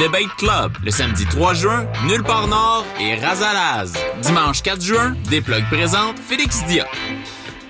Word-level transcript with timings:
Debate 0.00 0.34
Club, 0.38 0.72
le 0.82 0.90
samedi 0.90 1.24
3 1.24 1.54
juin, 1.54 1.86
Nulle 2.08 2.24
part 2.24 2.48
Nord 2.48 2.84
et 2.98 3.14
Razalaz. 3.14 3.92
Dimanche 4.22 4.60
4 4.60 4.82
juin, 4.82 5.14
des 5.30 5.40
plugs 5.40 5.64
présentes 5.70 6.18
Félix 6.18 6.64
Dia. 6.66 6.84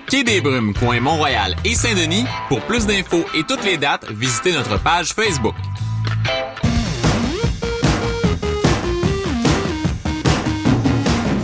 Quai 0.09 0.23
des 0.23 0.41
Brumes, 0.41 0.73
coin 0.73 0.99
Mont-Royal 1.01 1.55
et 1.63 1.75
Saint-Denis. 1.75 2.25
Pour 2.49 2.61
plus 2.61 2.87
d'infos 2.87 3.25
et 3.35 3.43
toutes 3.43 3.63
les 3.63 3.77
dates, 3.77 4.09
visitez 4.09 4.53
notre 4.53 4.81
page 4.81 5.13
Facebook. 5.13 5.53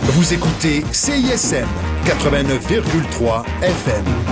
Vous 0.02 0.34
écoutez 0.34 0.82
CISM 0.90 1.68
89,3 2.06 3.44
FM. 3.62 4.31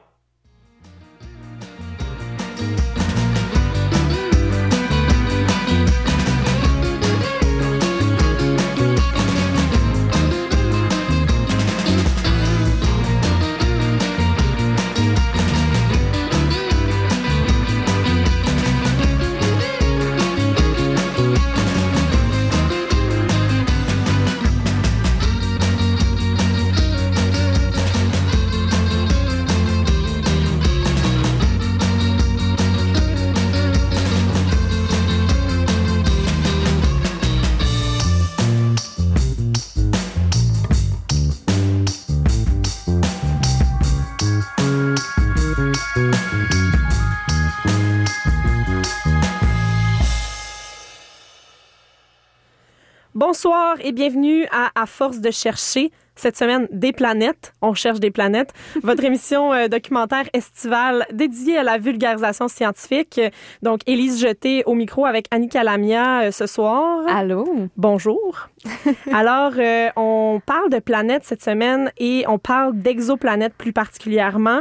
Bonsoir 53.43 53.77
et 53.83 53.91
bienvenue 53.91 54.45
à 54.51 54.69
À 54.79 54.85
force 54.85 55.19
de 55.19 55.31
chercher. 55.31 55.91
Cette 56.13 56.37
semaine, 56.37 56.67
des 56.71 56.91
planètes. 56.91 57.53
On 57.63 57.73
cherche 57.73 57.99
des 57.99 58.11
planètes. 58.11 58.53
Votre 58.83 59.03
émission 59.03 59.51
euh, 59.51 59.67
documentaire 59.67 60.29
estivale 60.33 61.07
dédiée 61.11 61.57
à 61.57 61.63
la 61.63 61.79
vulgarisation 61.79 62.47
scientifique. 62.47 63.19
Donc, 63.63 63.79
Élise 63.87 64.21
Jeté 64.21 64.61
au 64.67 64.75
micro 64.75 65.07
avec 65.07 65.25
Annie 65.31 65.49
Calamia 65.49 66.25
euh, 66.25 66.31
ce 66.31 66.45
soir. 66.45 67.03
Allô? 67.07 67.51
Bonjour. 67.77 68.49
Alors, 69.11 69.53
euh, 69.57 69.89
on 69.95 70.39
parle 70.45 70.69
de 70.69 70.77
planètes 70.77 71.23
cette 71.23 71.43
semaine 71.43 71.91
et 71.97 72.25
on 72.27 72.37
parle 72.37 72.79
d'exoplanètes 72.79 73.55
plus 73.55 73.73
particulièrement. 73.73 74.59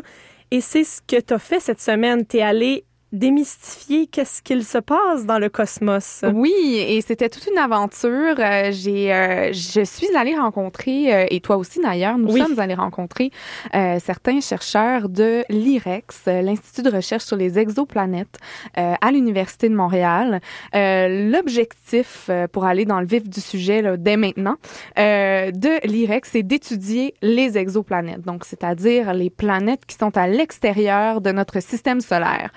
Et 0.50 0.62
c'est 0.62 0.84
ce 0.84 1.02
que 1.02 1.20
tu 1.20 1.34
as 1.34 1.38
fait 1.38 1.60
cette 1.60 1.82
semaine. 1.82 2.26
Tu 2.26 2.38
es 2.38 2.42
allé 2.42 2.86
démystifier 3.12 4.06
qu'est-ce 4.06 4.42
qu'il 4.42 4.64
se 4.64 4.78
passe 4.78 5.26
dans 5.26 5.38
le 5.38 5.48
cosmos. 5.48 6.24
Oui, 6.32 6.52
et 6.76 7.00
c'était 7.00 7.28
toute 7.28 7.46
une 7.50 7.58
aventure. 7.58 8.36
Euh, 8.38 8.70
j'ai, 8.72 9.12
euh, 9.12 9.52
je 9.52 9.84
suis 9.84 10.14
allée 10.16 10.36
rencontrer, 10.36 11.12
euh, 11.14 11.26
et 11.30 11.40
toi 11.40 11.56
aussi 11.56 11.80
d'ailleurs, 11.80 12.18
nous 12.18 12.32
Oui. 12.32 12.40
sommes 12.40 12.58
allés 12.58 12.74
rencontrer 12.74 13.30
euh, 13.74 13.98
certains 14.04 14.40
chercheurs 14.40 15.08
de 15.08 15.44
l'IREX, 15.48 16.22
l'Institut 16.26 16.82
de 16.82 16.90
recherche 16.94 17.24
sur 17.24 17.36
les 17.36 17.58
exoplanètes, 17.58 18.38
euh, 18.78 18.94
à 19.00 19.10
l'Université 19.10 19.68
de 19.68 19.74
Montréal. 19.74 20.40
Euh, 20.74 21.30
l'objectif, 21.30 22.30
pour 22.52 22.64
aller 22.64 22.84
dans 22.84 23.00
le 23.00 23.06
vif 23.06 23.28
du 23.28 23.40
sujet 23.40 23.82
là, 23.82 23.96
dès 23.96 24.16
maintenant, 24.16 24.56
euh, 24.98 25.50
de 25.50 25.86
l'IREX, 25.86 26.30
c'est 26.32 26.42
d'étudier 26.42 27.14
les 27.22 27.58
exoplanètes, 27.58 28.22
donc 28.22 28.44
c'est-à-dire 28.44 29.14
les 29.14 29.30
planètes 29.30 29.84
qui 29.86 29.96
sont 29.96 30.16
à 30.16 30.26
l'extérieur 30.28 31.20
de 31.20 31.32
notre 31.32 31.60
système 31.60 32.00
solaire. 32.00 32.50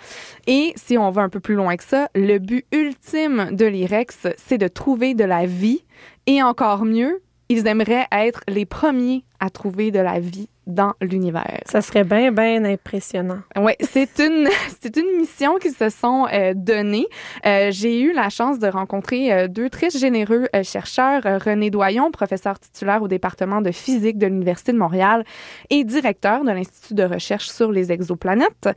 Et 0.48 0.74
si 0.76 0.98
on 0.98 1.10
va 1.10 1.22
un 1.22 1.30
peu 1.30 1.40
plus 1.40 1.56
loin 1.56 1.76
que 1.78 1.84
ça, 1.84 2.10
le 2.16 2.38
but 2.38 2.66
ultime 2.72 3.50
de 3.52 3.66
l'IREX, 3.66 4.28
c'est 4.38 4.58
de 4.58 4.68
trouver 4.68 5.14
de 5.14 5.24
la 5.24 5.46
vie. 5.46 5.84
Et 6.28 6.44
encore 6.44 6.86
mieux, 6.86 7.22
ils 7.50 7.68
aimeraient 7.68 8.08
être 8.12 8.42
les 8.48 8.66
premiers 8.66 9.24
à 9.40 9.50
trouver 9.50 9.92
de 9.92 10.00
la 10.00 10.20
vie 10.20 10.50
dans 10.66 10.94
l'univers. 11.02 11.60
Ça 11.66 11.82
serait 11.82 12.06
bien, 12.06 12.32
bien 12.32 12.64
impressionnant. 12.64 13.40
Ouais, 13.58 13.76
c'est 13.82 14.20
une 14.20 14.48
c'est 14.82 14.96
une 14.96 15.18
mission 15.18 15.58
qu'ils 15.58 15.74
se 15.74 15.90
sont 15.90 16.26
euh, 16.32 16.54
donnée. 16.56 17.06
Euh, 17.46 17.70
J'ai 17.72 18.00
eu 18.00 18.14
la 18.14 18.30
chance 18.30 18.60
de 18.60 18.68
rencontrer 18.68 19.34
euh, 19.34 19.48
deux 19.48 19.70
très 19.70 19.90
généreux 19.90 20.48
euh, 20.56 20.64
chercheurs, 20.64 21.22
René 21.24 21.70
Doyon, 21.70 22.12
professeur 22.12 22.60
titulaire 22.60 23.04
au 23.04 23.08
département 23.08 23.62
de 23.62 23.72
physique 23.72 24.18
de 24.18 24.28
l'Université 24.28 24.72
de 24.72 24.78
Montréal 24.78 25.26
et 25.70 25.84
directeur 25.84 26.44
de 26.44 26.52
l'Institut 26.52 26.94
de 26.94 27.04
recherche 27.04 27.50
sur 27.50 27.72
les 27.72 27.92
exoplanètes. 27.92 28.70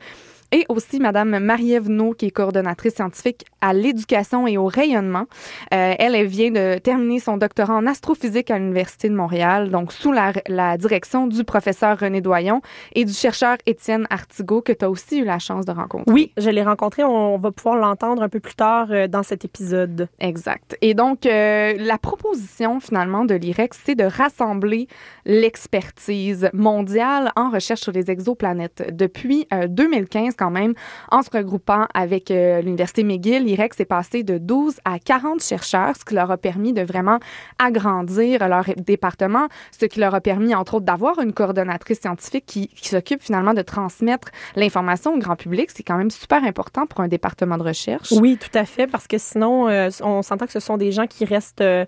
Et 0.51 0.65
aussi 0.69 0.99
Madame 0.99 1.39
Marie-Ève 1.39 1.87
qui 2.17 2.27
est 2.27 2.31
coordonnatrice 2.31 2.95
scientifique 2.95 3.45
à 3.61 3.73
l'éducation 3.73 4.47
et 4.47 4.57
au 4.57 4.65
rayonnement. 4.65 5.25
Euh, 5.73 5.93
elle, 5.97 6.15
elle 6.15 6.27
vient 6.27 6.51
de 6.51 6.77
terminer 6.77 7.19
son 7.19 7.37
doctorat 7.37 7.75
en 7.75 7.85
astrophysique 7.85 8.51
à 8.51 8.57
l'Université 8.57 9.09
de 9.09 9.15
Montréal, 9.15 9.69
donc 9.69 9.91
sous 9.91 10.11
la, 10.11 10.33
la 10.47 10.77
direction 10.77 11.27
du 11.27 11.43
professeur 11.43 11.99
René 11.99 12.21
Doyon 12.21 12.61
et 12.93 13.05
du 13.05 13.13
chercheur 13.13 13.57
Étienne 13.65 14.07
Artigot, 14.09 14.61
que 14.61 14.71
tu 14.71 14.85
as 14.85 14.89
aussi 14.89 15.19
eu 15.19 15.25
la 15.25 15.39
chance 15.39 15.65
de 15.65 15.71
rencontrer. 15.71 16.11
Oui, 16.11 16.31
je 16.37 16.49
l'ai 16.49 16.63
rencontré. 16.63 17.03
On 17.03 17.37
va 17.37 17.51
pouvoir 17.51 17.77
l'entendre 17.77 18.21
un 18.21 18.29
peu 18.29 18.39
plus 18.39 18.55
tard 18.55 18.87
euh, 18.91 19.07
dans 19.07 19.23
cet 19.23 19.45
épisode. 19.45 20.07
Exact. 20.19 20.77
Et 20.81 20.93
donc, 20.93 21.25
euh, 21.25 21.73
la 21.77 21.97
proposition 21.97 22.79
finalement 22.79 23.25
de 23.25 23.35
l'IREX, 23.35 23.79
c'est 23.85 23.95
de 23.95 24.05
rassembler 24.05 24.87
l'expertise 25.25 26.49
mondiale 26.53 27.31
en 27.35 27.49
recherche 27.49 27.81
sur 27.81 27.91
les 27.91 28.09
exoplanètes. 28.09 28.95
Depuis 28.95 29.47
euh, 29.53 29.67
2015 29.67 30.36
quand 30.37 30.51
même, 30.51 30.73
en 31.11 31.21
se 31.21 31.29
regroupant 31.29 31.87
avec 31.93 32.31
euh, 32.31 32.61
l'Université 32.61 33.03
McGill, 33.03 33.43
l'IREX 33.43 33.79
est 33.79 33.85
passé 33.85 34.23
de 34.23 34.37
12 34.37 34.79
à 34.85 34.99
40 34.99 35.41
chercheurs, 35.41 35.95
ce 35.97 36.05
qui 36.05 36.15
leur 36.15 36.31
a 36.31 36.37
permis 36.37 36.73
de 36.73 36.81
vraiment 36.81 37.19
agrandir 37.59 38.47
leur 38.47 38.65
département, 38.77 39.47
ce 39.77 39.85
qui 39.85 39.99
leur 39.99 40.15
a 40.15 40.21
permis 40.21 40.55
entre 40.55 40.75
autres 40.75 40.85
d'avoir 40.85 41.19
une 41.19 41.33
coordonnatrice 41.33 41.99
scientifique 42.01 42.45
qui, 42.45 42.69
s'occupe 42.87 43.21
finalement 43.21 43.53
de 43.53 43.61
transmettre 43.61 44.29
l'information 44.55 45.13
au 45.13 45.17
grand 45.17 45.35
public. 45.35 45.69
C'est 45.73 45.83
quand 45.83 45.97
même 45.97 46.11
super 46.11 46.43
important 46.43 46.85
pour 46.85 47.01
un 47.01 47.07
département 47.07 47.57
de 47.57 47.63
recherche. 47.63 48.11
Oui, 48.13 48.37
tout 48.37 48.55
à 48.57 48.63
fait, 48.63 48.87
parce 48.87 49.07
que 49.07 49.17
sinon, 49.17 49.67
euh, 49.67 49.89
on 50.01 50.21
s'entend 50.21 50.45
que 50.45 50.53
ce 50.53 50.59
sont 50.61 50.77
des 50.77 50.91
gens 50.91 51.07
qui 51.07 51.25
restent 51.25 51.61
euh, 51.61 51.85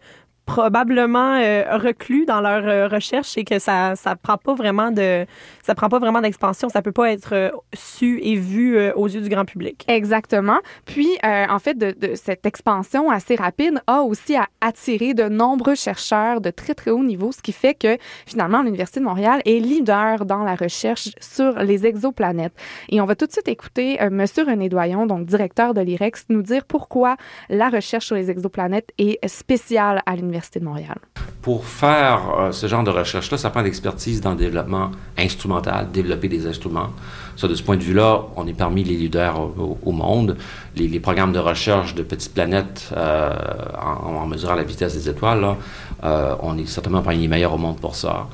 probablement 0.49 1.35
euh, 1.35 1.77
reclus 1.77 2.25
dans 2.25 2.41
leur 2.41 2.67
euh, 2.67 2.87
recherche 2.87 3.37
et 3.37 3.43
que 3.43 3.59
ça 3.59 3.95
ça 3.95 4.15
prend 4.15 4.37
pas 4.37 4.55
vraiment 4.55 4.89
de 4.89 5.27
ça 5.61 5.75
prend 5.75 5.89
pas 5.89 5.99
vraiment 5.99 6.21
d'expansion, 6.21 6.69
ça 6.69 6.81
peut 6.81 6.91
pas 6.91 7.11
être 7.11 7.33
euh, 7.33 7.51
su 7.75 8.19
et 8.23 8.35
vu 8.35 8.89
aux 8.95 9.07
yeux 9.07 9.21
du 9.21 9.29
grand 9.29 9.45
public. 9.45 9.85
Exactement. 9.87 10.57
Puis, 10.85 11.09
en 11.23 11.59
fait, 11.59 11.77
de, 11.77 11.91
de 11.91 12.15
cette 12.15 12.45
expansion 12.45 13.11
assez 13.11 13.35
rapide 13.35 13.79
a 13.85 14.01
aussi 14.01 14.35
à 14.35 14.47
attirer 14.61 15.13
de 15.13 15.29
nombreux 15.29 15.75
chercheurs 15.75 16.41
de 16.41 16.49
très, 16.49 16.73
très 16.73 16.89
haut 16.89 17.03
niveau, 17.03 17.31
ce 17.31 17.41
qui 17.41 17.51
fait 17.51 17.75
que, 17.75 17.97
finalement, 18.25 18.63
l'Université 18.63 18.99
de 18.99 19.05
Montréal 19.05 19.41
est 19.45 19.59
leader 19.59 20.25
dans 20.25 20.43
la 20.43 20.55
recherche 20.55 21.09
sur 21.19 21.59
les 21.59 21.85
exoplanètes. 21.85 22.53
Et 22.89 22.99
on 23.01 23.05
va 23.05 23.15
tout 23.15 23.27
de 23.27 23.31
suite 23.31 23.47
écouter 23.47 23.99
Monsieur 24.09 24.43
René 24.45 24.69
Doyon, 24.69 25.05
donc 25.05 25.25
directeur 25.25 25.73
de 25.73 25.81
l'IREX, 25.81 26.25
nous 26.29 26.41
dire 26.41 26.65
pourquoi 26.65 27.17
la 27.49 27.69
recherche 27.69 28.07
sur 28.07 28.15
les 28.15 28.31
exoplanètes 28.31 28.91
est 28.97 29.19
spéciale 29.27 30.01
à 30.05 30.15
l'Université 30.15 30.38
de 30.53 30.59
Montréal. 30.63 30.97
Pour 31.41 31.65
faire 31.65 32.21
euh, 32.37 32.51
ce 32.51 32.67
genre 32.67 32.83
de 32.83 32.89
recherche-là, 32.89 33.37
ça 33.37 33.49
prend 33.49 33.61
l'expertise 33.61 34.21
dans 34.21 34.31
le 34.31 34.37
développement 34.37 34.91
instrumental, 35.17 35.89
développer 35.91 36.27
des 36.27 36.47
instruments. 36.47 36.89
Ça, 37.35 37.47
de 37.47 37.55
ce 37.55 37.63
point 37.63 37.77
de 37.77 37.83
vue-là, 37.83 38.23
on 38.35 38.45
est 38.47 38.53
parmi 38.53 38.83
les 38.83 38.95
leaders 38.95 39.39
au, 39.39 39.91
monde. 39.91 40.37
Les, 40.75 40.99
programmes 40.99 41.31
de 41.31 41.39
recherche 41.39 41.95
de 41.95 42.03
petites 42.03 42.33
planètes, 42.33 42.89
euh, 42.95 43.33
en, 43.81 44.27
mesurant 44.27 44.55
la 44.55 44.63
vitesse 44.63 44.93
des 44.93 45.09
étoiles, 45.09 45.41
là, 45.41 45.57
euh, 46.03 46.35
on 46.41 46.57
est 46.57 46.65
certainement 46.65 47.01
parmi 47.01 47.19
les 47.19 47.27
meilleurs 47.27 47.53
au 47.53 47.57
monde 47.57 47.79
pour 47.79 47.95
ça. 47.95 48.27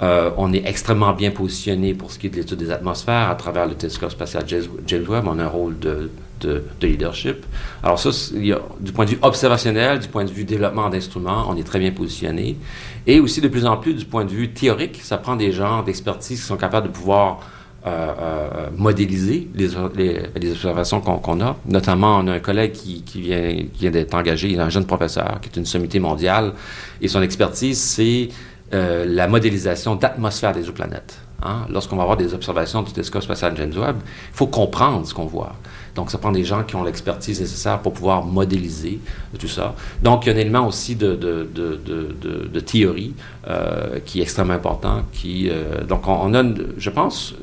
On 0.00 0.52
est 0.52 0.66
extrêmement 0.66 1.14
bien 1.14 1.30
positionné 1.30 1.94
pour 1.94 2.10
ce 2.10 2.18
qui 2.18 2.26
est 2.26 2.30
de 2.30 2.36
l'étude 2.36 2.58
des 2.58 2.70
atmosphères 2.70 3.30
à 3.30 3.34
travers 3.34 3.66
le 3.66 3.74
télescope 3.74 4.10
spatial 4.10 4.44
James 4.46 5.04
Webb. 5.08 5.24
On 5.26 5.38
a 5.38 5.44
un 5.44 5.48
rôle 5.48 5.78
de, 5.78 6.10
de, 6.40 6.64
de 6.80 6.86
leadership. 6.86 7.44
Alors 7.82 7.98
ça, 7.98 8.10
du 8.32 8.92
point 8.92 9.04
de 9.04 9.10
vue 9.10 9.18
observationnel, 9.22 9.98
du 9.98 10.08
point 10.08 10.24
de 10.24 10.30
vue 10.30 10.44
développement 10.44 10.88
d'instruments, 10.90 11.46
on 11.48 11.56
est 11.56 11.64
très 11.64 11.78
bien 11.78 11.90
positionné. 11.90 12.56
Et 13.06 13.20
aussi 13.20 13.40
de 13.40 13.48
plus 13.48 13.66
en 13.66 13.76
plus 13.76 13.94
du 13.94 14.04
point 14.04 14.24
de 14.24 14.30
vue 14.30 14.50
théorique, 14.52 15.00
ça 15.02 15.16
prend 15.16 15.36
des 15.36 15.52
gens 15.52 15.82
d'expertise 15.82 16.40
qui 16.40 16.46
sont 16.46 16.56
capables 16.56 16.88
de 16.88 16.92
pouvoir 16.92 17.40
euh, 17.86 18.14
euh, 18.20 18.68
modéliser 18.76 19.48
les, 19.54 19.76
observations 20.50 21.00
qu'on 21.00 21.40
a. 21.40 21.56
Notamment, 21.66 22.18
on 22.18 22.26
a 22.26 22.32
un 22.32 22.40
collègue 22.40 22.72
qui, 22.72 23.02
qui 23.02 23.20
vient, 23.20 23.52
qui 23.52 23.82
vient 23.82 23.92
d'être 23.92 24.12
engagé, 24.12 24.48
il 24.48 24.58
est 24.58 24.62
un 24.62 24.70
jeune 24.70 24.86
professeur, 24.86 25.38
qui 25.40 25.48
est 25.50 25.56
une 25.56 25.66
sommité 25.66 26.00
mondiale, 26.00 26.54
et 27.00 27.06
son 27.06 27.22
expertise, 27.22 27.80
c'est 27.80 28.30
euh, 28.74 29.04
la 29.06 29.28
modélisation 29.28 29.94
d'atmosphère 29.94 30.50
des 30.50 30.58
exoplanètes. 30.58 31.20
Hein? 31.40 31.66
Lorsqu'on 31.70 31.94
va 31.94 32.02
avoir 32.02 32.16
des 32.16 32.34
observations 32.34 32.82
du 32.82 32.90
télescope 32.90 33.22
spatial 33.22 33.54
James 33.56 33.72
Webb, 33.76 33.98
il 34.04 34.36
faut 34.36 34.48
comprendre 34.48 35.06
ce 35.06 35.14
qu'on 35.14 35.26
voit. 35.26 35.54
Donc, 35.96 36.10
ça 36.10 36.18
prend 36.18 36.30
des 36.30 36.44
gens 36.44 36.62
qui 36.62 36.76
ont 36.76 36.84
l'expertise 36.84 37.40
nécessaire 37.40 37.80
pour 37.80 37.94
pouvoir 37.94 38.22
modéliser 38.22 39.00
tout 39.38 39.48
ça. 39.48 39.74
Donc, 40.02 40.26
il 40.26 40.28
y 40.28 40.32
a 40.32 40.34
un 40.36 40.38
élément 40.38 40.68
aussi 40.68 40.94
de, 40.94 41.16
théorie 42.64 43.14
euh, 43.48 43.98
qui 44.04 44.20
est 44.20 44.22
extrêmement 44.22 44.54
important. 44.54 45.02
Euh, 45.24 45.84
donc, 45.84 46.06
on, 46.06 46.34
a, 46.34 46.44
je 46.76 46.90
pense, 46.90 47.34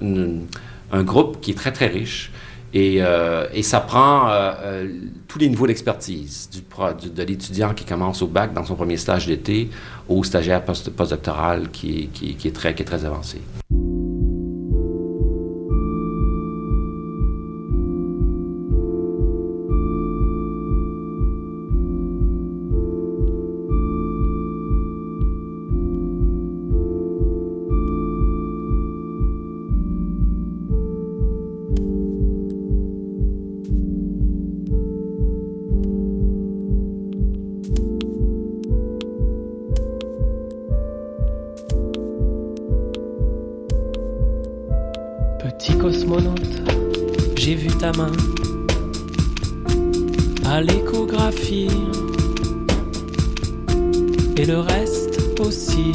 un 0.91 1.03
groupe 1.03 1.41
qui 1.41 1.51
est 1.51 1.55
très, 1.55 1.71
très 1.71 1.87
riche. 1.87 2.31
Et, 2.75 3.03
euh, 3.03 3.61
ça 3.63 3.79
prend 3.79 4.29
tous 5.27 5.39
les 5.39 5.49
niveaux 5.49 5.67
d'expertise, 5.67 6.49
de 6.51 7.23
l'étudiant 7.23 7.73
qui 7.73 7.85
commence 7.85 8.21
au 8.21 8.27
bac 8.27 8.53
dans 8.53 8.63
son 8.63 8.75
premier 8.75 8.97
stage 8.97 9.25
d'été 9.25 9.69
au 10.07 10.23
stagiaire 10.23 10.63
post, 10.63 10.91
postdoctoral 10.91 11.71
qui 11.71 12.09
est 12.45 12.85
très 12.85 13.05
avancé. 13.05 13.41
À 50.45 50.61
l'échographie 50.61 51.67
et 54.37 54.45
le 54.45 54.59
reste 54.59 55.19
aussi. 55.39 55.91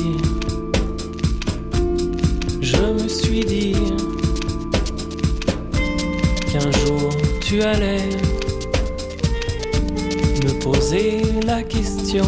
Je 2.60 2.76
me 2.76 3.08
suis 3.08 3.44
dit 3.44 3.74
qu'un 6.52 6.70
jour 6.70 7.10
tu 7.40 7.62
allais 7.62 8.08
me 10.44 10.60
poser 10.60 11.22
la 11.46 11.62
question. 11.62 12.26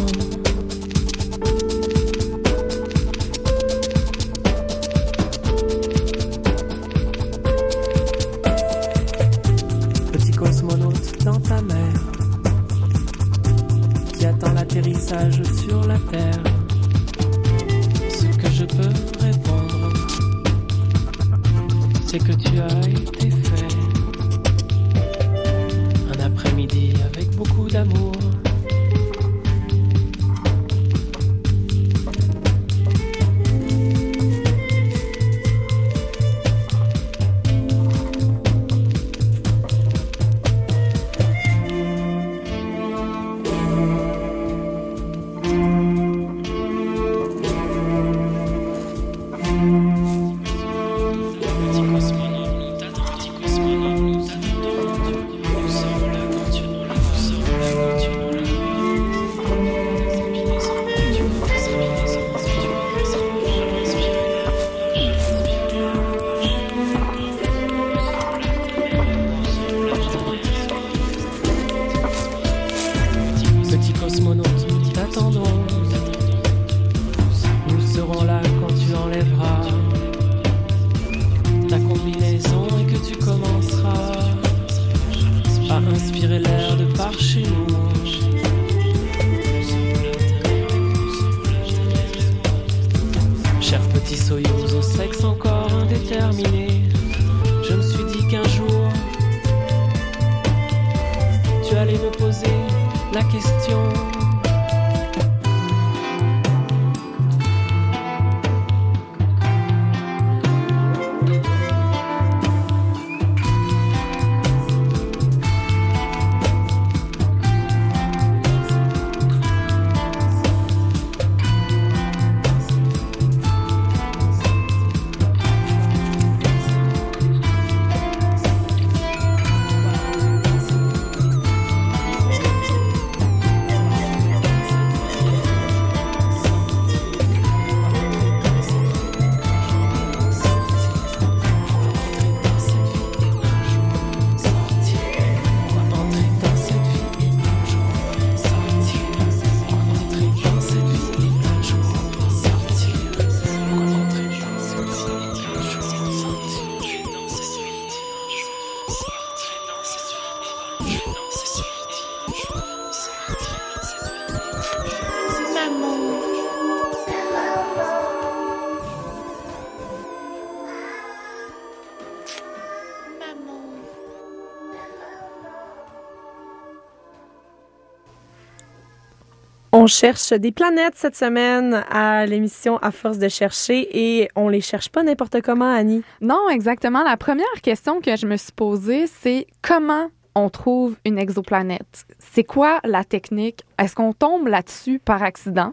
On 179.82 179.87
cherche 179.87 180.34
des 180.34 180.52
planètes 180.52 180.92
cette 180.96 181.16
semaine 181.16 181.87
à 181.90 182.26
l'émission 182.26 182.76
À 182.82 182.90
force 182.90 183.16
de 183.16 183.30
chercher 183.30 183.88
et 183.99 184.28
on 184.37 184.50
les 184.50 184.60
cherche 184.60 184.90
pas 184.90 185.02
n'importe 185.02 185.40
comment, 185.40 185.72
Annie. 185.72 186.02
Non, 186.20 186.50
exactement. 186.50 187.02
La 187.02 187.16
première 187.16 187.46
question 187.62 188.02
que 188.02 188.14
je 188.14 188.26
me 188.26 188.37
suis 188.37 188.52
posée, 188.52 189.06
c'est 189.06 189.46
comment 189.62 190.08
on 190.34 190.50
trouve 190.50 190.96
une 191.06 191.18
exoplanète? 191.18 192.04
C'est 192.18 192.44
quoi 192.44 192.80
la 192.84 193.04
technique? 193.04 193.62
Est-ce 193.78 193.94
qu'on 193.94 194.12
tombe 194.12 194.49
là-dessus 194.49 194.99
par 194.99 195.22
accident? 195.22 195.72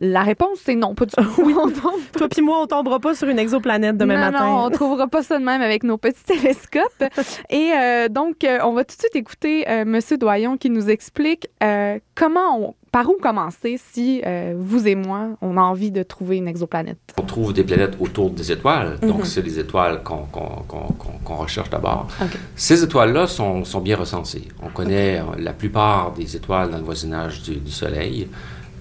La 0.00 0.22
réponse, 0.22 0.60
c'est 0.62 0.76
non, 0.76 0.94
pas 0.94 1.06
du 1.06 1.14
tout. 1.14 1.42
Oui, 1.42 1.54
on 1.58 1.70
tombe. 1.70 2.00
Toi 2.16 2.28
puis 2.28 2.42
moi, 2.42 2.60
on 2.62 2.66
tombera 2.66 3.00
pas 3.00 3.14
sur 3.14 3.28
une 3.28 3.38
exoplanète 3.38 3.96
demain 3.96 4.16
non, 4.16 4.30
matin. 4.30 4.46
Non, 4.46 4.64
on 4.66 4.70
trouvera 4.70 5.08
pas 5.08 5.22
ça 5.22 5.38
de 5.38 5.44
même 5.44 5.62
avec 5.62 5.82
nos 5.82 5.96
petits 5.96 6.22
télescopes. 6.24 7.04
Et 7.50 7.72
euh, 7.72 8.08
donc, 8.08 8.44
euh, 8.44 8.58
on 8.62 8.72
va 8.72 8.84
tout 8.84 8.94
de 8.94 9.00
suite 9.00 9.16
écouter 9.16 9.68
euh, 9.68 9.84
Monsieur 9.84 10.18
Doyon 10.18 10.56
qui 10.56 10.70
nous 10.70 10.88
explique 10.88 11.48
euh, 11.62 11.98
comment 12.14 12.58
on 12.60 12.74
par 12.90 13.08
où 13.08 13.16
commencer 13.20 13.78
si 13.92 14.22
euh, 14.26 14.54
vous 14.58 14.86
et 14.88 14.94
moi, 14.94 15.30
on 15.42 15.56
a 15.56 15.60
envie 15.60 15.90
de 15.90 16.02
trouver 16.02 16.36
une 16.38 16.48
exoplanète? 16.48 16.98
On 17.18 17.22
trouve 17.22 17.52
des 17.52 17.64
planètes 17.64 17.96
autour 18.00 18.30
des 18.30 18.50
étoiles, 18.52 18.98
Mhm. 19.02 19.08
donc 19.08 19.26
c'est 19.26 19.42
les 19.42 19.58
étoiles 19.58 20.02
qu'on 20.02 21.34
recherche 21.36 21.70
d'abord. 21.70 22.08
Ces 22.56 22.82
étoiles-là 22.84 23.26
sont, 23.26 23.64
sont 23.64 23.80
bien 23.80 23.96
recensées. 23.96 24.48
On 24.62 24.68
connaît 24.68 25.22
la 25.38 25.52
plupart 25.52 26.12
des 26.12 26.36
étoiles 26.36 26.70
dans 26.70 26.78
le 26.78 26.84
voisinage 26.84 27.42
du, 27.42 27.56
du 27.56 27.70
Soleil. 27.70 28.28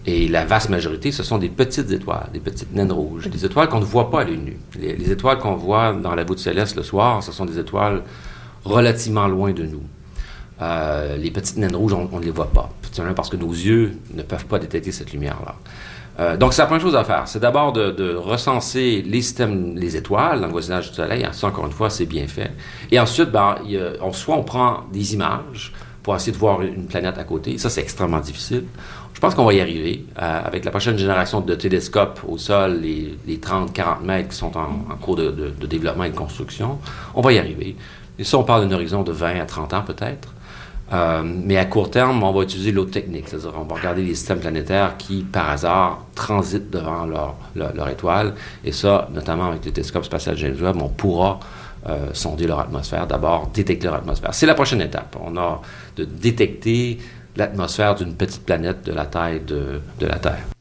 Et 0.09 0.29
la 0.29 0.45
vaste 0.45 0.69
majorité, 0.69 1.11
ce 1.11 1.21
sont 1.21 1.37
des 1.37 1.49
petites 1.49 1.91
étoiles, 1.91 2.29
des 2.31 2.39
petites 2.39 2.73
naines 2.73 2.93
rouges, 2.93 3.27
des 3.29 3.43
étoiles 3.43 3.67
qu'on 3.67 3.81
ne 3.81 3.85
voit 3.85 4.09
pas 4.09 4.21
à 4.21 4.23
l'œil 4.23 4.37
nu. 4.37 4.57
Les, 4.79 4.95
les 4.95 5.11
étoiles 5.11 5.37
qu'on 5.37 5.55
voit 5.55 5.91
dans 5.91 6.15
la 6.15 6.23
voûte 6.23 6.39
céleste 6.39 6.77
le 6.77 6.83
soir, 6.83 7.21
ce 7.21 7.33
sont 7.33 7.43
des 7.45 7.59
étoiles 7.59 8.03
relativement 8.63 9.27
loin 9.27 9.51
de 9.51 9.63
nous. 9.63 9.81
Euh, 10.61 11.17
les 11.17 11.31
petites 11.31 11.57
naines 11.57 11.75
rouges, 11.75 11.93
on 11.93 12.19
ne 12.19 12.23
les 12.23 12.31
voit 12.31 12.49
pas, 12.51 12.69
simplement 12.91 13.13
parce 13.13 13.29
que 13.29 13.37
nos 13.37 13.51
yeux 13.51 13.97
ne 14.13 14.23
peuvent 14.23 14.45
pas 14.45 14.59
détecter 14.59 14.91
cette 14.91 15.11
lumière-là. 15.13 15.55
Euh, 16.19 16.35
donc, 16.35 16.53
c'est 16.53 16.63
la 16.63 16.65
première 16.65 16.81
chose 16.81 16.95
à 16.95 17.03
faire. 17.03 17.27
C'est 17.27 17.39
d'abord 17.39 17.73
de, 17.73 18.15
recenser 18.15 19.03
les 19.05 19.21
systèmes, 19.21 19.75
les 19.75 19.95
étoiles 19.95 20.39
dans 20.41 20.47
le 20.47 20.51
voisinage 20.51 20.89
du 20.89 20.95
Soleil. 20.95 21.27
Ça, 21.31 21.47
encore 21.47 21.67
une 21.67 21.71
fois, 21.71 21.91
c'est 21.91 22.07
bien 22.07 22.27
fait. 22.27 22.51
Et 22.91 22.99
ensuite, 22.99 23.29
ben, 23.29 23.55
on, 24.01 24.11
soit 24.11 24.35
on 24.35 24.43
prend 24.43 24.85
des 24.91 25.13
images 25.13 25.73
pour 26.01 26.15
essayer 26.15 26.31
de 26.31 26.37
voir 26.37 26.61
une 26.63 26.87
planète 26.87 27.19
à 27.19 27.23
côté. 27.23 27.59
Ça, 27.59 27.69
c'est 27.69 27.81
extrêmement 27.81 28.19
difficile. 28.19 28.63
Je 29.13 29.19
pense 29.19 29.35
qu'on 29.35 29.45
va 29.45 29.53
y 29.53 29.61
arriver. 29.61 30.05
Euh, 30.19 30.41
avec 30.45 30.65
la 30.65 30.71
prochaine 30.71 30.97
génération 30.97 31.41
de 31.41 31.53
télescopes 31.53 32.21
au 32.27 32.37
sol, 32.39 32.79
les, 32.81 33.15
les 33.27 33.37
30-40 33.37 34.03
mètres 34.03 34.29
qui 34.29 34.35
sont 34.35 34.57
en, 34.57 34.95
cours 35.01 35.15
de- 35.17 35.29
de 35.31 35.67
développement 35.67 36.05
et 36.05 36.09
de 36.09 36.15
construction, 36.15 36.79
on 37.13 37.21
va 37.21 37.33
y 37.33 37.37
arriver. 37.37 37.75
Et 38.17 38.23
ça, 38.23 38.37
on 38.39 38.43
parle 38.43 38.67
d'un 38.67 38.73
horizon 38.75 39.03
de 39.03 39.11
20 39.11 39.39
à 39.39 39.45
30 39.45 39.73
ans 39.73 39.83
peut-être. 39.85 40.33
Euh, 40.93 41.21
mais 41.23 41.57
à 41.57 41.65
court 41.65 41.91
terme, 41.91 42.23
on 42.23 42.31
va 42.31 42.43
utiliser 42.43 42.71
l'autre 42.71 42.91
technique, 42.91 43.27
c'est-à-dire 43.27 43.53
on 43.59 43.63
va 43.63 43.75
regarder 43.75 44.03
les 44.03 44.15
systèmes 44.15 44.39
planétaires 44.39 44.95
qui, 44.97 45.23
par 45.23 45.49
hasard, 45.49 46.05
transitent 46.15 46.69
devant 46.69 47.05
leur, 47.05 47.35
leur, 47.55 47.89
étoile. 47.89 48.33
Et 48.63 48.71
ça, 48.71 49.09
notamment 49.13 49.47
avec 49.47 49.65
le 49.65 49.71
télescope 49.71 50.05
spatial 50.05 50.37
James 50.37 50.55
Webb, 50.59 50.81
on 50.81 50.89
pourra 50.89 51.39
euh, 51.89 52.07
sonder 52.13 52.47
leur 52.47 52.59
atmosphère, 52.59 53.05
d'abord 53.05 53.49
détecter 53.53 53.87
leur 53.87 53.95
atmosphère. 53.95 54.33
C'est 54.33 54.45
la 54.45 54.55
prochaine 54.55 54.81
étape. 54.81 55.17
On 55.21 55.35
a 55.37 55.61
de 55.97 56.05
détecter 56.05 56.99
l'atmosphère 57.35 57.95
d'une 57.95 58.15
petite 58.15 58.45
planète 58.45 58.85
de 58.85 58.93
la 58.93 59.05
taille 59.05 59.41
de, 59.41 59.81
de 59.99 60.05
la 60.05 60.19
Terre. 60.19 60.56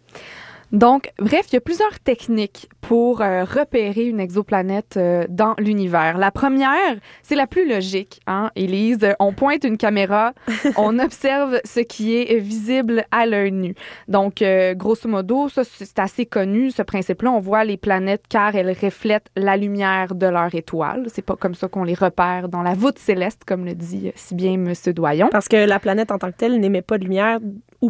Donc, 0.76 1.10
bref, 1.18 1.46
il 1.48 1.54
y 1.54 1.56
a 1.56 1.62
plusieurs 1.62 1.98
techniques 2.00 2.68
pour 2.82 3.22
euh, 3.22 3.44
repérer 3.44 4.04
une 4.04 4.20
exoplanète 4.20 4.98
euh, 4.98 5.24
dans 5.30 5.54
l'univers. 5.56 6.18
La 6.18 6.30
première, 6.30 6.96
c'est 7.22 7.34
la 7.34 7.46
plus 7.46 7.66
logique, 7.66 8.20
hein, 8.26 8.50
Élise. 8.56 9.08
On 9.18 9.32
pointe 9.32 9.64
une 9.64 9.78
caméra, 9.78 10.34
on 10.76 10.98
observe 10.98 11.60
ce 11.64 11.80
qui 11.80 12.18
est 12.18 12.38
visible 12.40 13.06
à 13.10 13.24
l'œil 13.24 13.52
nu. 13.52 13.74
Donc, 14.08 14.42
euh, 14.42 14.74
grosso 14.74 15.08
modo, 15.08 15.48
ça, 15.48 15.62
c'est 15.64 15.98
assez 15.98 16.26
connu, 16.26 16.70
ce 16.70 16.82
principe-là. 16.82 17.30
On 17.30 17.40
voit 17.40 17.64
les 17.64 17.78
planètes 17.78 18.24
car 18.28 18.54
elles 18.54 18.76
reflètent 18.78 19.30
la 19.34 19.56
lumière 19.56 20.14
de 20.14 20.26
leur 20.26 20.54
étoile. 20.54 21.06
C'est 21.06 21.24
pas 21.24 21.36
comme 21.36 21.54
ça 21.54 21.68
qu'on 21.68 21.84
les 21.84 21.94
repère 21.94 22.50
dans 22.50 22.62
la 22.62 22.74
voûte 22.74 22.98
céleste, 22.98 23.44
comme 23.46 23.64
le 23.64 23.74
dit 23.74 24.12
si 24.14 24.34
bien 24.34 24.52
M. 24.52 24.74
Doyon. 24.92 25.30
Parce 25.32 25.48
que 25.48 25.56
la 25.56 25.78
planète 25.78 26.12
en 26.12 26.18
tant 26.18 26.30
que 26.30 26.36
telle 26.36 26.60
n'émet 26.60 26.82
pas 26.82 26.98
de 26.98 27.04
lumière 27.04 27.38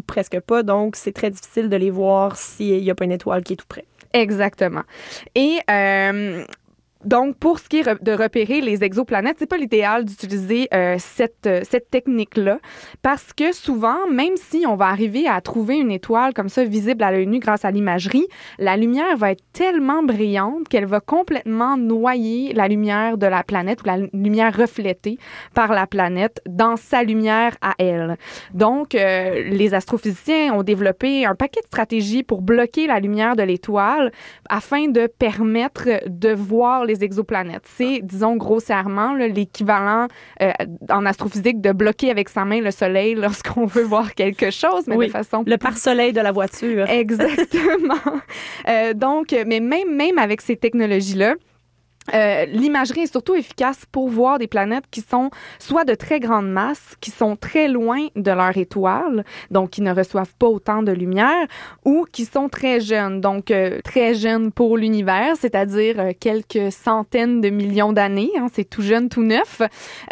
presque 0.01 0.41
pas, 0.41 0.63
donc 0.63 0.97
c'est 0.97 1.13
très 1.13 1.31
difficile 1.31 1.69
de 1.69 1.77
les 1.77 1.91
voir 1.91 2.37
s'il 2.37 2.83
n'y 2.83 2.91
a 2.91 2.95
pas 2.95 3.05
une 3.05 3.13
étoile 3.13 3.43
qui 3.43 3.55
est 3.55 3.57
tout 3.57 3.67
près. 3.69 3.85
Exactement. 4.13 4.83
Et 5.35 5.59
euh, 5.71 6.45
donc, 7.07 7.37
pour 7.37 7.61
ce 7.61 7.69
qui 7.69 7.79
est 7.79 8.03
de 8.03 8.13
repérer 8.13 8.61
les 8.61 8.83
exoplanètes, 8.83 9.37
c'est 9.39 9.49
pas 9.49 9.59
l'idéal 9.59 10.05
d'utiliser 10.05 10.67
euh, 10.75 10.97
cette, 10.99 11.47
euh, 11.47 11.61
cette 11.63 11.89
technique-là 11.89 12.59
parce 13.01 13.33
que 13.33 13.53
souvent, 13.55 14.09
même 14.11 14.37
si 14.37 14.65
on 14.67 14.75
va 14.75 14.87
arriver 14.87 15.29
à 15.29 15.41
trouver 15.41 15.77
une 15.77 15.93
étoile 15.93 16.35
comme 16.35 16.49
ça 16.49 16.65
visible 16.65 17.05
à 17.05 17.13
l'œil 17.13 17.29
nu 17.29 17.39
grâce 17.39 17.65
à 17.65 17.71
l'imagerie, 17.71 18.27
la 18.59 18.77
lumière 18.77 19.17
va 19.17 19.31
être 19.31 19.45
tellement 19.53 20.03
brillante 20.03 20.69
qu'elle 20.69 20.87
va 20.87 20.99
complètement 20.99 21.77
noyer 21.77 22.53
la 22.55 22.67
lumière 22.67 23.19
de 23.19 23.27
la 23.27 23.45
planète 23.45 23.83
ou 23.83 23.87
la 23.87 23.99
lumière 24.13 24.57
reflétée 24.57 25.19
par 25.55 25.73
la 25.73 25.87
planète 25.87 26.41
dans 26.49 26.77
sa 26.77 27.05
lumière 27.05 27.57
à 27.63 27.75
elle. 27.79 28.17
Donc, 28.53 28.97
euh, 28.97 29.45
les 29.45 29.75
astrophysiciens 29.75 30.53
ont 30.55 30.65
développé 30.65 31.25
un 31.25 31.37
paquet 31.37 31.61
de 31.61 31.67
stratégies 31.67 32.25
pour 32.25 32.43
bloquer 32.43 32.89
la 32.89 32.99
lumière 32.99 33.37
de 33.37 33.45
l'étoile 33.45 34.11
afin 34.49 34.89
de 34.89 35.07
permettre 35.07 35.89
de 36.09 36.33
voir 36.33 36.85
les 36.85 36.96
exoplanètes. 37.03 37.67
C'est, 37.77 38.01
disons 38.03 38.37
grossièrement, 38.37 39.15
l'équivalent 39.15 40.09
euh, 40.43 40.53
en 40.91 41.07
astrophysique 41.07 41.61
de 41.61 41.73
bloquer 41.73 42.11
avec 42.11 42.29
sa 42.29 42.45
main 42.45 42.61
le 42.61 42.71
soleil 42.71 43.15
lorsqu'on 43.27 43.67
veut 43.67 43.83
voir 43.83 44.15
quelque 44.15 44.51
chose, 44.51 44.85
mais 44.87 44.97
Oui, 44.97 45.07
de 45.07 45.13
façon 45.13 45.45
Le 45.47 45.57
pare-soleil 45.57 46.13
de 46.13 46.21
la 46.21 46.33
voiture. 46.33 46.89
Exactement. 46.89 47.95
Euh, 48.69 48.95
donc, 48.95 49.35
mais 49.47 49.61
même, 49.61 49.95
même 49.95 50.19
avec 50.19 50.41
ces 50.41 50.57
technologies-là, 50.57 51.35
euh, 52.15 52.45
l'imagerie 52.47 53.03
est 53.03 53.13
surtout 53.13 53.35
efficace 53.35 53.85
pour 53.91 54.09
voir 54.09 54.39
des 54.39 54.47
planètes 54.47 54.85
qui 54.91 55.01
sont 55.01 55.31
soit 55.59 55.85
de 55.85 55.95
très 55.95 56.21
grande 56.21 56.51
masse, 56.51 56.97
qui 57.01 57.11
sont 57.11 57.37
très 57.37 57.69
loin 57.69 58.07
de 58.15 58.31
leur 58.31 58.57
étoile, 58.57 59.25
donc 59.51 59.71
qui 59.71 59.83
ne 59.83 59.93
reçoivent 59.93 60.35
pas 60.39 60.47
autant 60.47 60.83
de 60.83 60.93
lumière, 60.93 61.47
ou 61.85 62.07
qui 62.11 62.25
sont 62.25 62.49
très 62.49 62.81
jeunes, 62.81 63.21
donc 63.21 63.51
euh, 63.51 63.81
très 63.83 64.15
jeunes 64.15 64.53
pour 64.53 64.77
l'univers, 64.77 65.35
c'est-à-dire 65.39 65.99
euh, 65.99 66.13
quelques 66.19 66.73
centaines 66.73 67.41
de 67.41 67.51
millions 67.51 67.93
d'années. 67.93 68.31
hein, 68.39 68.47
c'est 68.53 68.69
tout 68.69 68.83
jeune, 68.83 69.09
tout 69.09 69.23
neuf. 69.23 69.61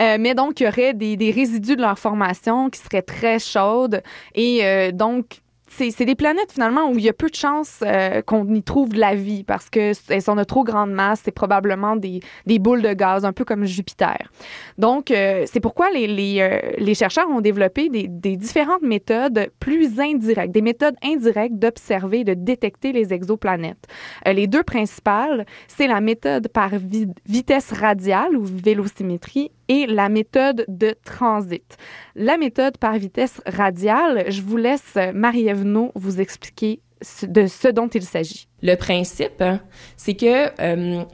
Euh, 0.00 0.16
mais 0.18 0.34
donc, 0.34 0.60
il 0.60 0.64
y 0.64 0.68
aurait 0.68 0.94
des, 0.94 1.16
des 1.16 1.30
résidus 1.30 1.76
de 1.76 1.82
leur 1.82 1.98
formation 1.98 2.70
qui 2.70 2.80
seraient 2.80 3.02
très 3.02 3.38
chaudes 3.38 4.02
et 4.34 4.64
euh, 4.64 4.92
donc 4.92 5.40
c'est 5.76 6.04
des 6.04 6.14
planètes 6.14 6.52
finalement 6.52 6.90
où 6.90 6.98
il 6.98 7.04
y 7.04 7.08
a 7.08 7.12
peu 7.12 7.28
de 7.28 7.34
chances 7.34 7.80
euh, 7.82 8.22
qu'on 8.22 8.46
y 8.54 8.62
trouve 8.62 8.90
de 8.90 8.98
la 9.00 9.14
vie 9.14 9.44
parce 9.44 9.70
que 9.70 9.92
elles 10.08 10.22
sont 10.22 10.36
de 10.36 10.44
trop 10.44 10.64
grande 10.64 10.92
masse. 10.92 11.22
C'est 11.24 11.32
probablement 11.32 11.96
des, 11.96 12.20
des 12.46 12.58
boules 12.58 12.82
de 12.82 12.92
gaz, 12.92 13.24
un 13.24 13.32
peu 13.32 13.44
comme 13.44 13.64
Jupiter. 13.64 14.18
Donc, 14.78 15.10
euh, 15.10 15.44
c'est 15.46 15.60
pourquoi 15.60 15.90
les, 15.90 16.38
euh, 16.40 16.60
les 16.78 16.94
chercheurs 16.94 17.28
ont 17.28 17.40
développé 17.40 17.88
des, 17.88 18.06
des 18.08 18.36
différentes 18.36 18.82
méthodes 18.82 19.50
plus 19.58 20.00
indirectes, 20.00 20.52
des 20.52 20.62
méthodes 20.62 20.96
indirectes 21.02 21.56
d'observer, 21.56 22.24
de 22.24 22.34
détecter 22.34 22.92
les 22.92 23.12
exoplanètes. 23.12 23.86
Les 24.26 24.46
deux 24.46 24.62
principales, 24.62 25.46
c'est 25.68 25.86
la 25.86 26.00
méthode 26.00 26.48
par 26.48 26.70
vi- 26.76 27.12
vitesse 27.26 27.72
radiale 27.72 28.36
ou 28.36 28.44
vélocimétrie 28.44 29.50
et 29.68 29.86
la 29.86 30.08
méthode 30.08 30.64
de 30.68 30.94
transit. 31.04 31.76
La 32.14 32.36
méthode 32.36 32.78
par 32.78 32.94
vitesse 32.94 33.40
radiale, 33.46 34.24
je 34.28 34.42
vous 34.42 34.56
laisse 34.56 34.94
euh, 34.96 35.12
Marie-Ève 35.14 35.64
vous 35.94 36.20
expliquer 36.20 36.80
de 37.22 37.46
ce 37.46 37.68
dont 37.68 37.88
il 37.88 38.02
s'agit. 38.02 38.48
Le 38.62 38.76
principe, 38.76 39.40
hein, 39.40 39.60
c'est 39.96 40.14
que 40.14 40.48
euh, 40.60 41.04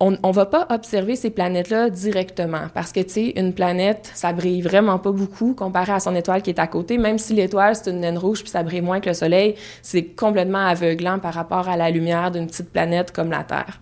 on, 0.00 0.16
on 0.22 0.30
va 0.30 0.46
pas 0.46 0.66
observer 0.70 1.16
ces 1.16 1.30
planètes-là 1.30 1.90
directement 1.90 2.68
parce 2.72 2.92
que 2.92 3.00
tu 3.00 3.10
sais 3.10 3.32
une 3.36 3.52
planète 3.52 4.10
ça 4.14 4.32
brille 4.32 4.62
vraiment 4.62 4.98
pas 4.98 5.10
beaucoup 5.10 5.54
comparé 5.54 5.92
à 5.92 6.00
son 6.00 6.14
étoile 6.14 6.42
qui 6.42 6.50
est 6.50 6.60
à 6.60 6.66
côté 6.66 6.98
même 6.98 7.18
si 7.18 7.34
l'étoile 7.34 7.74
c'est 7.74 7.90
une 7.90 8.00
naine 8.00 8.18
rouge 8.18 8.42
puis 8.42 8.50
ça 8.50 8.62
brille 8.62 8.80
moins 8.80 9.00
que 9.00 9.08
le 9.08 9.14
soleil 9.14 9.56
c'est 9.82 10.04
complètement 10.04 10.66
aveuglant 10.66 11.18
par 11.18 11.34
rapport 11.34 11.68
à 11.68 11.76
la 11.76 11.90
lumière 11.90 12.30
d'une 12.30 12.46
petite 12.46 12.70
planète 12.70 13.12
comme 13.12 13.30
la 13.30 13.42
Terre 13.42 13.80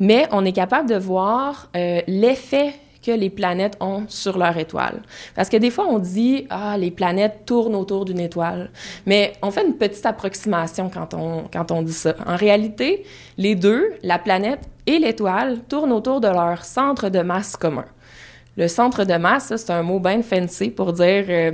mais 0.00 0.26
on 0.32 0.44
est 0.44 0.52
capable 0.52 0.88
de 0.88 0.96
voir 0.96 1.70
euh, 1.76 2.00
l'effet 2.08 2.74
que 3.04 3.12
les 3.12 3.30
planètes 3.30 3.76
ont 3.80 4.04
sur 4.08 4.38
leur 4.38 4.56
étoile. 4.56 5.02
Parce 5.34 5.48
que 5.48 5.56
des 5.56 5.70
fois, 5.70 5.86
on 5.88 5.98
dit, 5.98 6.46
ah, 6.50 6.76
les 6.78 6.90
planètes 6.90 7.42
tournent 7.46 7.74
autour 7.74 8.04
d'une 8.04 8.20
étoile. 8.20 8.70
Mais 9.06 9.34
on 9.42 9.50
fait 9.50 9.66
une 9.66 9.76
petite 9.76 10.06
approximation 10.06 10.90
quand 10.92 11.14
on, 11.14 11.44
quand 11.52 11.70
on 11.70 11.82
dit 11.82 11.92
ça. 11.92 12.14
En 12.26 12.36
réalité, 12.36 13.04
les 13.36 13.54
deux, 13.54 13.92
la 14.02 14.18
planète 14.18 14.60
et 14.86 14.98
l'étoile, 14.98 15.60
tournent 15.68 15.92
autour 15.92 16.20
de 16.20 16.28
leur 16.28 16.64
centre 16.64 17.08
de 17.08 17.20
masse 17.20 17.56
commun. 17.56 17.86
Le 18.56 18.68
centre 18.68 19.04
de 19.04 19.14
masse, 19.14 19.52
c'est 19.56 19.70
un 19.72 19.82
mot 19.82 19.98
bien 19.98 20.22
fancy 20.22 20.70
pour 20.70 20.92
dire, 20.92 21.24
euh, 21.28 21.52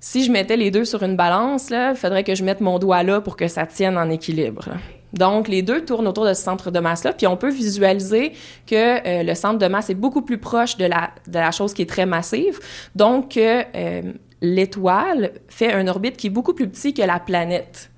si 0.00 0.24
je 0.24 0.32
mettais 0.32 0.56
les 0.56 0.70
deux 0.70 0.84
sur 0.84 1.02
une 1.02 1.16
balance, 1.16 1.70
il 1.70 1.94
faudrait 1.94 2.24
que 2.24 2.34
je 2.34 2.42
mette 2.42 2.60
mon 2.60 2.78
doigt 2.78 3.02
là 3.02 3.20
pour 3.20 3.36
que 3.36 3.48
ça 3.48 3.66
tienne 3.66 3.98
en 3.98 4.08
équilibre. 4.10 4.70
Donc, 5.12 5.48
les 5.48 5.62
deux 5.62 5.84
tournent 5.84 6.06
autour 6.08 6.24
de 6.24 6.34
ce 6.34 6.42
centre 6.42 6.70
de 6.70 6.78
masse-là, 6.78 7.12
puis 7.12 7.26
on 7.26 7.36
peut 7.36 7.50
visualiser 7.50 8.32
que 8.66 8.74
euh, 8.74 9.22
le 9.22 9.34
centre 9.34 9.58
de 9.58 9.66
masse 9.66 9.90
est 9.90 9.94
beaucoup 9.94 10.22
plus 10.22 10.38
proche 10.38 10.76
de 10.76 10.86
la, 10.86 11.50
chose 11.50 11.74
qui 11.74 11.82
est 11.82 11.88
très 11.88 12.06
massive. 12.06 12.60
Donc, 12.94 13.36
euh, 13.36 14.02
l'étoile 14.40 15.32
fait 15.48 15.72
un 15.72 15.86
orbite 15.88 16.16
qui 16.16 16.28
est 16.28 16.30
beaucoup 16.30 16.54
plus 16.54 16.68
petit 16.68 16.94
que 16.94 17.02
la 17.02 17.18
planète. 17.18 17.90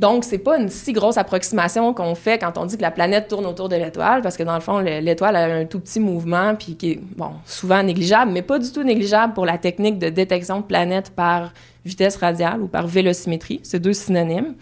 Donc, 0.00 0.24
c'est 0.24 0.38
pas 0.38 0.58
une 0.58 0.68
si 0.68 0.92
grosse 0.92 1.16
approximation 1.16 1.94
qu'on 1.94 2.16
fait 2.16 2.38
quand 2.38 2.58
on 2.58 2.64
dit 2.64 2.76
que 2.76 2.82
la 2.82 2.90
planète 2.90 3.28
tourne 3.28 3.46
autour 3.46 3.68
de 3.68 3.76
l'étoile, 3.76 4.20
parce 4.20 4.36
que 4.36 4.42
dans 4.42 4.54
le 4.54 4.60
fond, 4.60 4.80
le- 4.80 4.98
l'étoile 4.98 5.36
a 5.36 5.44
un 5.44 5.64
tout 5.64 5.78
petit 5.78 6.00
mouvement, 6.00 6.56
puis 6.56 6.74
qui 6.76 6.90
est, 6.92 7.00
souvent 7.46 7.82
négligeable, 7.84 8.32
mais 8.32 8.42
pas 8.42 8.58
du 8.58 8.72
tout 8.72 8.82
négligeable 8.82 9.32
pour 9.34 9.46
la 9.46 9.58
technique 9.58 10.00
de 10.00 10.08
détection 10.08 10.58
de 10.58 10.64
planètes 10.64 11.10
par 11.10 11.52
vitesse 11.84 12.16
radiale 12.16 12.62
ou 12.62 12.68
par 12.68 12.86
vélocimétrie. 12.86 13.60
C'est 13.62 13.80
deux 13.80 13.92
synonymes. 13.92 14.54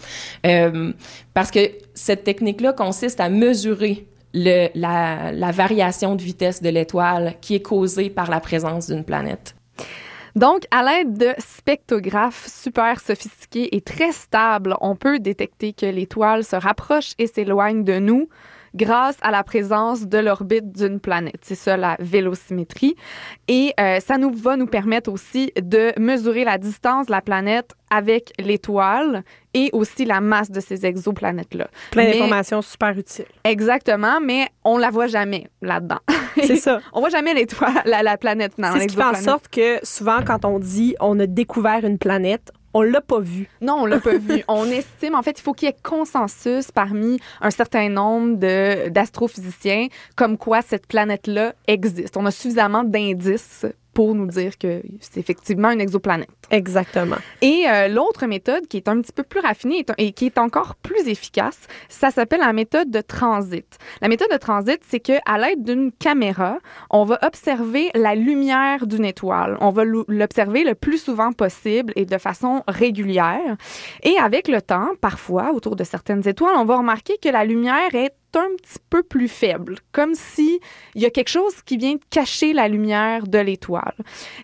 Euh, 0.46 0.92
parce 1.34 1.50
que 1.50 1.70
cette 1.94 2.24
technique-là 2.24 2.72
consiste 2.72 3.20
à 3.20 3.28
mesurer 3.28 4.06
la 4.32 5.50
variation 5.52 6.14
de 6.14 6.22
vitesse 6.22 6.62
de 6.62 6.68
l'étoile 6.68 7.34
qui 7.40 7.56
est 7.56 7.62
causée 7.62 8.10
par 8.10 8.30
la 8.30 8.40
présence 8.40 8.88
d'une 8.88 9.04
planète. 9.04 9.54
Donc, 10.36 10.66
à 10.70 10.82
l'aide 10.82 11.18
de 11.18 11.34
spectrographes 11.38 12.46
super 12.46 13.00
sophistiqués 13.00 13.74
et 13.74 13.80
très 13.80 14.12
stables, 14.12 14.76
on 14.80 14.94
peut 14.94 15.18
détecter 15.18 15.72
que 15.72 15.86
l'étoile 15.86 16.44
se 16.44 16.56
rapproche 16.56 17.12
et 17.18 17.26
s'éloigne 17.26 17.84
de 17.84 17.98
nous 17.98 18.28
grâce 18.74 19.16
à 19.22 19.30
la 19.30 19.42
présence 19.42 20.06
de 20.06 20.18
l'orbite 20.18 20.72
d'une 20.72 21.00
planète. 21.00 21.40
C'est 21.42 21.54
ça 21.54 21.76
la 21.76 21.96
vélocimétrie. 21.98 22.94
Et 23.48 23.72
euh, 23.78 24.00
ça 24.00 24.18
nous 24.18 24.32
va 24.32 24.56
nous 24.56 24.66
permettre 24.66 25.10
aussi 25.10 25.52
de 25.60 25.92
mesurer 25.98 26.44
la 26.44 26.58
distance 26.58 27.06
de 27.06 27.12
la 27.12 27.20
planète 27.20 27.74
avec 27.90 28.32
l'étoile 28.38 29.24
et 29.52 29.70
aussi 29.72 30.04
la 30.04 30.20
masse 30.20 30.50
de 30.50 30.60
ces 30.60 30.86
exoplanètes-là. 30.86 31.68
Plein 31.90 32.04
d'informations 32.04 32.62
super 32.62 32.96
utiles. 32.96 33.24
Exactement, 33.42 34.20
mais 34.20 34.48
on 34.64 34.78
la 34.78 34.90
voit 34.90 35.08
jamais 35.08 35.48
là-dedans. 35.60 35.98
C'est 36.36 36.56
ça. 36.56 36.80
on 36.92 37.00
voit 37.00 37.08
jamais 37.08 37.34
l'étoile, 37.34 37.82
la, 37.84 38.04
la 38.04 38.16
planète 38.16 38.52
dans 38.58 38.72
C'est 38.74 38.82
ce 38.82 38.86
qui 38.86 38.96
fait 38.96 39.02
en 39.02 39.14
sorte 39.14 39.48
que 39.48 39.84
souvent, 39.84 40.20
quand 40.24 40.44
on 40.44 40.60
dit 40.60 40.94
on 41.00 41.18
a 41.18 41.26
découvert 41.26 41.84
une 41.84 41.98
planète, 41.98 42.52
on 42.74 42.82
l'a 42.82 43.00
pas 43.00 43.20
vue. 43.20 43.48
Non, 43.60 43.78
on 43.80 43.86
l'a 43.86 44.00
pas 44.00 44.16
vu. 44.16 44.44
On 44.48 44.64
estime, 44.66 45.14
en 45.14 45.22
fait, 45.22 45.38
il 45.38 45.42
faut 45.42 45.52
qu'il 45.52 45.66
y 45.66 45.70
ait 45.70 45.76
consensus 45.82 46.70
parmi 46.70 47.18
un 47.40 47.50
certain 47.50 47.88
nombre 47.88 48.36
d'astrophysiciens 48.88 49.88
comme 50.16 50.38
quoi 50.38 50.62
cette 50.62 50.86
planète-là 50.86 51.54
existe. 51.66 52.16
On 52.16 52.26
a 52.26 52.30
suffisamment 52.30 52.84
d'indices 52.84 53.66
pour 54.00 54.14
nous 54.14 54.28
dire 54.28 54.56
que 54.56 54.80
c'est 54.98 55.20
effectivement 55.20 55.70
une 55.70 55.80
exoplanète. 55.82 56.30
Exactement. 56.50 57.18
Et 57.42 57.66
euh, 57.68 57.88
l'autre 57.88 58.24
méthode 58.24 58.66
qui 58.66 58.78
est 58.78 58.88
un 58.88 58.98
petit 59.02 59.12
peu 59.12 59.24
plus 59.24 59.40
raffinée 59.40 59.84
et, 59.98 60.12
qui 60.12 60.24
est 60.24 60.38
encore 60.38 60.74
plus 60.76 61.06
efficace, 61.06 61.58
ça 61.90 62.10
s'appelle 62.10 62.40
la 62.40 62.54
méthode 62.54 62.90
de 62.90 63.02
transit. 63.02 63.76
La 64.00 64.08
méthode 64.08 64.30
de 64.32 64.38
transit, 64.38 64.80
c'est 64.88 65.00
que 65.00 65.12
à 65.26 65.36
l'aide 65.36 65.64
d'une 65.64 65.92
caméra, 65.92 66.56
on 66.88 67.04
va 67.04 67.18
observer 67.20 67.90
la 67.94 68.14
lumière 68.14 68.86
d'une 68.86 69.04
étoile. 69.04 69.58
On 69.60 69.68
va 69.68 69.84
l'observer 69.84 70.64
le 70.64 70.74
plus 70.74 70.96
souvent 70.96 71.32
possible 71.32 71.92
et 71.94 72.06
de 72.06 72.16
façon 72.16 72.62
régulière. 72.68 73.58
Et 74.02 74.16
avec 74.16 74.48
le 74.48 74.62
temps, 74.62 74.92
parfois, 75.02 75.52
autour 75.52 75.76
de 75.76 75.84
certaines 75.84 76.26
étoiles, 76.26 76.56
on 76.56 76.64
va 76.64 76.78
remarquer 76.78 77.18
que 77.22 77.28
la 77.28 77.44
lumière 77.44 77.94
est 77.94 78.14
un 78.36 78.56
petit 78.56 78.78
peu 78.88 79.02
plus 79.02 79.28
faible, 79.28 79.76
comme 79.92 80.14
si 80.14 80.60
il 80.94 81.02
y 81.02 81.06
a 81.06 81.10
quelque 81.10 81.28
chose 81.28 81.62
qui 81.62 81.76
vient 81.76 81.96
cacher 82.10 82.52
la 82.52 82.68
lumière 82.68 83.26
de 83.26 83.38
l'étoile. 83.38 83.94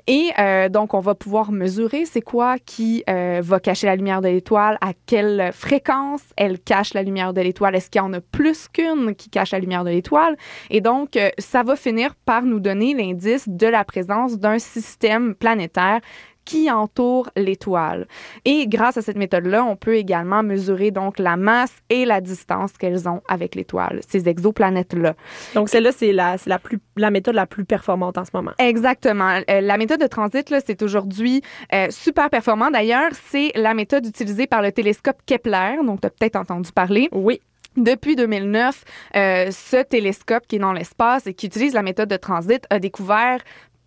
Et 0.07 0.31
euh, 0.39 0.69
donc, 0.69 0.95
on 0.95 1.01
va 1.01 1.15
pouvoir 1.15 1.53
mesurer 1.53 2.05
c'est 2.05 2.21
quoi 2.21 2.59
qui 2.59 3.05
euh, 3.09 3.41
va 3.43 3.61
cacher 3.61 3.87
la 3.87 3.97
lumière 3.97 4.21
de 4.21 4.29
l'étoile, 4.29 4.79
à 4.81 4.93
quelle 5.07 5.51
fréquence 5.53 6.23
elle 6.37 6.59
cache 6.59 6.95
la 6.95 7.03
lumière 7.03 7.33
de 7.33 7.41
l'étoile, 7.41 7.75
est-ce 7.75 7.91
qu'il 7.91 8.01
y 8.01 8.05
en 8.05 8.13
a 8.13 8.21
plus 8.21 8.69
qu'une 8.69 9.15
qui 9.15 9.31
cache 9.31 9.53
la 9.53 9.59
lumière 9.59 9.85
de 9.85 9.91
l'étoile? 9.91 10.37
Et 10.71 10.81
donc, 10.81 11.17
euh, 11.17 11.31
ça 11.39 11.63
va 11.63 11.77
finir 11.77 12.15
par 12.25 12.43
nous 12.43 12.61
donner 12.61 12.95
l'indice 12.95 13.49
de 13.49 13.67
la 13.67 13.85
présence 13.85 14.39
d'un 14.39 14.59
système 14.59 15.35
planétaire 15.35 16.01
qui 16.47 16.71
entoure 16.71 17.29
l'étoile. 17.37 18.07
Et 18.47 18.67
grâce 18.67 18.97
à 18.97 19.03
cette 19.03 19.19
méthode-là, 19.19 19.65
on 19.65 19.77
peut 19.77 19.97
également 19.97 20.43
mesurer 20.43 20.91
donc 20.91 21.19
la 21.19 21.37
masse 21.37 21.75
et 21.91 22.07
la 22.07 22.23
distance 22.23 22.73
qu'elles 22.79 23.07
ont 23.09 23.21
avec 23.29 23.55
l'étoile, 23.55 24.01
ces 24.09 24.29
exoplanètes-là. 24.29 25.15
Donc, 25.55 25.69
celle-là, 25.69 25.93
c'est 25.93 26.13
la, 26.13 26.39
c'est 26.39 26.49
la, 26.49 26.59
plus, 26.59 26.79
la 26.97 27.11
méthode 27.11 27.35
la 27.35 27.47
plus 27.47 27.67
performante 27.67 28.17
en 28.17 28.25
ce 28.25 28.31
moment. 28.33 28.53
Exactement. 28.59 29.41
Euh, 29.51 29.61
la 29.61 29.77
méthode 29.77 30.01
de 30.01 30.07
transit, 30.07 30.47
c'est 30.65 30.83
aujourd'hui 30.83 31.43
euh, 31.75 31.89
super 31.91 32.31
performant. 32.31 32.71
D'ailleurs, 32.71 33.11
c'est 33.29 33.53
la 33.57 33.75
méthode 33.75 34.07
utilisée 34.07 34.47
par 34.47 34.63
le 34.63 34.73
télescope 34.73 35.17
Kepler, 35.27 35.79
donc 35.85 36.01
tu 36.01 36.07
as 36.07 36.11
peut-être 36.11 36.37
entendu 36.37 36.71
parler. 36.73 37.09
Oui. 37.13 37.41
Depuis 37.77 38.17
2009, 38.17 38.85
euh, 39.17 39.51
ce 39.51 39.83
télescope 39.83 40.47
qui 40.47 40.57
est 40.57 40.61
dans 40.61 40.73
l'espace 40.73 41.27
et 41.27 41.35
qui 41.35 41.47
utilise 41.47 41.75
la 41.75 41.83
méthode 41.83 42.09
de 42.09 42.17
transit 42.17 42.65
a 42.71 42.79
découvert 42.79 43.41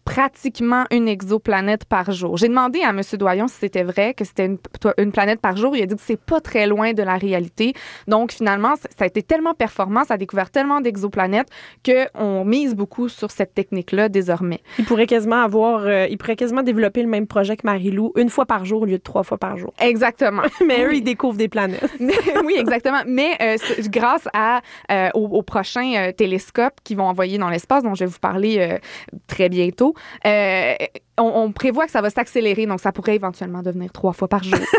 pratiquement 0.10 0.86
une 0.90 1.08
exoplanète 1.08 1.86
par 1.86 2.12
jour. 2.12 2.36
J'ai 2.36 2.48
demandé 2.48 2.82
à 2.82 2.90
M. 2.90 3.02
Doyon 3.14 3.48
si 3.48 3.58
c'était 3.60 3.84
vrai, 3.84 4.16
que 4.16 4.26
c'était 4.26 4.48
une, 4.48 4.58
une 4.98 5.12
planète 5.12 5.40
par 5.40 5.56
jour. 5.56 5.76
Il 5.76 5.84
a 5.84 5.86
dit 5.86 5.94
que 5.94 6.02
c'est 6.04 6.20
pas 6.20 6.42
très 6.42 6.66
loin 6.66 6.94
de 6.94 7.04
la 7.04 7.16
réalité. 7.16 7.74
Donc, 8.08 8.32
finalement, 8.32 8.74
ça 8.76 9.04
a 9.04 9.06
été 9.06 9.22
tellement 9.22 9.54
performant, 9.54 10.04
ça 10.04 10.16
a 10.16 10.18
découvert 10.18 10.50
tellement 10.50 10.82
d'exoplanètes 10.82 11.50
qu'on 11.86 12.44
mise 12.44 12.74
beaucoup 12.74 13.08
sur 13.08 13.30
cette 13.30 13.54
technique-là 13.54 14.10
désormais. 14.10 14.62
Il 14.80 14.86
pourrait 14.86 15.06
quasiment 15.06 15.44
avoir, 15.44 15.82
euh, 15.82 16.08
il 16.10 16.18
pourrait 16.18 16.36
quasiment 16.36 16.64
développer 16.64 17.04
le 17.04 17.10
même 17.10 17.28
projet 17.28 17.56
que 17.56 17.68
Marie-Lou, 17.68 18.14
une 18.16 18.30
fois 18.30 18.48
par 18.48 18.66
jour 18.66 18.82
au 18.82 18.86
lieu 18.86 18.98
de 18.98 19.04
trois 19.04 19.22
fois 19.22 19.38
par 19.38 19.58
jour. 19.58 19.76
Exactement. 19.80 20.42
Mais 20.66 20.86
eux, 20.86 20.96
ils 20.96 21.04
découvrent 21.04 21.38
des 21.38 21.50
planètes. 21.50 21.86
Oui, 22.44 22.56
exactement. 22.58 23.02
Mais 23.06 23.38
euh, 23.42 23.58
grâce 23.90 24.28
à, 24.34 24.62
euh, 24.92 25.10
aux, 25.14 25.28
aux 25.28 25.44
prochains 25.44 25.94
euh, 25.96 26.12
télescopes 26.12 26.80
qui 26.84 26.96
vont 26.96 27.04
envoyer 27.04 27.38
dans 27.38 27.50
l'espace, 27.50 27.84
dont 27.84 27.94
je 27.94 28.06
vais 28.06 28.10
vous 28.10 28.20
parler 28.20 28.80
très 29.28 29.50
bientôt, 29.50 29.94
euh, 30.26 30.74
on, 31.18 31.24
on 31.24 31.52
prévoit 31.52 31.86
que 31.86 31.92
ça 31.92 32.02
va 32.02 32.10
s'accélérer, 32.10 32.66
donc 32.66 32.80
ça 32.80 32.92
pourrait 32.92 33.16
éventuellement 33.16 33.62
devenir 33.62 33.92
trois 33.92 34.14
fois 34.14 34.28
par 34.28 34.44
jour. 34.44 34.60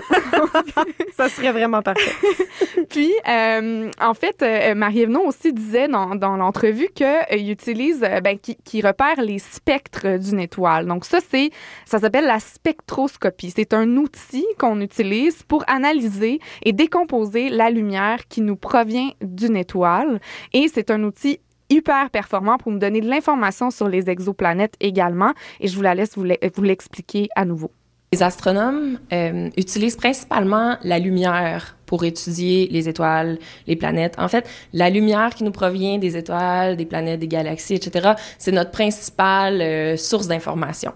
Ça 1.16 1.28
serait 1.28 1.52
vraiment 1.52 1.83
parfait. 1.83 2.12
Puis, 2.88 3.12
euh, 3.28 3.90
en 4.00 4.14
fait, 4.14 4.42
euh, 4.42 4.74
Marie-Evenon 4.74 5.26
aussi 5.26 5.52
disait 5.52 5.88
dans, 5.88 6.14
dans 6.14 6.37
l'entrevue 6.37 6.88
qu'il 6.94 7.50
utilise, 7.50 8.00
ben, 8.00 8.38
qui, 8.38 8.56
qui 8.56 8.80
repère 8.80 9.20
les 9.20 9.38
spectres 9.38 10.18
d'une 10.18 10.40
étoile. 10.40 10.87
Donc, 10.87 11.04
ça, 11.04 11.18
c'est, 11.30 11.50
ça 11.85 11.98
s'appelle 11.98 12.26
la 12.26 12.40
spectroscopie. 12.40 13.52
C'est 13.54 13.74
un 13.74 13.96
outil 13.96 14.46
qu'on 14.59 14.80
utilise 14.80 15.42
pour 15.42 15.64
analyser 15.68 16.40
et 16.62 16.72
décomposer 16.72 17.50
la 17.50 17.70
lumière 17.70 18.26
qui 18.28 18.40
nous 18.40 18.56
provient 18.56 19.11
d'une 19.20 19.56
étoile. 19.56 20.20
Et 20.52 20.68
c'est 20.68 20.90
un 20.90 21.02
outil 21.04 21.40
hyper 21.70 22.11
performant 22.11 22.59
pour 22.59 22.72
nous 22.72 22.78
donner 22.78 23.00
de 23.00 23.09
l'information 23.09 23.70
sur 23.70 23.88
les 23.88 24.11
exoplanètes 24.11 24.74
également. 24.80 25.33
Et 25.61 25.68
je 25.68 25.76
vous 25.76 25.83
la 25.83 25.94
laisse 25.94 26.16
vous 26.16 26.24
l'e- 26.24 26.38
vous 26.54 26.62
l'expliquer 26.62 27.28
à 27.37 27.44
nouveau. 27.44 27.70
Les 28.12 28.22
astronomes 28.24 28.98
euh, 29.12 29.48
utilisent 29.56 29.94
principalement 29.96 30.76
la 30.83 30.98
lumière 30.98 31.76
pour 31.90 32.05
étudier 32.05 32.68
les 32.70 32.88
étoiles, 32.88 33.37
les 33.66 33.74
planètes. 33.74 34.14
En 34.16 34.29
fait, 34.29 34.48
la 34.72 34.90
lumière 34.90 35.35
qui 35.35 35.42
nous 35.42 35.50
provient 35.50 35.98
des 35.98 36.16
étoiles, 36.16 36.76
des 36.76 36.85
planètes, 36.85 37.18
des 37.18 37.26
galaxies, 37.26 37.74
etc., 37.74 38.12
c'est 38.38 38.53
notre 38.53 38.70
principale 38.70 39.61
euh, 39.61 39.96
source 39.96 40.29
d'information. 40.29 40.92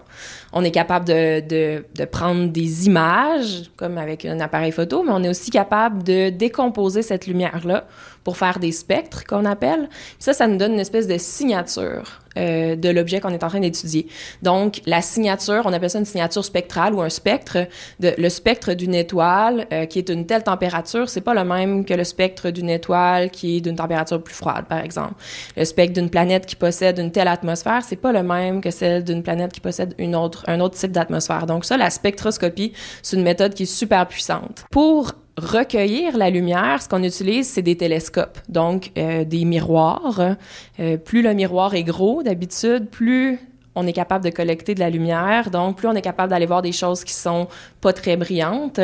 On 0.53 0.63
est 0.63 0.71
capable 0.71 1.05
de, 1.05 1.41
de, 1.41 1.85
de 1.93 2.05
prendre 2.05 2.47
des 2.47 2.85
images, 2.85 3.63
comme 3.75 3.97
avec 3.97 4.23
un 4.23 4.39
appareil 4.39 4.71
photo, 4.71 5.03
mais 5.03 5.11
on 5.11 5.21
est 5.21 5.27
aussi 5.27 5.51
capable 5.51 6.01
de 6.01 6.29
décomposer 6.29 7.01
cette 7.01 7.27
lumière-là 7.27 7.83
pour 8.23 8.37
faire 8.37 8.59
des 8.59 8.71
spectres 8.71 9.25
qu'on 9.25 9.43
appelle. 9.43 9.89
Ça, 10.17 10.31
ça 10.33 10.47
nous 10.47 10.57
donne 10.57 10.73
une 10.73 10.79
espèce 10.79 11.07
de 11.07 11.17
signature 11.17 12.21
euh, 12.37 12.75
de 12.75 12.89
l'objet 12.89 13.21
qu'on 13.21 13.29
est 13.29 13.43
en 13.45 13.47
train 13.47 13.61
d'étudier. 13.61 14.07
Donc, 14.41 14.81
la 14.85 15.01
signature, 15.01 15.61
on 15.63 15.71
appelle 15.71 15.91
ça 15.91 15.99
une 15.99 16.05
signature 16.05 16.43
spectrale 16.43 16.93
ou 16.93 17.01
un 17.01 17.09
spectre. 17.09 17.59
De, 18.01 18.13
le 18.17 18.27
spectre 18.27 18.73
d'une 18.73 18.95
étoile 18.95 19.67
euh, 19.71 19.85
qui 19.85 19.99
est 19.99 20.09
d'une 20.09 20.25
telle 20.25 20.43
température, 20.85 21.09
c'est 21.09 21.21
pas 21.21 21.33
le 21.33 21.43
même 21.43 21.85
que 21.85 21.93
le 21.93 22.03
spectre 22.03 22.49
d'une 22.49 22.69
étoile 22.69 23.29
qui 23.29 23.57
est 23.57 23.61
d'une 23.61 23.75
température 23.75 24.21
plus 24.21 24.33
froide, 24.33 24.65
par 24.67 24.79
exemple. 24.79 25.15
Le 25.57 25.65
spectre 25.65 25.93
d'une 25.93 26.09
planète 26.09 26.45
qui 26.45 26.55
possède 26.55 26.99
une 26.99 27.11
telle 27.11 27.27
atmosphère, 27.27 27.83
c'est 27.83 27.95
pas 27.95 28.11
le 28.11 28.23
même 28.23 28.61
que 28.61 28.71
celle 28.71 29.03
d'une 29.03 29.23
planète 29.23 29.51
qui 29.51 29.59
possède 29.59 29.95
une 29.97 30.15
autre, 30.15 30.43
un 30.47 30.59
autre 30.59 30.75
type 30.75 30.91
d'atmosphère. 30.91 31.45
Donc 31.45 31.65
ça, 31.65 31.77
la 31.77 31.89
spectroscopie, 31.89 32.73
c'est 33.01 33.17
une 33.17 33.23
méthode 33.23 33.53
qui 33.53 33.63
est 33.63 33.65
super 33.65 34.07
puissante. 34.07 34.65
Pour 34.71 35.13
recueillir 35.37 36.17
la 36.17 36.29
lumière, 36.29 36.81
ce 36.81 36.87
qu'on 36.87 37.03
utilise, 37.03 37.49
c'est 37.49 37.61
des 37.61 37.75
télescopes, 37.75 38.39
donc 38.47 38.91
euh, 38.97 39.25
des 39.25 39.43
miroirs. 39.43 40.35
Euh, 40.79 40.97
plus 40.97 41.21
le 41.21 41.33
miroir 41.33 41.73
est 41.75 41.83
gros, 41.83 42.23
d'habitude, 42.23 42.89
plus 42.89 43.39
on 43.75 43.85
est 43.85 43.93
capable 43.93 44.23
de 44.23 44.29
collecter 44.29 44.73
de 44.73 44.79
la 44.79 44.89
lumière, 44.89 45.51
donc 45.51 45.77
plus 45.77 45.87
on 45.87 45.93
est 45.93 46.01
capable 46.01 46.29
d'aller 46.29 46.45
voir 46.45 46.61
des 46.61 46.71
choses 46.71 47.03
qui 47.03 47.13
sont 47.13 47.47
pas 47.81 47.91
très 47.91 48.15
brillantes. 48.15 48.79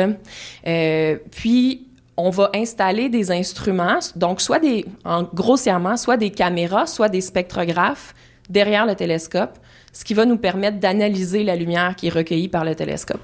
Euh, 0.66 1.16
puis 1.30 1.86
on 2.16 2.30
va 2.30 2.50
installer 2.54 3.08
des 3.08 3.30
instruments, 3.30 3.98
donc 4.16 4.40
soit 4.40 4.58
des, 4.58 4.84
en 5.04 5.22
grossièrement, 5.22 5.96
soit 5.96 6.16
des 6.16 6.30
caméras, 6.30 6.86
soit 6.86 7.08
des 7.08 7.20
spectrographes 7.22 8.14
derrière 8.50 8.84
le 8.86 8.94
télescope, 8.94 9.58
ce 9.92 10.04
qui 10.04 10.14
va 10.14 10.24
nous 10.24 10.36
permettre 10.38 10.78
d'analyser 10.78 11.42
la 11.44 11.56
lumière 11.56 11.96
qui 11.96 12.08
est 12.08 12.10
recueillie 12.10 12.48
par 12.48 12.64
le 12.64 12.74
télescope. 12.74 13.20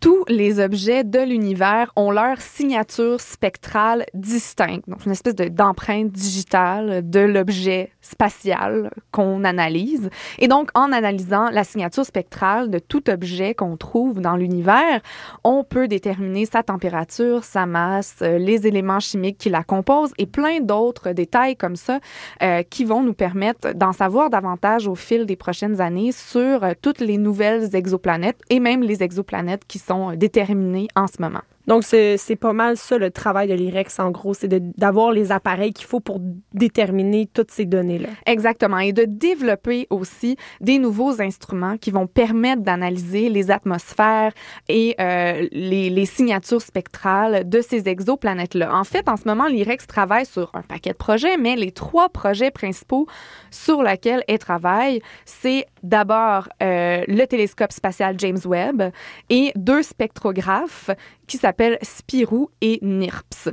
tous 0.00 0.24
les 0.26 0.58
objets 0.58 1.04
de 1.04 1.20
l'univers 1.20 1.92
ont 1.94 2.10
leur 2.10 2.40
signature 2.40 3.20
spectrale 3.20 4.04
distincte. 4.14 4.82
Donc, 4.88 5.06
une 5.06 5.12
espèce 5.12 5.36
de- 5.36 5.46
d'empreinte 5.46 6.10
digitale 6.10 7.08
de 7.08 7.20
l'objet 7.20 7.91
spatial 8.02 8.90
qu'on 9.10 9.44
analyse. 9.44 10.10
Et 10.38 10.48
donc, 10.48 10.70
en 10.74 10.92
analysant 10.92 11.50
la 11.50 11.64
signature 11.64 12.04
spectrale 12.04 12.70
de 12.70 12.78
tout 12.78 13.08
objet 13.08 13.54
qu'on 13.54 13.76
trouve 13.76 14.20
dans 14.20 14.36
l'univers, 14.36 15.00
on 15.44 15.64
peut 15.64 15.88
déterminer 15.88 16.44
sa 16.44 16.62
température, 16.62 17.44
sa 17.44 17.64
masse, 17.64 18.16
euh, 18.22 18.38
les 18.38 18.66
éléments 18.66 19.00
chimiques 19.00 19.38
qui 19.38 19.48
la 19.48 19.62
composent 19.62 20.12
et 20.18 20.26
plein 20.26 20.60
d'autres 20.60 21.12
détails 21.12 21.56
comme 21.56 21.76
ça 21.76 22.00
euh, 22.42 22.62
qui 22.62 22.84
vont 22.84 23.02
nous 23.02 23.14
permettre 23.14 23.74
d'en 23.74 23.92
savoir 23.92 24.30
davantage 24.30 24.86
au 24.86 24.94
fil 24.94 25.26
des 25.26 25.36
prochaines 25.36 25.80
années 25.80 26.12
sur 26.12 26.64
euh, 26.64 26.72
toutes 26.80 27.00
les 27.00 27.18
nouvelles 27.18 27.74
exoplanètes 27.74 28.40
et 28.50 28.60
même 28.60 28.82
les 28.82 29.02
exoplanètes 29.02 29.64
qui 29.66 29.78
sont 29.78 30.10
euh, 30.10 30.16
déterminées 30.16 30.88
en 30.96 31.06
ce 31.06 31.20
moment. 31.20 31.42
Donc, 31.66 31.84
c'est 31.84 32.36
pas 32.40 32.52
mal 32.52 32.76
ça 32.76 32.98
le 32.98 33.10
travail 33.10 33.48
de 33.48 33.54
l'IREX, 33.54 34.00
en 34.00 34.10
gros, 34.10 34.34
c'est 34.34 34.48
d'avoir 34.76 35.12
les 35.12 35.32
appareils 35.32 35.72
qu'il 35.72 35.86
faut 35.86 36.00
pour 36.00 36.20
déterminer 36.52 37.28
toutes 37.32 37.50
ces 37.50 37.64
données-là. 37.64 38.08
Exactement. 38.26 38.78
Et 38.78 38.92
de 38.92 39.04
développer 39.04 39.86
aussi 39.90 40.36
des 40.60 40.78
nouveaux 40.78 41.20
instruments 41.20 41.76
qui 41.76 41.90
vont 41.90 42.06
permettre 42.06 42.62
d'analyser 42.62 43.28
les 43.28 43.50
atmosphères 43.50 44.32
et 44.68 44.94
euh, 45.00 45.46
les, 45.52 45.90
les 45.90 46.06
signatures 46.06 46.62
spectrales 46.62 47.48
de 47.48 47.60
ces 47.60 47.88
exoplanètes-là. 47.88 48.74
En 48.74 48.84
fait, 48.84 49.08
en 49.08 49.16
ce 49.16 49.26
moment, 49.26 49.46
l'IREX 49.46 49.86
travaille 49.86 50.26
sur 50.26 50.50
un 50.54 50.62
paquet 50.62 50.90
de 50.90 50.96
projets, 50.96 51.36
mais 51.36 51.56
les 51.56 51.72
trois 51.72 52.08
projets 52.08 52.50
principaux 52.50 53.06
sur 53.50 53.82
lesquels 53.82 54.24
elle 54.28 54.38
travaille, 54.38 55.00
c'est 55.24 55.66
d'abord 55.82 56.48
euh, 56.62 57.02
le 57.06 57.24
télescope 57.26 57.72
spatial 57.72 58.16
James 58.18 58.38
Webb 58.44 58.90
et 59.30 59.52
deux 59.56 59.82
spectrographes 59.82 60.90
qui 61.26 61.36
s'appellent 61.36 61.51
Spirou 61.82 62.50
et 62.60 62.78
NIRPS. 62.82 63.48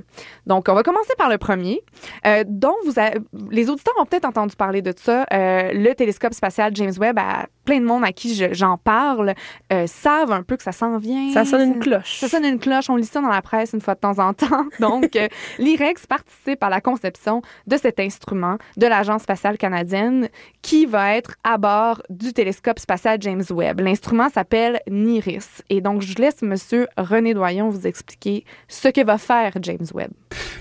Donc, 0.45 0.67
on 0.69 0.73
va 0.73 0.83
commencer 0.83 1.13
par 1.17 1.29
le 1.29 1.37
premier, 1.37 1.81
euh, 2.25 2.43
dont 2.47 2.75
vous 2.85 2.99
a- 2.99 3.11
les 3.51 3.69
auditeurs 3.69 3.93
ont 3.99 4.05
peut-être 4.05 4.25
entendu 4.25 4.55
parler 4.55 4.81
de 4.81 4.93
ça. 4.95 5.25
Euh, 5.33 5.71
le 5.73 5.93
télescope 5.93 6.33
spatial 6.33 6.75
James 6.75 6.93
Webb, 6.99 7.17
à 7.19 7.47
plein 7.69 7.79
de 7.81 7.85
monde 7.85 8.03
à 8.03 8.11
qui 8.11 8.33
je- 8.33 8.51
j'en 8.53 8.77
parle, 8.77 9.35
euh, 9.71 9.85
savent 9.85 10.31
un 10.31 10.41
peu 10.41 10.57
que 10.57 10.63
ça 10.63 10.71
s'en 10.71 10.97
vient. 10.97 11.31
Ça 11.31 11.45
sonne 11.45 11.73
une 11.73 11.79
cloche. 11.79 12.17
ça 12.19 12.27
sonne 12.27 12.45
une 12.45 12.57
cloche, 12.57 12.89
on 12.89 12.95
lit 12.95 13.05
ça 13.05 13.21
dans 13.21 13.27
la 13.29 13.43
presse 13.43 13.73
une 13.73 13.81
fois 13.81 13.93
de 13.93 13.99
temps 13.99 14.17
en 14.17 14.33
temps. 14.33 14.65
Donc, 14.79 15.15
euh, 15.15 15.27
l'IREX 15.59 16.07
participe 16.07 16.63
à 16.63 16.69
la 16.69 16.81
conception 16.81 17.43
de 17.67 17.77
cet 17.77 17.99
instrument 17.99 18.57
de 18.77 18.87
l'Agence 18.87 19.21
spatiale 19.21 19.57
canadienne 19.59 20.29
qui 20.63 20.87
va 20.87 21.13
être 21.15 21.35
à 21.43 21.57
bord 21.59 22.01
du 22.09 22.33
télescope 22.33 22.79
spatial 22.79 23.17
James 23.21 23.43
Webb. 23.51 23.81
L'instrument 23.81 24.29
s'appelle 24.29 24.79
NIRIS. 24.89 25.61
Et 25.69 25.79
donc, 25.81 26.01
je 26.01 26.15
laisse 26.15 26.41
Monsieur 26.41 26.87
René 26.97 27.35
Doyon 27.35 27.69
vous 27.69 27.85
expliquer 27.85 28.45
ce 28.67 28.87
que 28.87 29.05
va 29.05 29.19
faire 29.19 29.51
James 29.61 29.85
Webb. 29.93 30.09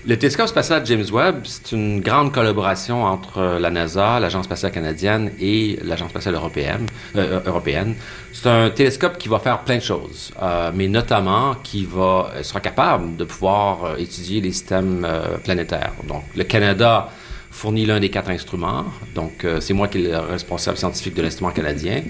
Le 0.05 0.15
télescope 0.17 0.47
spatial 0.47 0.85
James 0.85 1.05
Webb, 1.11 1.41
c'est 1.45 1.71
une 1.71 2.01
grande 2.01 2.31
collaboration 2.31 3.03
entre 3.03 3.57
la 3.59 3.69
NASA, 3.71 4.19
l'Agence 4.19 4.45
spatiale 4.45 4.71
canadienne 4.71 5.31
et 5.39 5.79
l'Agence 5.83 6.11
spatiale 6.11 6.35
européenne. 6.35 6.85
Euh, 7.15 7.39
européenne. 7.45 7.95
C'est 8.31 8.47
un 8.47 8.69
télescope 8.69 9.17
qui 9.17 9.27
va 9.27 9.39
faire 9.39 9.59
plein 9.59 9.77
de 9.77 9.81
choses, 9.81 10.31
euh, 10.41 10.71
mais 10.73 10.87
notamment 10.87 11.55
qui 11.63 11.85
va 11.85 12.31
euh, 12.35 12.43
sera 12.43 12.59
capable 12.59 13.15
de 13.15 13.23
pouvoir 13.23 13.97
étudier 13.97 14.41
les 14.41 14.51
systèmes 14.51 15.07
planétaires. 15.43 15.93
Donc, 16.07 16.23
le 16.35 16.43
Canada 16.43 17.09
fournit 17.51 17.85
l'un 17.85 17.99
des 17.99 18.09
quatre 18.09 18.29
instruments. 18.29 18.85
Donc, 19.15 19.45
c'est 19.59 19.73
moi 19.73 19.87
qui 19.87 19.97
est 19.97 20.11
le 20.11 20.19
responsable 20.19 20.77
scientifique 20.77 21.15
de 21.15 21.23
l'instrument 21.23 21.51
canadien. 21.51 22.03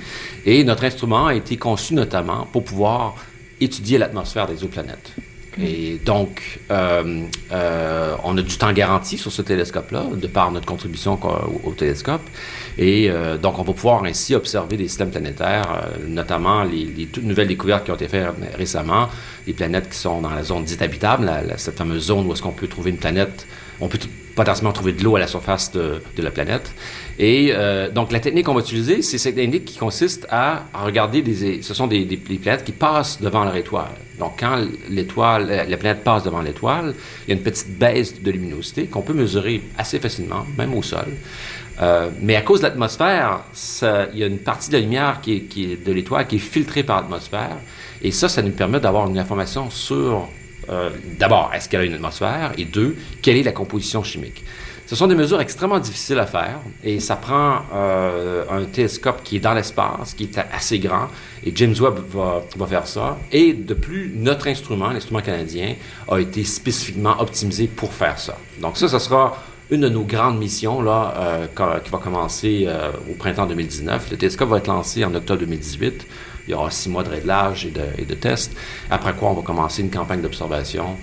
Et 0.45 0.63
notre 0.63 0.83
instrument 0.83 1.27
a 1.27 1.35
été 1.35 1.57
conçu 1.57 1.93
notamment 1.93 2.45
pour 2.51 2.63
pouvoir 2.63 3.15
étudier 3.61 3.97
l'atmosphère 3.97 4.47
des 4.47 4.53
exoplanètes. 4.53 5.13
Et 5.61 5.99
donc, 6.05 6.59
euh, 6.71 7.23
euh, 7.51 8.15
on 8.23 8.37
a 8.37 8.41
du 8.41 8.57
temps 8.57 8.71
garanti 8.71 9.17
sur 9.17 9.31
ce 9.31 9.41
télescope-là, 9.41 10.05
de 10.15 10.27
par 10.27 10.51
notre 10.51 10.65
contribution 10.65 11.17
co- 11.17 11.59
au, 11.63 11.71
télescope. 11.71 12.21
Et 12.77 13.09
euh, 13.09 13.37
donc, 13.37 13.57
on 13.59 13.63
va 13.63 13.73
pouvoir 13.73 14.03
ainsi 14.05 14.35
observer 14.35 14.77
des 14.77 14.87
systèmes 14.87 15.11
planétaires, 15.11 15.67
euh, 15.71 15.97
notamment 16.07 16.63
les, 16.63 17.07
toutes 17.07 17.23
nouvelles 17.25 17.47
découvertes 17.47 17.83
qui 17.85 17.91
ont 17.91 17.95
été 17.95 18.07
faites 18.07 18.27
récemment, 18.57 19.09
les 19.47 19.53
planètes 19.53 19.89
qui 19.89 19.97
sont 19.97 20.21
dans 20.21 20.29
la 20.29 20.43
zone 20.43 20.63
dite 20.63 20.81
habitable, 20.81 21.25
la- 21.25 21.41
la- 21.41 21.57
cette 21.57 21.77
fameuse 21.77 22.03
zone 22.05 22.27
où 22.27 22.33
est-ce 22.33 22.41
qu'on 22.41 22.51
peut 22.51 22.67
trouver 22.67 22.91
une 22.91 22.97
planète, 22.97 23.45
on 23.81 23.87
peut 23.87 23.99
potentiellement 24.39 24.71
trouver 24.71 24.93
de 24.93 25.03
l'eau 25.03 25.17
à 25.17 25.19
la 25.19 25.27
surface 25.27 25.73
de, 25.73 26.01
la 26.17 26.31
planète. 26.31 26.71
Et 27.17 27.51
euh, 27.51 27.89
donc, 27.89 28.13
la 28.13 28.21
technique 28.21 28.45
qu'on 28.45 28.53
va 28.53 28.61
utiliser, 28.61 29.01
c'est 29.01 29.17
cette 29.17 29.35
technique 29.35 29.65
qui 29.65 29.77
consiste 29.77 30.25
à, 30.29 30.63
regarder 30.73 31.21
des, 31.21 31.61
ce 31.61 31.73
sont 31.73 31.87
des, 31.87 32.05
des- 32.05 32.15
planètes 32.15 32.63
qui 32.63 32.71
passent 32.71 33.19
devant 33.21 33.43
leur 33.43 33.57
étoile. 33.57 33.95
Donc, 34.17 34.39
quand 34.39 34.65
l'étoile, 34.89 35.47
la, 35.47 35.65
la 35.65 35.77
planète 35.77 36.05
passe 36.05 36.23
devant 36.23 36.41
l'étoile, 36.41 36.93
il 37.27 37.31
y 37.31 37.33
a 37.33 37.37
une 37.37 37.43
petite 37.43 37.77
baisse 37.77 38.21
de 38.21 38.31
luminosité 38.31 38.85
qu'on 38.85 39.01
peut 39.01 39.13
mesurer 39.13 39.61
assez 39.77 39.99
facilement, 39.99 40.45
même 40.57 40.73
au 40.73 40.83
sol. 40.83 41.07
Euh, 41.81 42.09
mais 42.21 42.37
à 42.37 42.41
cause 42.41 42.61
de 42.61 42.67
l'atmosphère, 42.67 43.41
il 44.13 44.19
y 44.19 44.23
a 44.23 44.27
une 44.27 44.39
partie 44.39 44.69
de 44.69 44.75
la 44.75 44.81
lumière 44.81 45.19
qui 45.21 45.77
de 45.85 45.91
l'étoile 45.91 46.27
qui 46.27 46.37
est 46.37 46.39
filtrée 46.39 46.83
par 46.83 47.01
l'atmosphère. 47.01 47.57
Et 48.01 48.11
ça, 48.11 48.29
ça 48.29 48.41
nous 48.41 48.51
permet 48.51 48.79
d'avoir 48.79 49.07
une 49.07 49.17
information 49.17 49.69
sur, 49.69 50.29
euh, 50.69 50.89
d'abord, 51.17 51.51
est-ce 51.53 51.67
qu'elle 51.67 51.81
a 51.81 51.85
une 51.85 51.93
atmosphère? 51.93 52.53
Et 52.57 52.65
deux, 52.65 52.95
quelle 53.21 53.37
est 53.37 53.43
la 53.43 53.51
composition 53.51 54.03
chimique? 54.03 54.43
Ce 54.85 54.95
sont 54.95 55.05
des 55.05 55.15
mesures 55.15 55.39
extrêmement 55.39 55.77
difficiles 55.79 56.17
à 56.17 56.25
faire 56.25 56.61
et 56.83 56.99
ça 56.99 57.15
prend 57.15 57.59
euh, 57.73 58.43
un 58.49 58.65
télescope 58.65 59.21
qui 59.23 59.35
est 59.35 59.39
dans 59.39 59.53
l'espace, 59.53 60.15
qui 60.15 60.23
est 60.23 60.39
assez 60.51 60.79
grand, 60.79 61.09
et 61.45 61.51
James 61.53 61.75
Webb 61.79 61.99
va, 62.09 62.67
faire 62.67 62.87
ça. 62.87 63.17
Et 63.31 63.53
de 63.53 63.75
plus, 63.75 64.11
notre 64.15 64.47
instrument, 64.47 64.89
l'instrument 64.89 65.21
canadien, 65.21 65.75
a 66.09 66.17
été 66.17 66.43
spécifiquement 66.43 67.21
optimisé 67.21 67.67
pour 67.67 67.93
faire 67.93 68.17
ça. 68.17 68.35
Donc 68.59 68.77
ça, 68.77 68.87
ce 68.87 68.97
sera 68.97 69.37
une 69.69 69.81
de 69.81 69.89
nos 69.89 70.01
grandes 70.01 70.39
missions 70.39 70.81
là, 70.81 71.13
euh, 71.17 71.79
qui 71.83 71.91
va 71.91 71.97
commencer 71.99 72.67
au 73.07 73.13
printemps 73.13 73.45
2019. 73.45 74.09
Le 74.09 74.17
télescope 74.17 74.49
va 74.49 74.57
être 74.57 74.67
lancé 74.67 75.05
en 75.05 75.13
octobre 75.13 75.41
2018. 75.41 76.07
Il 76.49 76.53
y 76.53 76.55
aura 76.55 76.71
six 76.71 76.89
mois 76.89 77.03
de 77.03 77.09
réglage 77.09 77.67
et 77.67 77.69
de, 77.69 77.81
et 77.95 78.15
tests. 78.15 78.51
Après 78.89 79.13
quoi, 79.13 79.29
on 79.29 79.33
va 79.33 79.43
commencer 79.43 79.83
une 79.83 79.91
campagne 79.91 80.19
d'observation 80.19 80.97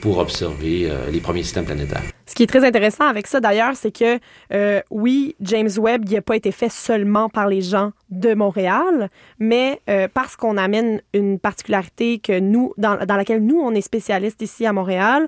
pour 0.00 0.18
observer 0.18 0.88
euh, 0.88 1.10
les 1.10 1.18
premiers 1.18 1.42
systèmes 1.42 1.64
planétaires. 1.64 2.04
Ce 2.26 2.36
qui 2.36 2.44
est 2.44 2.46
très 2.46 2.64
intéressant 2.64 3.06
avec 3.08 3.26
ça, 3.26 3.40
d'ailleurs, 3.40 3.74
c'est 3.74 3.90
que 3.90 4.20
euh, 4.52 4.80
oui, 4.90 5.34
James 5.40 5.70
Webb, 5.76 6.08
n'a 6.08 6.22
pas 6.22 6.36
été 6.36 6.52
fait 6.52 6.70
seulement 6.70 7.28
par 7.28 7.48
les 7.48 7.62
gens 7.62 7.90
de 8.10 8.32
Montréal, 8.34 9.10
mais 9.40 9.80
euh, 9.90 10.06
parce 10.12 10.36
qu'on 10.36 10.56
amène 10.56 11.02
une 11.14 11.40
particularité 11.40 12.20
que 12.20 12.38
nous, 12.38 12.72
dans, 12.78 13.04
dans 13.04 13.16
laquelle 13.16 13.44
nous, 13.44 13.60
on 13.60 13.74
est 13.74 13.80
spécialistes 13.80 14.40
ici 14.40 14.66
à 14.66 14.72
Montréal, 14.72 15.26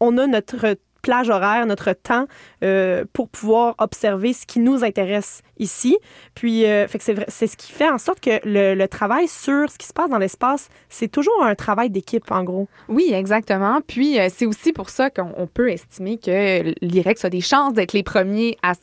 on 0.00 0.18
a 0.18 0.26
notre 0.26 0.76
plage 1.02 1.28
horaire, 1.28 1.66
notre 1.66 1.92
temps 1.92 2.26
euh, 2.62 3.04
pour 3.12 3.28
pouvoir 3.28 3.74
observer 3.78 4.32
ce 4.32 4.46
qui 4.46 4.60
nous 4.60 4.84
intéresse 4.84 5.42
ici. 5.58 5.98
Puis, 6.34 6.64
euh, 6.64 6.86
c'est 7.28 7.46
ce 7.46 7.56
qui 7.56 7.72
fait 7.72 7.90
en 7.90 7.98
sorte 7.98 8.20
que 8.20 8.40
le, 8.44 8.86
travail 8.86 9.26
sur 9.26 9.70
ce 9.70 9.78
qui 9.78 9.86
se 9.86 9.92
passe 9.92 10.10
dans 10.10 10.18
l'espace, 10.18 10.68
c'est 10.88 11.08
toujours 11.08 11.42
un 11.42 11.54
travail 11.54 11.90
d'équipe, 11.90 12.30
en 12.30 12.44
gros. 12.44 12.68
Oui, 12.88 13.10
exactement. 13.12 13.80
Puis, 13.86 14.18
euh, 14.18 14.28
c'est 14.32 14.46
aussi 14.46 14.72
pour 14.72 14.90
ça 14.90 15.10
qu'on 15.10 15.32
on 15.36 15.46
peut 15.46 15.70
estimer 15.70 16.18
que 16.18 16.74
l'IREX 16.82 17.24
a 17.24 17.30
des 17.30 17.40
chances 17.40 17.72
d'être 17.72 17.92
les 17.92 18.02
premiers 18.02 18.56
à, 18.62 18.74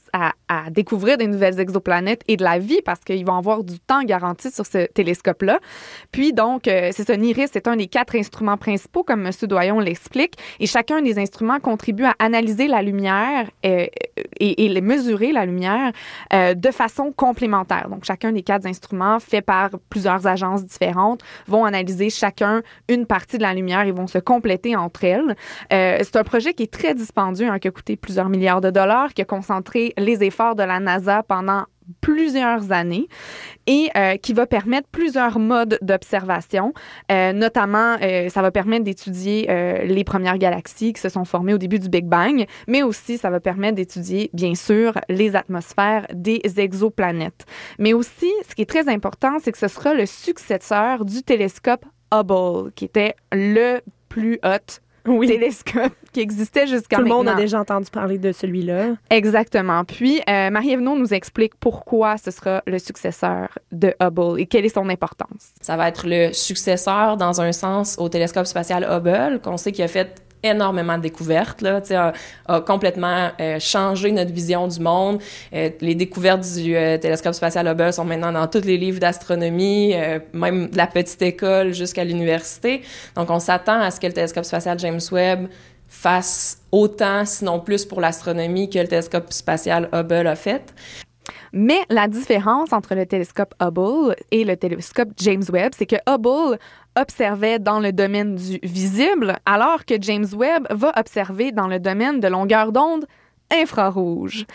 découvrir 0.71 1.17
des 1.17 1.27
nouvelles 1.27 1.59
exoplanètes 1.59 2.23
et 2.27 2.35
de 2.35 2.43
la 2.43 2.57
vie 2.57 2.81
parce 2.83 3.01
qu'ils 3.01 3.25
vont 3.25 3.37
avoir 3.37 3.63
du 3.63 3.79
temps 3.79 4.03
garanti 4.03 4.51
sur 4.51 4.65
ce 4.65 4.87
télescope-là. 4.87 5.59
Puis, 6.11 6.33
donc, 6.33 6.63
c'est 6.65 7.05
ça, 7.05 7.15
NIRIS, 7.15 7.49
c'est 7.53 7.67
un 7.67 7.75
des 7.75 7.87
quatre 7.87 8.15
instruments 8.15 8.57
principaux, 8.57 9.03
comme 9.03 9.25
M. 9.25 9.31
Doyon 9.43 9.79
l'explique, 9.79 10.35
et 10.59 10.65
chacun 10.65 11.01
des 11.01 11.19
instruments 11.19 11.59
contribue 11.59 12.05
analyser 12.19 12.67
la 12.67 12.81
lumière 12.81 13.49
euh, 13.65 13.85
et, 14.39 14.65
et 14.65 14.81
mesurer 14.81 15.31
la 15.31 15.45
lumière 15.45 15.91
euh, 16.33 16.53
de 16.53 16.71
façon 16.71 17.11
complémentaire. 17.11 17.89
Donc, 17.89 18.05
chacun 18.05 18.31
des 18.31 18.41
quatre 18.41 18.65
instruments 18.65 19.19
faits 19.19 19.45
par 19.45 19.71
plusieurs 19.89 20.25
agences 20.27 20.65
différentes 20.65 21.21
vont 21.47 21.65
analyser 21.65 22.09
chacun 22.09 22.61
une 22.87 23.05
partie 23.05 23.37
de 23.37 23.43
la 23.43 23.53
lumière 23.53 23.81
et 23.81 23.91
vont 23.91 24.07
se 24.07 24.17
compléter 24.17 24.75
entre 24.75 25.03
elles. 25.03 25.35
Euh, 25.73 25.99
c'est 26.01 26.15
un 26.15 26.23
projet 26.23 26.53
qui 26.53 26.63
est 26.63 26.71
très 26.71 26.93
dispendieux, 26.93 27.49
hein, 27.49 27.59
qui 27.59 27.67
a 27.67 27.71
coûté 27.71 27.95
plusieurs 27.95 28.29
milliards 28.29 28.61
de 28.61 28.69
dollars, 28.69 29.13
qui 29.13 29.21
a 29.21 29.25
concentré 29.25 29.93
les 29.97 30.23
efforts 30.23 30.55
de 30.55 30.63
la 30.63 30.79
NASA 30.79 31.23
pendant 31.23 31.65
plusieurs 32.01 32.71
années 32.71 33.07
et 33.67 33.89
euh, 33.95 34.17
qui 34.17 34.33
va 34.33 34.45
permettre 34.45 34.87
plusieurs 34.91 35.39
modes 35.39 35.77
d'observation. 35.81 36.73
Euh, 37.11 37.33
notamment, 37.33 37.97
euh, 38.01 38.29
ça 38.29 38.41
va 38.41 38.51
permettre 38.51 38.83
d'étudier 38.83 39.47
les 39.83 40.03
premières 40.03 40.37
galaxies 40.37 40.93
qui 40.93 41.01
se 41.01 41.09
sont 41.09 41.25
formées 41.25 41.53
au 41.53 41.57
début 41.57 41.79
du 41.79 41.89
Big 41.89 42.05
Bang, 42.05 42.45
mais 42.67 42.83
aussi 42.83 43.17
ça 43.17 43.29
va 43.29 43.39
permettre 43.39 43.75
d'étudier, 43.75 44.29
bien 44.33 44.55
sûr, 44.55 44.93
les 45.09 45.35
atmosphères 45.35 46.05
des 46.13 46.41
exoplanètes. 46.57 47.45
Mais 47.77 47.93
aussi, 47.93 48.31
ce 48.47 48.55
qui 48.55 48.63
est 48.63 48.69
très 48.69 48.89
important, 48.89 49.37
c'est 49.41 49.51
que 49.51 49.57
ce 49.57 49.67
sera 49.67 49.93
le 49.93 50.05
successeur 50.05 51.05
du 51.05 51.23
télescope 51.23 51.85
Hubble, 52.13 52.71
qui 52.73 52.85
était 52.85 53.15
le 53.31 53.81
plus 54.09 54.39
haut 54.43 54.81
Oui. 55.07 55.27
télescope 55.27 55.93
qui 56.13 56.19
existait 56.21 56.67
jusqu'à 56.67 56.97
Tout 56.97 57.03
le 57.03 57.09
maintenant. 57.09 57.23
monde 57.23 57.27
a 57.29 57.35
déjà 57.35 57.59
entendu 57.59 57.89
parler 57.91 58.17
de 58.17 58.31
celui-là. 58.31 58.95
Exactement. 59.09 59.83
Puis, 59.85 60.21
euh, 60.29 60.49
Marie-Ève 60.49 60.79
Naud 60.81 60.99
nous 60.99 61.13
explique 61.13 61.55
pourquoi 61.59 62.17
ce 62.17 62.31
sera 62.31 62.61
le 62.67 62.79
successeur 62.79 63.49
de 63.71 63.93
Hubble 64.01 64.39
et 64.39 64.45
quelle 64.45 64.65
est 64.65 64.73
son 64.73 64.89
importance. 64.89 65.53
Ça 65.61 65.77
va 65.77 65.87
être 65.89 66.05
le 66.07 66.33
successeur, 66.33 67.17
dans 67.17 67.41
un 67.41 67.51
sens, 67.51 67.95
au 67.99 68.09
télescope 68.09 68.45
spatial 68.45 68.83
Hubble, 68.89 69.39
qu'on 69.41 69.57
sait 69.57 69.71
qu'il 69.71 69.83
a 69.83 69.87
fait 69.87 70.21
énormément 70.43 70.97
de 70.97 71.03
découvertes, 71.03 71.61
là, 71.61 71.81
a, 71.91 72.13
a 72.47 72.61
complètement 72.61 73.29
euh, 73.39 73.59
changé 73.59 74.11
notre 74.11 74.31
vision 74.31 74.67
du 74.67 74.79
monde. 74.79 75.21
Euh, 75.53 75.69
les 75.81 75.95
découvertes 75.95 76.45
du 76.55 76.75
euh, 76.75 76.97
télescope 76.97 77.33
spatial 77.33 77.67
Hubble 77.67 77.93
sont 77.93 78.05
maintenant 78.05 78.31
dans 78.31 78.47
tous 78.47 78.65
les 78.65 78.77
livres 78.77 78.99
d'astronomie, 78.99 79.93
même 80.33 80.69
de 80.69 80.77
la 80.77 80.87
petite 80.87 81.21
école 81.21 81.73
jusqu'à 81.73 82.03
l'université. 82.03 82.81
Donc, 83.15 83.29
on 83.29 83.39
s'attend 83.39 83.79
à 83.81 83.91
ce 83.91 83.99
que 83.99 84.07
le 84.07 84.13
télescope 84.13 84.45
spatial 84.45 84.79
James 84.79 85.01
Webb 85.11 85.47
fasse 85.87 86.59
autant, 86.71 87.25
sinon 87.25 87.59
plus, 87.59 87.85
pour 87.85 87.99
l'astronomie 87.99 88.69
que 88.69 88.79
le 88.79 88.87
télescope 88.87 89.33
spatial 89.33 89.89
Hubble 89.91 90.27
a 90.27 90.35
fait. 90.35 90.73
Mais 91.53 91.79
la 91.89 92.07
différence 92.07 92.73
entre 92.73 92.95
le 92.95 93.05
télescope 93.05 93.53
Hubble 93.61 94.15
et 94.31 94.43
le 94.43 94.55
télescope 94.57 95.09
James 95.17 95.43
Webb, 95.51 95.73
c'est 95.77 95.85
que 95.85 95.95
Hubble 96.07 96.57
observait 96.99 97.59
dans 97.59 97.79
le 97.79 97.91
domaine 97.91 98.35
du 98.35 98.59
visible, 98.63 99.37
alors 99.45 99.85
que 99.85 99.95
James 99.99 100.27
Webb 100.35 100.67
va 100.69 100.93
observer 100.97 101.51
dans 101.51 101.67
le 101.67 101.79
domaine 101.79 102.19
de 102.19 102.27
longueur 102.27 102.71
d'onde 102.71 103.05
infrarouge. 103.51 104.45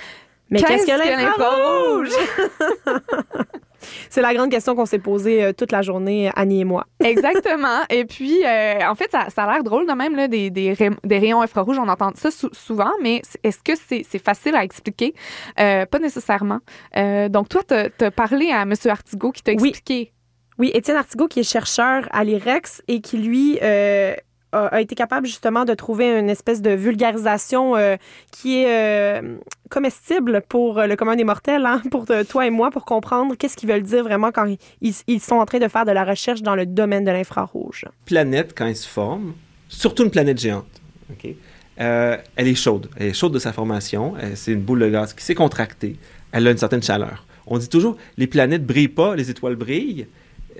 Mais 0.51 0.63
qu'est-ce 0.63 0.87
que 0.87 0.93
l'infrarouge? 0.93 2.11
C'est 4.11 4.23
la 4.23 4.35
grande 4.35 4.51
question 4.51 4.75
qu'on 4.75 4.87
s'est 4.87 4.99
posée 4.99 5.44
euh, 5.44 5.53
toute 5.53 5.73
la 5.73 5.83
journée, 5.83 6.31
Annie 6.37 6.61
et 6.61 6.64
moi. 6.64 6.87
Exactement. 7.05 7.81
Et 7.90 8.05
puis, 8.05 8.44
euh, 8.44 8.81
en 8.88 8.94
fait, 8.94 9.11
ça, 9.11 9.29
ça 9.35 9.44
a 9.44 9.53
l'air 9.55 9.64
drôle 9.64 9.87
de 9.87 9.92
même, 9.92 10.16
là, 10.16 10.29
des, 10.29 10.51
des, 10.51 10.73
ray- 10.73 10.90
des 11.05 11.18
rayons 11.18 11.40
infrarouges. 11.42 11.79
On 11.79 11.88
entend 11.88 12.11
ça 12.14 12.31
sou- 12.31 12.51
souvent, 12.53 12.92
mais 13.03 13.23
est-ce 13.42 13.59
que 13.62 13.73
c'est 13.77 14.18
facile 14.18 14.55
à 14.55 14.64
expliquer? 14.64 15.14
Euh, 15.61 15.87
pas 15.87 15.99
nécessairement. 15.99 16.59
Euh, 16.97 17.29
donc, 17.29 17.49
toi, 17.49 17.62
tu 17.64 18.05
as 18.05 18.11
parlé 18.11 18.51
à 18.51 18.62
M. 18.62 18.73
Artigot 18.87 19.33
qui 19.33 19.42
t'a 19.42 19.53
Oui. 19.53 19.68
expliqué. 19.68 20.12
Oui, 20.59 20.70
Étienne 20.73 20.97
Artigot, 20.97 21.27
qui 21.27 21.40
est 21.40 21.51
chercheur 21.51 22.09
à 22.12 22.23
l'IREX 22.23 22.81
et 22.87 23.01
qui, 23.01 23.18
lui, 23.18 23.59
euh, 23.62 24.14
a, 24.55 24.81
été 24.81 24.95
capable 24.95 25.27
justement 25.27 25.64
de 25.64 25.75
trouver 25.75 26.19
une 26.19 26.31
espèce 26.31 26.62
de 26.62 26.71
vulgarisation 26.71 27.77
euh, 27.77 27.97
qui 28.31 28.59
est 28.62 28.69
euh, 29.21 29.37
comestible 29.71 30.43
pour 30.49 30.81
le 30.83 30.95
commun 30.97 31.17
des 31.17 31.25
mortels, 31.25 31.67
hein, 31.67 31.83
pour 31.90 32.05
euh, 32.11 32.25
toi 32.25 32.47
et 32.47 32.51
moi, 32.51 32.71
pour 32.71 32.85
comprendre 32.85 33.35
qu'est-ce 33.37 33.57
qu'ils 33.57 33.69
veulent 33.69 33.83
dire 33.83 34.05
vraiment 34.05 34.31
quand 34.33 34.47
ils, 34.81 34.95
ils- 35.07 35.21
sont 35.21 35.37
en 35.37 35.47
train 35.47 35.59
de 35.59 35.69
faire 35.69 35.85
de 35.85 35.93
la 35.93 36.05
recherche 36.05 36.43
dans 36.43 36.55
le 36.55 36.67
domaine 36.67 37.05
de 37.05 37.11
l'infrarouge. 37.11 37.85
planète, 38.05 38.55
quand 38.57 38.67
elle 38.67 38.77
se 38.77 38.88
forme, 38.88 39.35
surtout 39.69 40.05
une 40.05 40.11
planète 40.11 40.38
géante, 40.40 40.67
euh, 41.81 42.17
elle 42.37 42.49
est 42.49 42.55
chaude. 42.55 42.88
Elle 42.97 43.09
est 43.09 43.14
chaude 43.14 43.33
de 43.33 43.38
sa 43.38 43.53
formation. 43.53 44.14
Euh, 44.23 44.33
C'est 44.35 44.53
une 44.53 44.61
boule 44.61 44.81
de 44.81 44.88
gaz 44.90 45.12
qui 45.12 45.25
s'est 45.25 45.35
contractée. 45.35 45.97
Elle 46.33 46.47
a 46.47 46.51
une 46.51 46.59
certaine 46.59 46.83
chaleur. 46.83 47.27
On 47.47 47.59
dit 47.59 47.69
toujours, 47.69 47.97
les 48.17 48.27
planètes 48.27 48.64
brillent 48.64 48.88
pas, 48.88 49.17
les 49.17 49.31
étoiles 49.31 49.57
brillent. 49.57 50.07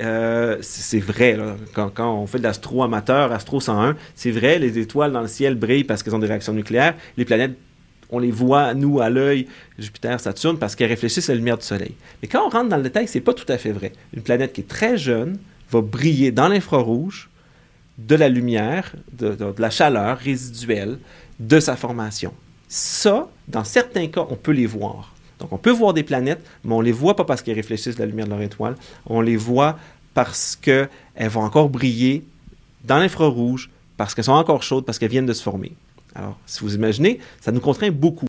Euh, 0.01 0.59
c'est 0.61 0.99
vrai. 1.01 1.39
Quand, 1.73 1.93
on 1.99 2.27
fait 2.27 2.39
de 2.39 2.43
l'astro 2.43 2.83
amateur, 2.83 3.33
Astro 3.33 3.61
101, 3.61 3.97
c'est 4.15 4.31
vrai, 4.31 4.59
les 4.59 4.79
étoiles 4.79 5.13
dans 5.13 5.21
le 5.21 5.29
ciel 5.29 5.55
brillent 5.55 5.85
parce 5.85 6.03
qu'elles 6.03 6.15
ont 6.15 6.19
des 6.19 6.27
réactions 6.27 6.53
nucléaires. 6.53 6.95
Les 7.17 7.25
planètes, 7.25 7.53
on 8.11 8.19
les 8.19 8.31
voit, 8.31 8.75
nous, 8.75 9.01
à 9.01 9.09
l'œil, 9.11 9.47
Jupiter, 9.79 10.19
Saturne, 10.21 10.59
parce 10.59 10.75
qu'elles 10.77 10.89
réfléchissent 10.91 11.29
à 11.31 11.33
la 11.33 11.39
lumière 11.39 11.59
du 11.59 11.65
Soleil. 11.65 11.93
Mais 12.23 12.29
quand 12.29 12.45
on 12.47 12.49
rentre 12.51 12.69
dans 12.69 12.77
le 12.77 12.83
détail, 12.83 13.07
c'est 13.09 13.21
pas 13.21 13.35
tout 13.35 13.51
à 13.51 13.57
fait 13.59 13.73
vrai. 13.73 13.93
Une 14.15 14.23
planète 14.23 14.53
qui 14.53 14.61
est 14.63 14.69
très 14.69 14.97
jeune 14.99 15.39
va 15.71 15.81
briller 15.81 16.31
dans 16.33 16.49
l'infrarouge 16.49 17.31
de 17.99 18.15
la 18.17 18.29
lumière, 18.29 18.93
de- 19.13 19.35
de 19.35 19.55
la 19.59 19.71
chaleur 19.71 20.19
résiduelle 20.19 20.99
de 21.39 21.61
sa 21.61 21.77
formation. 21.77 22.33
Ça, 22.69 23.29
dans 23.49 23.65
certains 23.65 24.09
cas, 24.09 24.27
on 24.29 24.35
peut 24.37 24.53
les 24.53 24.67
voir. 24.67 25.14
Donc, 25.45 25.53
on 25.53 25.59
peut 25.59 25.71
voir 25.71 25.93
des 25.93 26.03
planètes, 26.03 26.43
mais 26.65 26.75
on 26.75 26.81
les 26.81 26.91
voit 26.91 27.17
pas 27.17 27.25
parce 27.25 27.43
qu'elles 27.43 27.57
réfléchissent 27.57 27.99
la 27.99 28.07
lumière 28.07 28.25
de 28.25 28.31
leur 28.31 28.41
étoile. 28.41 28.77
On 29.05 29.21
les 29.21 29.37
voit 29.37 29.79
parce 30.15 30.57
qu'elles 30.57 30.89
vont 31.19 31.43
encore 31.43 31.69
briller 31.69 32.25
dans 32.85 32.97
l'infrarouge, 32.97 33.69
parce 33.99 34.15
qu'elles 34.15 34.25
sont 34.25 34.33
encore 34.33 34.63
chaudes, 34.63 34.87
parce 34.87 34.99
qu'elles 34.99 35.11
viennent 35.11 35.27
de 35.27 35.35
se 35.35 35.43
former. 35.43 35.73
Alors, 36.15 36.39
si 36.47 36.61
vous 36.61 36.75
imaginez, 36.75 37.19
ça 37.43 37.53
nous 37.53 37.61
contraint 37.61 37.91
beaucoup. 37.91 38.27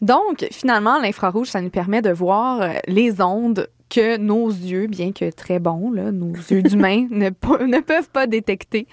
Donc, 0.00 0.46
finalement, 0.52 1.00
l'infrarouge, 1.00 1.48
ça 1.48 1.60
nous 1.60 1.70
permet 1.70 2.02
de 2.02 2.10
voir 2.10 2.62
euh, 2.62 2.74
les 2.86 3.20
ondes 3.20 3.68
que 3.88 4.16
nos 4.16 4.48
yeux, 4.48 4.86
bien 4.86 5.12
que 5.12 5.30
très 5.30 5.58
bons, 5.58 5.90
là, 5.90 6.10
nos 6.12 6.32
yeux 6.50 6.62
d'humains, 6.62 7.06
ne, 7.10 7.30
pe- 7.30 7.64
ne 7.64 7.80
peuvent 7.80 8.10
pas 8.10 8.26
détecter. 8.26 8.86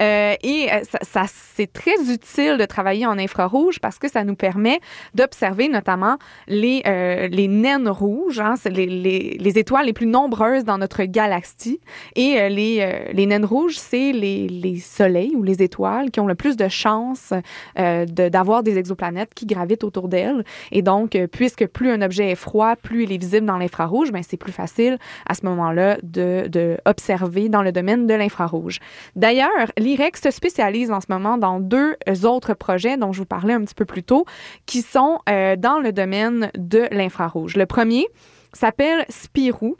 Euh, 0.00 0.34
et 0.42 0.68
euh, 0.72 0.80
ça, 1.02 1.24
c'est 1.28 1.72
très 1.72 2.12
utile 2.12 2.56
de 2.58 2.64
travailler 2.64 3.06
en 3.06 3.18
infrarouge 3.18 3.80
parce 3.80 3.98
que 3.98 4.08
ça 4.10 4.24
nous 4.24 4.34
permet 4.34 4.80
d'observer 5.14 5.68
notamment 5.68 6.16
les, 6.48 6.82
euh, 6.86 7.28
les 7.28 7.48
naines 7.48 7.88
rouges, 7.88 8.40
hein, 8.40 8.54
les, 8.66 8.86
les, 8.86 9.36
les 9.38 9.58
étoiles 9.58 9.86
les 9.86 9.92
plus 9.92 10.06
nombreuses 10.06 10.64
dans 10.64 10.78
notre 10.78 11.04
galaxie. 11.04 11.80
Et 12.16 12.38
euh, 12.38 12.48
les, 12.48 12.78
euh, 12.80 13.12
les 13.12 13.26
naines 13.26 13.44
rouges, 13.44 13.76
c'est 13.78 14.12
les, 14.12 14.48
les 14.48 14.78
soleils 14.78 15.34
ou 15.34 15.42
les 15.42 15.62
étoiles 15.62 16.10
qui 16.10 16.20
ont 16.20 16.26
le 16.26 16.34
plus 16.34 16.56
de 16.56 16.68
chances 16.68 17.32
euh, 17.78 18.04
d'avoir 18.06 18.62
des 18.62 18.78
exoplanètes 18.78 19.34
qui 19.34 19.46
gravitent 19.46 19.84
autour 19.84 20.08
d'elles. 20.08 20.44
Et 20.70 20.82
donc, 20.82 21.18
puisque 21.32 21.66
plus 21.66 21.90
un 21.90 22.02
objet 22.02 22.30
est 22.30 22.34
froid, 22.36 22.76
plus 22.76 23.04
il 23.04 23.12
est 23.12 23.18
visible 23.18 23.46
dans 23.46 23.58
l'infrarouge, 23.58 24.12
ben, 24.12 24.22
c'est 24.22 24.36
plus 24.42 24.52
facile 24.52 24.98
à 25.26 25.34
ce 25.34 25.46
moment-là 25.46 25.96
de, 26.02 26.48
de 26.48 26.76
dans 27.48 27.62
le 27.62 27.72
domaine 27.72 28.06
de 28.06 28.14
l'infrarouge. 28.14 28.78
D'ailleurs, 29.16 29.50
l'IREX 29.78 30.22
se 30.22 30.30
spécialise 30.30 30.90
en 30.90 31.00
ce 31.00 31.06
moment 31.08 31.38
dans 31.38 31.60
deux 31.60 31.96
autres 32.24 32.54
projets 32.54 32.96
dont 32.96 33.12
je 33.12 33.20
vous 33.20 33.26
parlais 33.26 33.54
un 33.54 33.62
petit 33.64 33.74
peu 33.74 33.84
plus 33.84 34.02
tôt, 34.02 34.26
qui 34.66 34.82
sont 34.82 35.18
euh, 35.28 35.56
dans 35.56 35.78
le 35.78 35.92
domaine 35.92 36.50
de 36.56 36.88
l'infrarouge. 36.90 37.56
Le 37.56 37.66
premier 37.66 38.06
s'appelle 38.52 39.04
Spirou. 39.08 39.76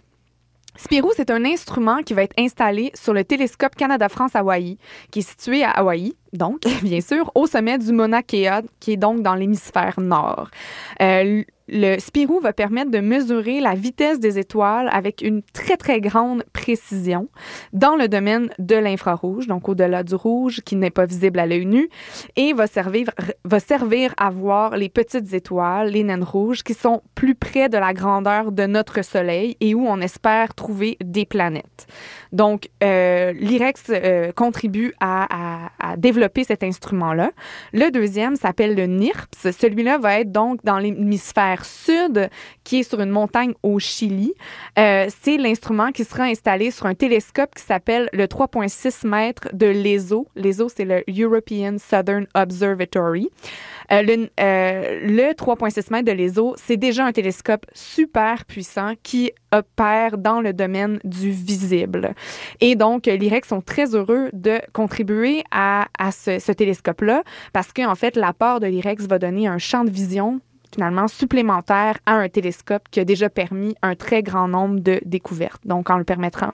Spirou, 0.76 1.10
c'est 1.14 1.30
un 1.30 1.44
instrument 1.44 2.02
qui 2.02 2.14
va 2.14 2.22
être 2.22 2.38
installé 2.38 2.92
sur 2.94 3.12
le 3.12 3.24
télescope 3.24 3.74
Canada-France-Hawaï, 3.76 4.78
qui 5.10 5.18
est 5.18 5.28
situé 5.28 5.62
à 5.62 5.70
Hawaï, 5.70 6.14
donc, 6.32 6.62
bien 6.82 7.00
sûr, 7.00 7.30
au 7.34 7.46
sommet 7.46 7.76
du 7.76 7.92
Mauna 7.92 8.22
Kea, 8.22 8.62
qui 8.80 8.92
est 8.92 8.96
donc 8.96 9.22
dans 9.22 9.34
l'hémisphère 9.34 10.00
nord. 10.00 10.48
Euh, 11.02 11.42
le 11.68 11.98
Spirou 11.98 12.40
va 12.40 12.52
permettre 12.52 12.90
de 12.90 12.98
mesurer 12.98 13.60
la 13.60 13.74
vitesse 13.74 14.20
des 14.20 14.38
étoiles 14.38 14.88
avec 14.92 15.22
une 15.22 15.42
très, 15.42 15.76
très 15.76 16.00
grande 16.00 16.44
précision 16.52 17.28
dans 17.72 17.96
le 17.96 18.08
domaine 18.08 18.50
de 18.58 18.76
l'infrarouge, 18.76 19.46
donc 19.46 19.68
au-delà 19.68 20.02
du 20.02 20.14
rouge, 20.14 20.60
qui 20.64 20.76
n'est 20.76 20.90
pas 20.90 21.06
visible 21.06 21.38
à 21.38 21.46
l'œil 21.46 21.66
nu, 21.66 21.88
et 22.36 22.52
va 22.52 22.66
servir, 22.66 23.10
va 23.44 23.60
servir 23.60 24.14
à 24.16 24.30
voir 24.30 24.76
les 24.76 24.88
petites 24.88 25.32
étoiles, 25.32 25.90
les 25.90 26.04
naines 26.04 26.24
rouges, 26.24 26.62
qui 26.62 26.74
sont 26.74 27.02
plus 27.14 27.34
près 27.34 27.68
de 27.68 27.78
la 27.78 27.92
grandeur 27.92 28.52
de 28.52 28.66
notre 28.66 29.02
Soleil 29.02 29.56
et 29.60 29.74
où 29.74 29.86
on 29.86 30.00
espère 30.00 30.54
trouver 30.54 30.96
des 31.02 31.26
planètes. 31.26 31.86
Donc, 32.32 32.68
euh, 32.82 33.32
l'IREX 33.32 33.84
euh, 33.90 34.32
contribue 34.32 34.94
à, 35.00 35.68
à- 35.88 35.96
développer 35.96 36.44
cet 36.44 36.62
instrument-là. 36.62 37.30
Le 37.72 37.90
deuxième 37.90 38.36
s'appelle 38.36 38.74
le 38.74 38.86
NIRPS. 38.86 39.50
Celui-là 39.50 39.98
va 39.98 40.20
être 40.20 40.32
donc 40.32 40.64
dans 40.64 40.78
l'hémisphère 40.78 41.64
sud, 41.64 42.30
qui 42.64 42.80
est 42.80 42.82
sur 42.82 43.00
une 43.00 43.10
montagne 43.10 43.52
au 43.62 43.78
Chili. 43.78 44.32
Euh, 44.78 45.06
c'est 45.22 45.36
l'instrument 45.36 45.92
qui 45.92 46.04
sera 46.04 46.24
installé 46.24 46.70
sur 46.70 46.86
un 46.86 46.94
télescope 46.94 47.54
qui 47.54 47.62
s'appelle 47.62 48.08
le 48.12 48.24
3,6 48.26 49.06
mètres 49.06 49.48
de 49.52 49.66
l'ESO. 49.66 50.26
L'ESO, 50.34 50.68
c'est 50.74 50.84
le 50.86 51.02
European 51.08 51.76
Southern 51.78 52.26
Observatory. 52.34 53.28
Euh, 53.90 54.02
le 54.02 54.30
euh, 54.40 55.00
le 55.02 55.32
3,6 55.34 55.92
mètres 55.92 56.06
de 56.06 56.12
l'ESO, 56.12 56.54
c'est 56.56 56.76
déjà 56.76 57.04
un 57.04 57.12
télescope 57.12 57.66
super 57.74 58.44
puissant 58.46 58.92
qui 59.02 59.32
opère 59.52 60.18
dans 60.18 60.40
le 60.40 60.52
domaine 60.52 60.98
du 61.04 61.30
visible. 61.30 62.14
Et 62.60 62.74
donc, 62.74 63.08
euh, 63.08 63.16
l'IREX 63.16 63.48
sont 63.48 63.60
très 63.60 63.94
heureux 63.94 64.30
de 64.32 64.60
contribuer 64.72 65.44
à, 65.50 65.86
ce, 66.10 66.52
télescope-là 66.52 67.22
parce 67.52 67.72
qu'en 67.72 67.94
fait, 67.94 68.16
l'apport 68.16 68.60
de 68.60 68.66
l'IREX 68.66 69.06
va 69.06 69.18
donner 69.18 69.46
un 69.46 69.58
champ 69.58 69.84
de 69.84 69.90
vision 69.90 70.40
finalement 70.74 71.06
supplémentaire 71.06 71.98
à 72.06 72.14
un 72.14 72.28
télescope 72.30 72.84
qui 72.90 72.98
a 72.98 73.04
déjà 73.04 73.28
permis 73.28 73.74
un 73.82 73.94
très 73.94 74.22
grand 74.22 74.48
nombre 74.48 74.80
de 74.80 75.00
découvertes. 75.04 75.60
Donc, 75.66 75.90
en, 75.90 76.02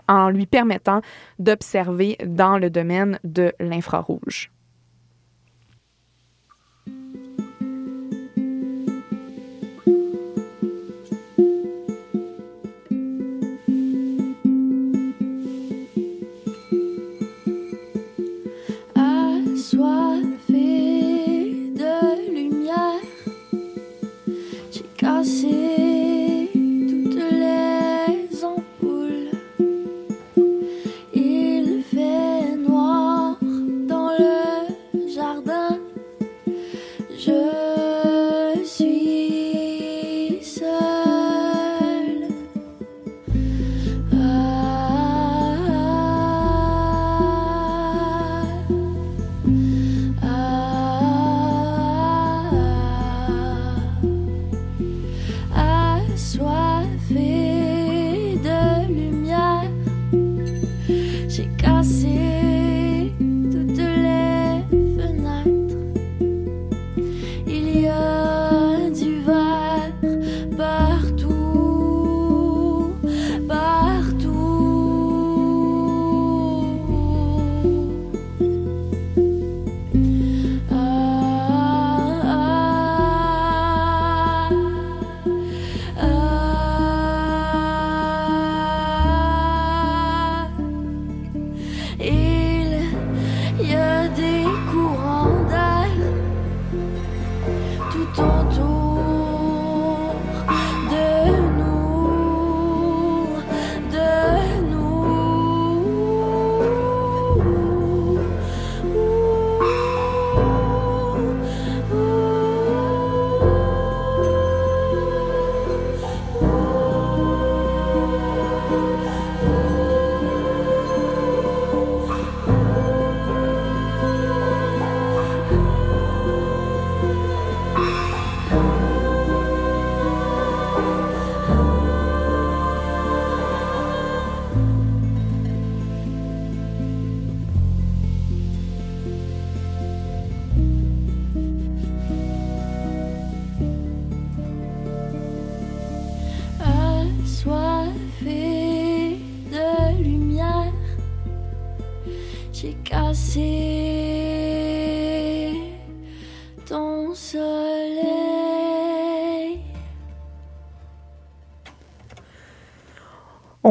en 0.08 0.30
lui 0.30 0.46
permettant 0.46 1.02
d'observer 1.38 2.16
dans 2.26 2.58
le 2.58 2.68
domaine 2.68 3.20
de 3.22 3.52
l'infrarouge. 3.60 4.50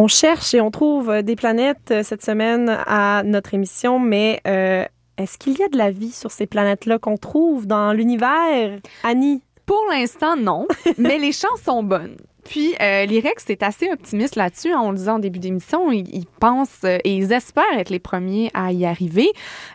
On 0.07 0.09
cherche 0.09 0.53
et 0.53 0.61
on 0.61 0.71
trouve 0.71 1.09
euh, 1.09 1.21
des 1.21 1.35
planètes 1.35 1.91
euh, 1.91 2.01
cette 2.01 2.23
semaine 2.23 2.69
à 2.87 3.23
notre 3.25 3.53
émission, 3.53 3.99
mais 3.99 4.39
euh, 4.47 4.85
est-ce 5.17 5.37
qu'il 5.37 5.59
y 5.59 5.63
a 5.63 5.67
de 5.67 5.77
la 5.77 5.91
vie 5.91 6.13
sur 6.13 6.31
ces 6.31 6.47
planètes-là 6.47 6.97
qu'on 6.97 7.17
trouve 7.17 7.67
dans 7.67 7.91
l'univers? 7.91 8.79
Annie? 9.03 9.41
Pour 9.65 9.83
l'instant, 9.91 10.37
non, 10.37 10.65
mais 10.97 11.17
les 11.17 11.33
chances 11.33 11.61
sont 11.65 11.83
bonnes. 11.83 12.15
Puis, 12.47 12.75
euh, 12.81 13.05
l'IREX 13.05 13.49
est 13.49 13.62
assez 13.62 13.91
optimiste 13.91 14.38
là-dessus. 14.38 14.71
hein, 14.71 14.79
on 14.81 14.91
le 14.91 14.97
disait 14.97 15.12
en 15.12 15.19
début 15.19 15.39
d'émission, 15.39 15.91
ils, 15.91 16.07
ils 16.15 16.25
pensent 16.25 16.83
euh, 16.86 16.97
et 17.03 17.13
ils 17.15 17.33
espèrent 17.33 17.65
être 17.77 17.89
les 17.89 17.99
premiers 17.99 18.49
à 18.53 18.71
y 18.71 18.86
arriver. 18.86 19.29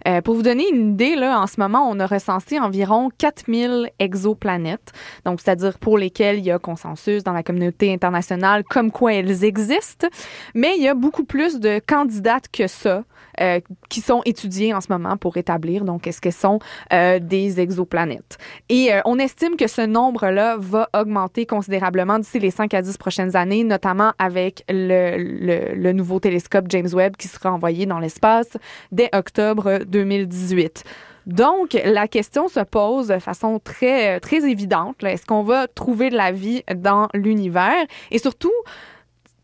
Euh, 0.08 0.22
pour 0.22 0.35
vous 0.35 0.42
donner 0.42 0.64
une 0.72 0.92
idée, 0.92 1.14
là, 1.14 1.38
en 1.40 1.46
ce 1.46 1.61
moment, 1.61 1.87
on 1.90 2.00
a 2.00 2.06
recensé 2.06 2.58
environ 2.58 3.11
4000 3.18 3.90
exoplanètes, 3.98 4.92
donc 5.26 5.40
c'est-à-dire 5.40 5.78
pour 5.78 5.98
lesquelles 5.98 6.38
il 6.38 6.44
y 6.44 6.50
a 6.50 6.58
consensus 6.58 7.22
dans 7.22 7.32
la 7.32 7.42
communauté 7.42 7.92
internationale 7.92 8.64
comme 8.64 8.90
quoi 8.90 9.12
elles 9.12 9.44
existent. 9.44 10.08
Mais 10.54 10.72
il 10.76 10.82
y 10.82 10.88
a 10.88 10.94
beaucoup 10.94 11.24
plus 11.24 11.61
de 11.61 11.78
candidates 11.87 12.48
que 12.50 12.66
ça 12.66 13.04
euh, 13.40 13.60
qui 13.88 14.00
sont 14.00 14.22
étudiées 14.24 14.74
en 14.74 14.80
ce 14.80 14.90
moment 14.90 15.16
pour 15.16 15.36
établir, 15.36 15.84
donc, 15.84 16.06
est-ce 16.06 16.20
que 16.20 16.30
sont 16.30 16.58
euh, 16.92 17.18
des 17.18 17.60
exoplanètes. 17.60 18.38
Et 18.68 18.92
euh, 18.92 19.00
on 19.04 19.18
estime 19.18 19.56
que 19.56 19.66
ce 19.66 19.82
nombre-là 19.82 20.56
va 20.58 20.88
augmenter 20.94 21.46
considérablement 21.46 22.18
d'ici 22.18 22.38
les 22.38 22.50
5 22.50 22.74
à 22.74 22.82
10 22.82 22.96
prochaines 22.98 23.36
années, 23.36 23.64
notamment 23.64 24.12
avec 24.18 24.64
le, 24.68 25.74
le, 25.74 25.92
nouveau 25.92 26.20
télescope 26.20 26.66
James 26.68 26.88
Webb 26.92 27.16
qui 27.16 27.28
sera 27.28 27.52
envoyé 27.52 27.86
dans 27.86 27.98
l'espace 27.98 28.56
dès 28.90 29.08
octobre 29.14 29.80
2018. 29.86 30.84
Donc, 31.26 31.78
la 31.84 32.08
question 32.08 32.48
se 32.48 32.60
pose 32.60 33.08
de 33.08 33.18
façon 33.18 33.60
très, 33.62 34.18
très 34.20 34.48
évidente. 34.48 35.04
Est-ce 35.04 35.24
qu'on 35.24 35.44
va 35.44 35.68
trouver 35.68 36.10
de 36.10 36.16
la 36.16 36.32
vie 36.32 36.64
dans 36.74 37.08
l'univers? 37.14 37.86
Et 38.10 38.18
surtout, 38.18 38.52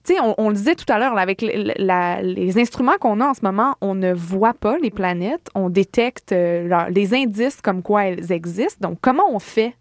tu 0.09 0.15
sais, 0.15 0.21
on, 0.21 0.35
on 0.39 0.49
le 0.49 0.55
disait 0.55 0.75
tout 0.75 0.91
à 0.93 0.99
l'heure, 0.99 1.17
avec 1.19 1.43
la- 1.43 2.23
les 2.23 2.59
instruments 2.59 2.97
qu'on 2.99 3.21
a 3.21 3.27
en 3.27 3.35
ce 3.35 3.41
moment, 3.43 3.75
on 3.81 3.95
ne 3.95 4.13
voit 4.13 4.55
pas 4.55 4.79
les 4.79 4.91
planètes, 4.91 5.49
on 5.55 5.69
détecte 5.71 6.33
euh, 6.33 6.67
leur- 6.67 6.91
les 6.91 7.15
indices 7.15 7.61
comme 7.61 7.83
quoi 7.83 8.07
elles 8.07 8.33
existent. 8.33 8.89
Donc, 8.89 8.99
comment 9.01 9.25
on 9.31 9.39
fait 9.39 9.75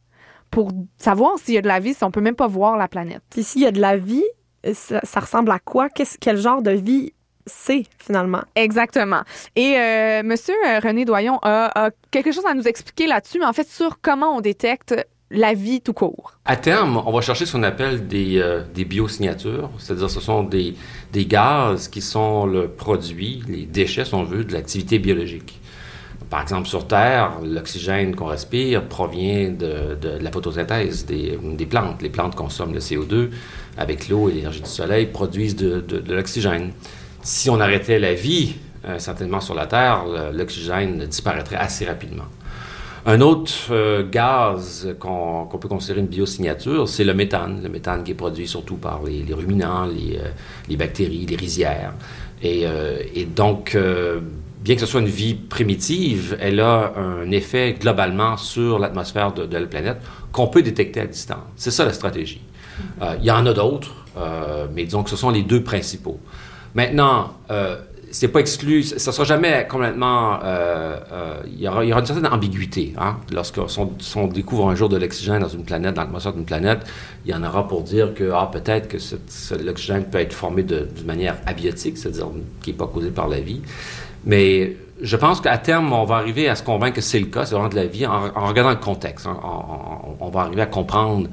pour 0.51 0.71
savoir 0.97 1.37
s'il 1.39 1.53
y 1.55 1.57
a 1.57 1.61
de 1.61 1.67
la 1.67 1.79
vie 1.79 1.93
si 1.93 2.03
on 2.03 2.11
peut 2.11 2.21
même 2.21 2.35
pas 2.35 2.47
voir 2.47 2.77
la 2.77 2.87
planète? 2.87 3.21
Puis 3.29 3.43
s'il 3.43 3.61
y 3.61 3.65
a 3.65 3.71
de 3.71 3.81
la 3.81 3.97
vie, 3.97 4.23
ça, 4.73 4.99
ça 5.03 5.19
ressemble 5.21 5.51
à 5.51 5.59
quoi? 5.59 5.87
Quel 6.19 6.37
genre 6.37 6.61
de 6.61 6.71
vie 6.71 7.13
c'est 7.45 7.83
finalement? 7.97 8.41
Exactement. 8.55 9.21
Et 9.55 9.77
euh, 9.77 10.21
Monsieur 10.23 10.55
euh, 10.67 10.79
René 10.79 11.05
Doyon 11.05 11.39
a, 11.41 11.85
a 11.85 11.91
quelque 12.11 12.33
chose 12.33 12.45
à 12.45 12.53
nous 12.53 12.67
expliquer 12.67 13.07
là-dessus, 13.07 13.39
mais 13.39 13.45
en 13.45 13.53
fait 13.53 13.67
sur 13.67 14.01
comment 14.01 14.35
on 14.35 14.41
détecte 14.41 14.93
la 15.29 15.53
vie 15.53 15.81
tout 15.81 15.93
court. 15.93 16.33
À 16.45 16.55
terme, 16.55 17.01
on 17.05 17.11
va 17.11 17.21
chercher 17.21 17.45
ce 17.45 17.53
qu'on 17.53 17.63
appelle 17.63 18.07
des, 18.07 18.39
euh, 18.39 18.61
biosignatures, 18.73 19.69
c'est-à-dire 19.77 20.09
ce 20.09 20.21
sont 20.21 20.43
des, 20.43 20.75
gaz 21.13 21.87
qui 21.89 22.01
sont 22.01 22.45
le 22.45 22.67
produit, 22.69 23.43
les 23.47 23.65
déchets, 23.65 24.05
si 24.05 24.13
on 24.13 24.23
veut, 24.23 24.43
de 24.43 24.53
l'activité 24.53 24.99
biologique. 24.99 25.59
Par 26.29 26.41
exemple, 26.41 26.67
sur 26.67 26.87
Terre, 26.87 27.39
l'oxygène 27.43 28.15
qu'on 28.15 28.25
respire 28.25 28.85
provient 28.85 29.49
de, 29.49 29.97
la 30.19 30.31
photosynthèse 30.31 31.05
des, 31.05 31.37
plantes. 31.69 32.01
Les 32.01 32.09
plantes 32.09 32.35
consomment 32.35 32.73
le 32.73 32.79
CO2 32.79 33.29
avec 33.77 34.09
l'eau 34.09 34.29
et 34.29 34.33
l'énergie 34.33 34.61
du 34.61 34.69
soleil, 34.69 35.07
produisent 35.07 35.55
de, 35.55 36.03
l'oxygène. 36.09 36.71
Si 37.21 37.49
on 37.49 37.59
arrêtait 37.59 37.99
la 37.99 38.13
vie, 38.13 38.55
euh, 38.85 38.99
certainement 38.99 39.41
sur 39.41 39.53
la 39.53 39.67
Terre, 39.67 40.03
l'oxygène 40.33 41.05
disparaîtrait 41.05 41.57
assez 41.57 41.85
rapidement. 41.85 42.25
Un 43.09 43.21
autre 43.21 43.53
euh, 43.71 44.03
gaz 44.05 44.93
qu'on 44.99 45.47
peut 45.61 45.69
considérer 45.69 46.01
une 46.01 46.07
biosignature, 46.07 46.89
c'est 46.89 47.05
le 47.05 47.13
méthane. 47.13 47.61
Le 47.63 47.69
méthane 47.69 48.03
qui 48.03 48.11
est 48.11 48.15
produit 48.15 48.49
surtout 48.49 48.75
par 48.75 49.01
les, 49.03 49.33
ruminants, 49.33 49.85
les, 49.85 50.17
euh, 50.17 50.27
les 50.67 50.75
bactéries, 50.75 51.25
les 51.25 51.37
rizières. 51.37 51.93
Et, 52.43 52.63
euh, 52.65 53.01
donc, 53.33 53.77
bien 54.61 54.75
que 54.75 54.81
ce 54.81 54.85
soit 54.85 54.99
une 54.99 55.07
vie 55.07 55.35
primitive, 55.35 56.37
elle 56.41 56.59
a 56.59 56.91
un 56.97 57.31
effet 57.31 57.77
globalement 57.79 58.35
sur 58.35 58.77
l'atmosphère 58.77 59.31
de, 59.31 59.45
de 59.45 59.57
la 59.57 59.67
planète 59.67 59.99
qu'on 60.33 60.47
peut 60.47 60.61
détecter 60.61 60.99
à 60.99 61.07
distance. 61.07 61.47
C'est 61.55 61.71
ça 61.71 61.85
la 61.85 61.93
stratégie. 61.93 62.41
Il 63.01 63.25
y 63.25 63.31
en 63.31 63.45
a 63.45 63.53
d'autres, 63.53 63.95
mais 64.75 64.83
disons 64.83 65.01
que 65.01 65.09
ce 65.09 65.15
sont 65.15 65.31
les 65.31 65.41
deux 65.41 65.63
principaux. 65.63 66.19
Maintenant, 66.75 67.33
c'est 68.11 68.27
pas 68.29 68.39
exclu, 68.39 68.83
ça 68.83 69.11
sera 69.11 69.23
jamais 69.23 69.67
complètement. 69.69 70.39
euh, 70.43 70.99
euh, 71.11 71.41
il, 71.45 71.61
y 71.61 71.67
aura, 71.67 71.83
une 71.83 72.05
certaine 72.05 72.27
ambiguïté. 72.27 72.93
Hein? 72.97 73.17
Lorsqu'on 73.31 74.27
découvre 74.27 74.69
un 74.69 74.75
jour 74.75 74.89
de 74.89 74.97
l'oxygène 74.97 75.41
dans 75.41 75.47
une 75.47 75.63
planète, 75.63 75.95
dans 75.95 76.01
l'atmosphère 76.01 76.33
d'une 76.33 76.45
planète, 76.45 76.79
il 77.25 77.31
y 77.31 77.33
en 77.35 77.43
aura 77.43 77.67
pour 77.67 77.83
dire 77.83 78.13
que 78.13 78.31
ah, 78.33 78.49
peut-être 78.51 78.87
que 78.87 78.97
l'oxygène 79.63 80.05
peut 80.05 80.19
être 80.19 80.33
formé 80.33 80.63
d'une 80.63 80.87
manière 81.05 81.37
abiotique, 81.45 81.97
c'est-à-dire 81.97 82.27
qui 82.61 82.71
n'est 82.71 82.77
pas 82.77 82.87
causée 82.87 83.11
par 83.11 83.27
la 83.27 83.39
vie. 83.39 83.61
Mais 84.25 84.77
je 85.01 85.15
pense 85.15 85.41
qu'à 85.41 85.57
terme, 85.57 85.93
on 85.93 86.05
va 86.05 86.15
arriver 86.15 86.49
à 86.49 86.55
se 86.55 86.63
convaincre 86.63 86.95
que 86.95 87.01
c'est 87.01 87.19
le 87.19 87.27
cas, 87.27 87.45
c'est 87.45 87.55
vraiment 87.55 87.69
de 87.69 87.75
la 87.75 87.85
vie, 87.85 88.05
en, 88.05 88.47
regardant 88.47 88.71
le 88.71 88.77
contexte. 88.77 89.27
hein. 89.27 89.37
On 90.19 90.29
va 90.29 90.41
arriver 90.41 90.61
à 90.61 90.65
comprendre, 90.65 91.29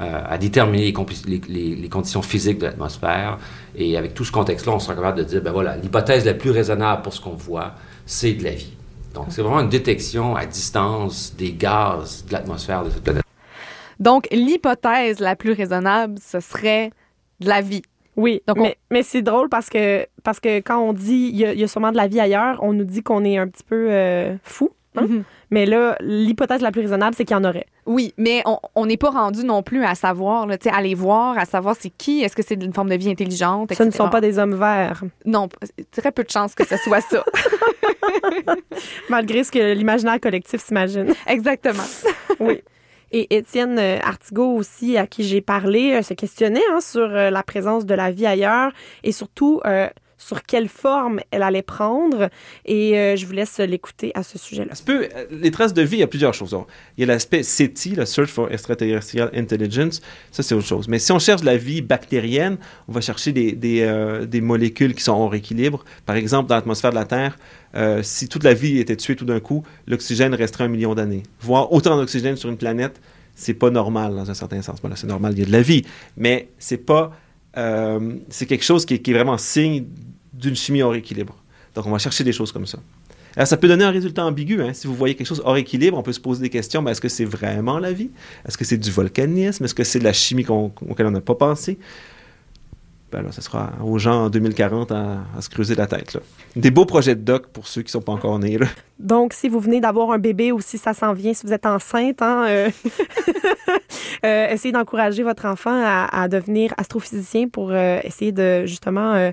euh, 0.00 0.22
à 0.26 0.38
déterminer 0.38 0.84
les, 0.84 0.92
compli- 0.92 1.26
les- 1.26 1.40
les- 1.48 1.74
les 1.76 1.88
conditions 1.88 2.22
physiques 2.22 2.58
de 2.58 2.66
l'atmosphère. 2.66 3.38
Et 3.76 3.96
avec 3.96 4.14
tout 4.14 4.24
ce 4.24 4.32
contexte-là, 4.32 4.72
on 4.72 4.78
sera 4.78 4.94
capable 4.94 5.18
de 5.18 5.24
dire, 5.24 5.42
ben 5.42 5.52
voilà, 5.52 5.76
l'hypothèse 5.76 6.24
la 6.24 6.34
plus 6.34 6.50
raisonnable 6.50 7.02
pour 7.02 7.12
ce 7.12 7.20
qu'on 7.20 7.30
voit, 7.34 7.72
c'est 8.04 8.32
de 8.34 8.44
la 8.44 8.50
vie. 8.50 8.72
Donc, 9.14 9.26
c'est 9.30 9.40
vraiment 9.42 9.60
une 9.60 9.68
détection 9.70 10.36
à 10.36 10.44
distance 10.44 11.34
des 11.36 11.52
gaz 11.52 12.24
de 12.26 12.32
l'atmosphère 12.32 12.84
de 12.84 12.90
cette 12.90 13.02
planète. 13.02 13.22
Donc, 13.98 14.28
l'hypothèse 14.30 15.20
la 15.20 15.36
plus 15.36 15.52
raisonnable, 15.52 16.16
ce 16.22 16.40
serait 16.40 16.90
de 17.40 17.48
la 17.48 17.60
vie. 17.62 17.82
Oui, 18.16 18.42
Donc, 18.46 18.58
on- 18.60 18.72
mais, 18.90 19.02
c'est 19.02 19.22
drôle 19.22 19.48
parce 19.48 19.68
que, 19.68 20.06
parce 20.22 20.40
que 20.40 20.58
quand 20.60 20.78
on 20.78 20.92
dit 20.92 21.30
il 21.32 21.36
y, 21.36 21.44
a- 21.44 21.52
il 21.52 21.60
y 21.60 21.64
a 21.64 21.68
sûrement 21.68 21.92
de 21.92 21.96
la 21.96 22.06
vie 22.06 22.20
ailleurs, 22.20 22.58
on 22.62 22.72
nous 22.72 22.84
dit 22.84 23.02
qu'on 23.02 23.24
est 23.24 23.36
un 23.38 23.46
petit 23.48 23.64
peu 23.64 23.88
euh, 23.90 24.34
fou. 24.42 24.70
Hein. 24.96 25.02
Mhm. 25.08 25.22
Mais 25.50 25.64
là, 25.66 25.96
l'hypothèse 26.00 26.60
la 26.60 26.72
plus 26.72 26.80
raisonnable, 26.80 27.14
c'est 27.16 27.24
qu'il 27.24 27.36
y 27.36 27.38
en 27.38 27.44
aurait. 27.44 27.66
Oui, 27.86 28.12
mais 28.18 28.42
on- 28.74 28.86
n'est 28.86 28.96
pas 28.96 29.10
rendu 29.10 29.44
non 29.44 29.62
plus 29.62 29.84
à 29.84 29.94
savoir, 29.94 30.46
là, 30.46 30.56
à 30.72 30.82
les 30.82 30.94
voir, 30.94 31.38
à 31.38 31.44
savoir 31.44 31.76
c'est 31.78 31.90
qui, 31.90 32.22
est-ce 32.22 32.34
que 32.34 32.42
c'est 32.42 32.60
une 32.62 32.72
forme 32.72 32.88
de 32.90 32.96
vie 32.96 33.10
intelligente, 33.10 33.72
Ce 33.72 33.82
ne 33.82 33.88
etc. 33.88 34.04
sont 34.04 34.10
pas 34.10 34.20
des 34.20 34.38
hommes 34.40 34.54
verts, 34.56 35.02
Non, 35.24 35.48
très 35.92 36.10
peu 36.12 36.24
de 36.24 36.30
chances 36.30 36.54
que 36.54 36.66
ce 36.66 36.76
soit 36.78 37.00
ça. 37.00 37.24
malgré 39.08 39.44
ce 39.44 39.50
que 39.52 39.72
l'imaginaire 39.74 40.20
collectif 40.20 40.60
s'imagine. 40.62 41.12
Exactement. 41.26 41.82
Oui. 42.40 42.60
Et 43.12 43.34
Étienne 43.36 43.78
euh, 43.78 43.98
Artigot 44.02 44.52
aussi, 44.56 44.98
à 44.98 45.06
qui 45.06 45.22
j'ai 45.22 45.40
parlé, 45.40 45.92
euh, 45.94 46.02
se 46.02 46.12
questionnait 46.12 46.60
hein, 46.72 46.80
sur 46.80 47.02
euh, 47.08 47.30
la 47.30 47.42
présence 47.44 47.86
de 47.86 47.94
la 47.94 48.10
vie 48.10 48.26
ailleurs 48.26 48.72
et 49.04 49.12
surtout 49.12 49.60
euh, 49.64 49.88
sur 50.26 50.42
quelle 50.42 50.68
forme 50.68 51.20
elle 51.30 51.42
allait 51.42 51.62
prendre. 51.62 52.30
Et 52.64 52.98
euh, 52.98 53.14
je 53.14 53.26
vous 53.26 53.32
laisse 53.32 53.58
l'écouter 53.58 54.10
à 54.14 54.24
ce 54.24 54.38
sujet-là. 54.38 54.72
Euh, 54.88 55.26
les 55.30 55.50
traces 55.52 55.72
de 55.72 55.82
vie, 55.82 55.98
il 55.98 56.00
y 56.00 56.02
a 56.02 56.08
plusieurs 56.08 56.34
choses. 56.34 56.56
Il 56.96 57.02
y 57.02 57.04
a 57.04 57.06
l'aspect 57.06 57.44
SETI, 57.44 57.94
le 57.94 58.06
Search 58.06 58.30
for 58.30 58.50
Extraterrestrial 58.50 59.30
Intelligence. 59.34 60.02
Ça, 60.32 60.42
c'est 60.42 60.54
autre 60.56 60.66
chose. 60.66 60.88
Mais 60.88 60.98
si 60.98 61.12
on 61.12 61.20
cherche 61.20 61.44
la 61.44 61.56
vie 61.56 61.80
bactérienne, 61.80 62.58
on 62.88 62.92
va 62.92 63.00
chercher 63.00 63.32
des, 63.32 63.82
euh, 63.82 64.26
molécules 64.42 64.94
qui 64.94 65.02
sont 65.02 65.12
hors 65.12 65.34
équilibre. 65.34 65.84
Par 66.04 66.16
exemple, 66.16 66.48
dans 66.48 66.56
l'atmosphère 66.56 66.90
de 66.90 66.96
la 66.96 67.04
Terre, 67.04 67.38
si 68.02 68.28
toute 68.28 68.42
la 68.42 68.54
vie 68.54 68.78
était 68.78 68.96
tuée 68.96 69.16
tout 69.16 69.26
d'un 69.26 69.40
coup, 69.40 69.62
l'oxygène 69.86 70.34
resterait 70.34 70.64
un 70.64 70.68
million 70.68 70.94
d'années. 70.94 71.22
Voir 71.40 71.72
autant 71.72 71.96
d'oxygène 71.96 72.36
sur 72.36 72.48
une 72.48 72.56
planète, 72.56 73.00
c'est 73.34 73.54
pas 73.54 73.70
normal 73.70 74.14
dans 74.14 74.30
un 74.30 74.34
certain 74.34 74.62
sens. 74.62 74.80
C'est 74.94 75.06
normal, 75.06 75.34
il 75.34 75.40
y 75.40 75.42
a 75.42 75.46
de 75.46 75.52
la 75.52 75.62
vie. 75.62 75.84
Mais 76.16 76.48
c'est 76.58 76.78
pas. 76.78 77.12
c'est 77.54 78.46
quelque 78.46 78.64
chose 78.64 78.86
qui 78.86 79.00
qui 79.00 79.10
est 79.10 79.14
vraiment 79.14 79.36
signe 79.36 79.84
d'une 80.38 80.56
chimie 80.56 80.82
hors 80.82 80.94
équilibre. 80.94 81.36
Donc, 81.74 81.86
on 81.86 81.90
va 81.90 81.98
chercher 81.98 82.24
des 82.24 82.32
choses 82.32 82.52
comme 82.52 82.66
ça. 82.66 82.78
Alors, 83.36 83.46
ça 83.46 83.58
peut 83.58 83.68
donner 83.68 83.84
un 83.84 83.90
résultat 83.90 84.24
ambigu. 84.24 84.62
Hein. 84.62 84.72
Si 84.72 84.86
vous 84.86 84.94
voyez 84.94 85.14
quelque 85.14 85.26
chose 85.26 85.42
hors 85.44 85.56
équilibre, 85.58 85.98
on 85.98 86.02
peut 86.02 86.14
se 86.14 86.20
poser 86.20 86.40
des 86.40 86.48
questions. 86.48 86.82
Ben, 86.82 86.92
est-ce 86.92 87.02
que 87.02 87.08
c'est 87.08 87.26
vraiment 87.26 87.78
la 87.78 87.92
vie? 87.92 88.10
Est-ce 88.48 88.56
que 88.56 88.64
c'est 88.64 88.78
du 88.78 88.90
volcanisme? 88.90 89.64
Est-ce 89.64 89.74
que 89.74 89.84
c'est 89.84 89.98
de 89.98 90.04
la 90.04 90.14
chimie 90.14 90.44
qu'on- 90.44 90.72
auquel 90.88 91.06
on 91.06 91.10
n'a 91.10 91.20
pas 91.20 91.34
pensé? 91.34 91.78
Ben 93.12 93.22
là, 93.22 93.30
ce 93.30 93.40
sera 93.40 93.72
aux 93.84 93.98
gens 93.98 94.24
en 94.24 94.30
2040 94.30 94.90
à, 94.90 95.18
se 95.40 95.48
creuser 95.48 95.76
la 95.76 95.86
tête. 95.86 96.14
là. 96.14 96.20
Des 96.56 96.72
beaux 96.72 96.86
projets 96.86 97.14
de 97.14 97.20
doc 97.20 97.46
pour 97.48 97.68
ceux 97.68 97.82
qui 97.82 97.92
sont 97.92 98.00
pas 98.00 98.12
encore 98.12 98.38
nés. 98.38 98.58
Là. 98.58 98.66
Donc, 98.98 99.32
si 99.32 99.48
vous 99.48 99.60
venez 99.60 99.80
d'avoir 99.80 100.10
un 100.10 100.18
bébé 100.18 100.50
ou 100.50 100.60
si 100.60 100.76
ça 100.76 100.92
s'en 100.92 101.12
vient, 101.12 101.32
si 101.32 101.46
vous 101.46 101.52
êtes 101.52 101.66
enceinte, 101.66 102.20
hein, 102.20 102.46
euh, 102.48 102.70
euh, 104.24 104.48
essayez 104.48 104.72
d'encourager 104.72 105.22
votre 105.22 105.44
enfant 105.44 105.82
à, 105.84 106.26
devenir 106.26 106.74
astrophysicien 106.78 107.48
pour 107.48 107.70
euh, 107.70 108.00
essayer 108.02 108.32
de 108.32 108.66
justement 108.66 109.30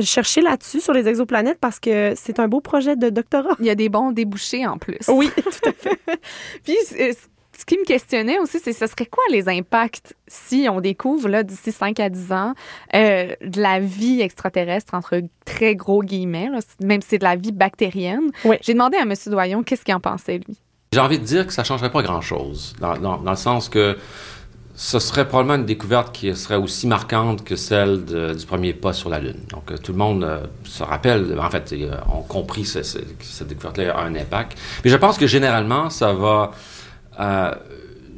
chercher 0.00 0.40
là-dessus 0.40 0.80
sur 0.80 0.92
les 0.92 1.06
exoplanètes 1.08 1.58
parce 1.60 1.78
que 1.80 2.14
c'est 2.16 2.38
un 2.40 2.48
beau 2.48 2.60
projet 2.60 2.96
de 2.96 3.10
doctorat. 3.10 3.56
Il 3.60 3.66
y 3.66 3.70
a 3.70 3.74
des 3.74 3.88
bons 3.88 4.12
débouchés 4.12 4.66
en 4.66 4.78
plus. 4.78 4.98
Oui, 5.08 5.30
tout 5.36 5.68
à 5.68 5.72
fait. 5.72 5.98
Puis, 6.64 6.76
euh, 7.00 7.12
ce 7.58 7.64
qui 7.66 7.78
me 7.78 7.84
questionnait 7.84 8.38
aussi, 8.38 8.58
c'est 8.58 8.72
ce 8.72 8.86
serait 8.86 9.06
quoi 9.06 9.22
les 9.30 9.48
impacts 9.48 10.14
si 10.26 10.66
on 10.70 10.80
découvre 10.80 11.28
là 11.28 11.42
d'ici 11.42 11.70
5 11.70 12.00
à 12.00 12.08
10 12.08 12.32
ans 12.32 12.54
euh, 12.94 13.34
de 13.44 13.60
la 13.60 13.78
vie 13.78 14.20
extraterrestre 14.22 14.94
entre 14.94 15.20
très 15.44 15.76
gros 15.76 16.02
guillemets, 16.02 16.48
là, 16.48 16.58
même 16.82 17.02
si 17.02 17.08
c'est 17.10 17.18
de 17.18 17.24
la 17.24 17.36
vie 17.36 17.52
bactérienne? 17.52 18.30
Oui. 18.44 18.56
J'ai 18.62 18.72
demandé 18.72 18.96
à 18.96 19.02
M. 19.02 19.12
Doyon 19.26 19.62
qu'est-ce 19.62 19.84
qu'il 19.84 19.94
en 19.94 20.00
pensait 20.00 20.38
lui. 20.46 20.56
J'ai 20.92 21.00
envie 21.00 21.18
de 21.18 21.24
dire 21.24 21.46
que 21.46 21.52
ça 21.52 21.62
changerait 21.64 21.92
pas 21.92 22.02
grand-chose, 22.02 22.74
dans, 22.80 22.96
dans- 22.98 23.18
dans 23.18 23.30
le 23.30 23.36
sens 23.36 23.68
que 23.68 23.96
ce 24.74 24.98
serait 24.98 25.28
probablement 25.28 25.56
une 25.56 25.66
découverte 25.66 26.14
qui 26.14 26.34
serait 26.34 26.56
aussi 26.56 26.86
marquante 26.86 27.44
que 27.44 27.56
celle 27.56 28.04
du 28.04 28.46
premier 28.46 28.72
pas 28.72 28.92
sur 28.92 29.10
la 29.10 29.18
Lune. 29.20 29.36
Donc, 29.50 29.70
euh, 29.70 29.76
tout 29.76 29.92
le 29.92 29.98
monde 29.98 30.24
euh, 30.24 30.40
se 30.64 30.82
rappelle, 30.82 31.38
en 31.38 31.50
fait, 31.50 31.72
euh, 31.72 31.92
ont 32.12 32.22
compris 32.22 32.62
que 32.62 32.82
cette 32.82 33.48
découverte-là 33.48 33.94
a 33.96 34.02
un 34.04 34.14
impact. 34.14 34.56
Mais 34.84 34.90
je 34.90 34.96
pense 34.96 35.18
que 35.18 35.26
généralement, 35.26 35.90
ça 35.90 36.12
va 36.14 36.52
euh, 37.20 37.52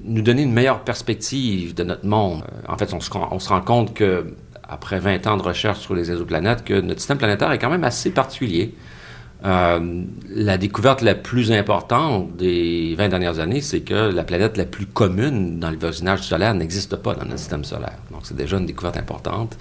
nous 0.05 0.23
donner 0.23 0.43
une 0.43 0.53
meilleure 0.53 0.81
perspective 0.81 1.75
de 1.75 1.83
notre 1.83 2.07
monde. 2.07 2.45
En 2.69 2.79
fait, 2.79 2.93
on 2.95 3.01
se, 3.01 3.11
rend- 3.11 3.29
on 3.33 3.41
se 3.41 3.49
rend 3.49 3.61
compte 3.61 3.93
que 3.95 4.27
après 4.67 5.01
20 5.01 5.27
ans 5.27 5.37
de 5.37 5.43
recherche 5.43 5.81
sur 5.81 5.95
les 5.95 6.11
exoplanètes, 6.11 6.65
que 6.65 6.81
notre 6.81 7.01
système 7.01 7.19
planétaire 7.19 7.51
est 7.53 7.59
quand 7.59 7.71
même 7.71 7.85
assez 7.85 8.11
particulier. 8.11 8.75
Euh, 9.45 10.05
la 10.31 10.57
découverte 10.57 11.03
la 11.03 11.15
plus 11.15 11.53
importante 11.53 12.35
des 12.37 12.95
20 12.97 13.11
dernières 13.11 13.41
années, 13.41 13.61
c'est 13.61 13.81
que 13.81 13.95
la 13.95 14.25
planète 14.25 14.57
la 14.57 14.65
plus 14.65 14.87
commune 14.87 15.61
dans 15.61 15.71
le 15.71 15.77
voisinage 15.77 16.21
solaire 16.21 16.55
n'existe 16.55 16.97
pas 16.97 17.15
dans 17.15 17.27
notre 17.27 17.39
système 17.39 17.65
solaire. 17.65 17.99
Donc, 18.11 18.21
c'est 18.25 18.37
déjà 18.37 18.57
une 18.57 18.65
découverte 18.65 18.97
importante. 18.97 19.59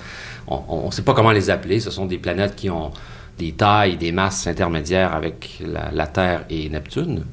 On 0.48 0.86
ne 0.86 0.92
sait 0.92 1.02
pas 1.02 1.14
comment 1.14 1.32
les 1.32 1.50
appeler. 1.50 1.82
Ce 1.82 1.92
sont 1.92 2.06
des 2.06 2.18
planètes 2.18 2.56
qui 2.56 2.70
ont 2.70 2.92
des 3.38 3.52
tailles, 3.52 3.98
des 3.98 4.14
masses 4.14 4.48
intermédiaires 4.48 5.14
avec 5.14 5.62
la, 5.66 6.08
Terre 6.08 6.46
et 6.50 6.70
Neptune. 6.70 7.26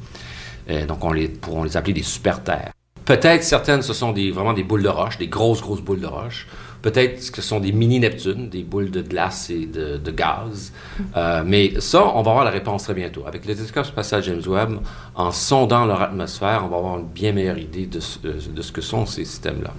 Euh, 0.70 0.86
donc, 0.86 1.05
on 1.05 1.12
les, 1.12 1.30
les 1.64 1.76
appeler 1.76 1.92
des 1.92 2.03
super-terres. 2.03 2.72
Peut-être 3.05 3.44
certaines, 3.44 3.82
ce 3.82 3.92
sont 3.92 4.12
vraiment 4.12 4.53
des 4.53 4.64
boules 4.64 4.82
de 4.82 4.88
roche, 4.88 5.18
des 5.18 5.28
grosses, 5.28 5.61
grosses 5.61 5.82
boules 5.82 6.01
de 6.01 6.07
roche. 6.07 6.48
Peut-être 6.83 7.31
que 7.31 7.37
ce 7.37 7.43
sont 7.43 7.61
des 7.61 7.72
mini-Neptunes, 7.72 8.49
des 8.49 8.62
boules 8.62 8.91
de 8.91 9.03
glace 9.03 9.51
et 9.51 9.66
de, 9.66 10.11
gaz. 10.11 10.72
Euh, 11.16 11.43
mais 11.45 11.78
ça, 11.81 12.07
on 12.14 12.22
va 12.22 12.31
avoir 12.31 12.45
la 12.45 12.51
réponse 12.51 12.85
très 12.85 12.95
bientôt. 12.95 13.24
Avec 13.26 13.45
le 13.47 13.55
télescope 13.55 13.85
spatial 13.87 14.22
James 14.22 14.43
Webb, 14.47 14.78
en 15.14 15.31
sondant 15.31 15.85
leur 15.87 16.01
atmosphère, 16.03 16.62
on 16.64 16.68
va 16.68 16.76
avoir 16.78 16.99
une 16.99 17.07
bien 17.07 17.33
meilleure 17.33 17.59
idée 17.59 17.87
de, 17.87 18.01
ce- 18.01 18.18
de 18.20 18.62
ce 18.62 18.72
que 18.72 18.81
sont 18.81 19.05
ces 19.07 19.24
systèmes-là. 19.24 19.72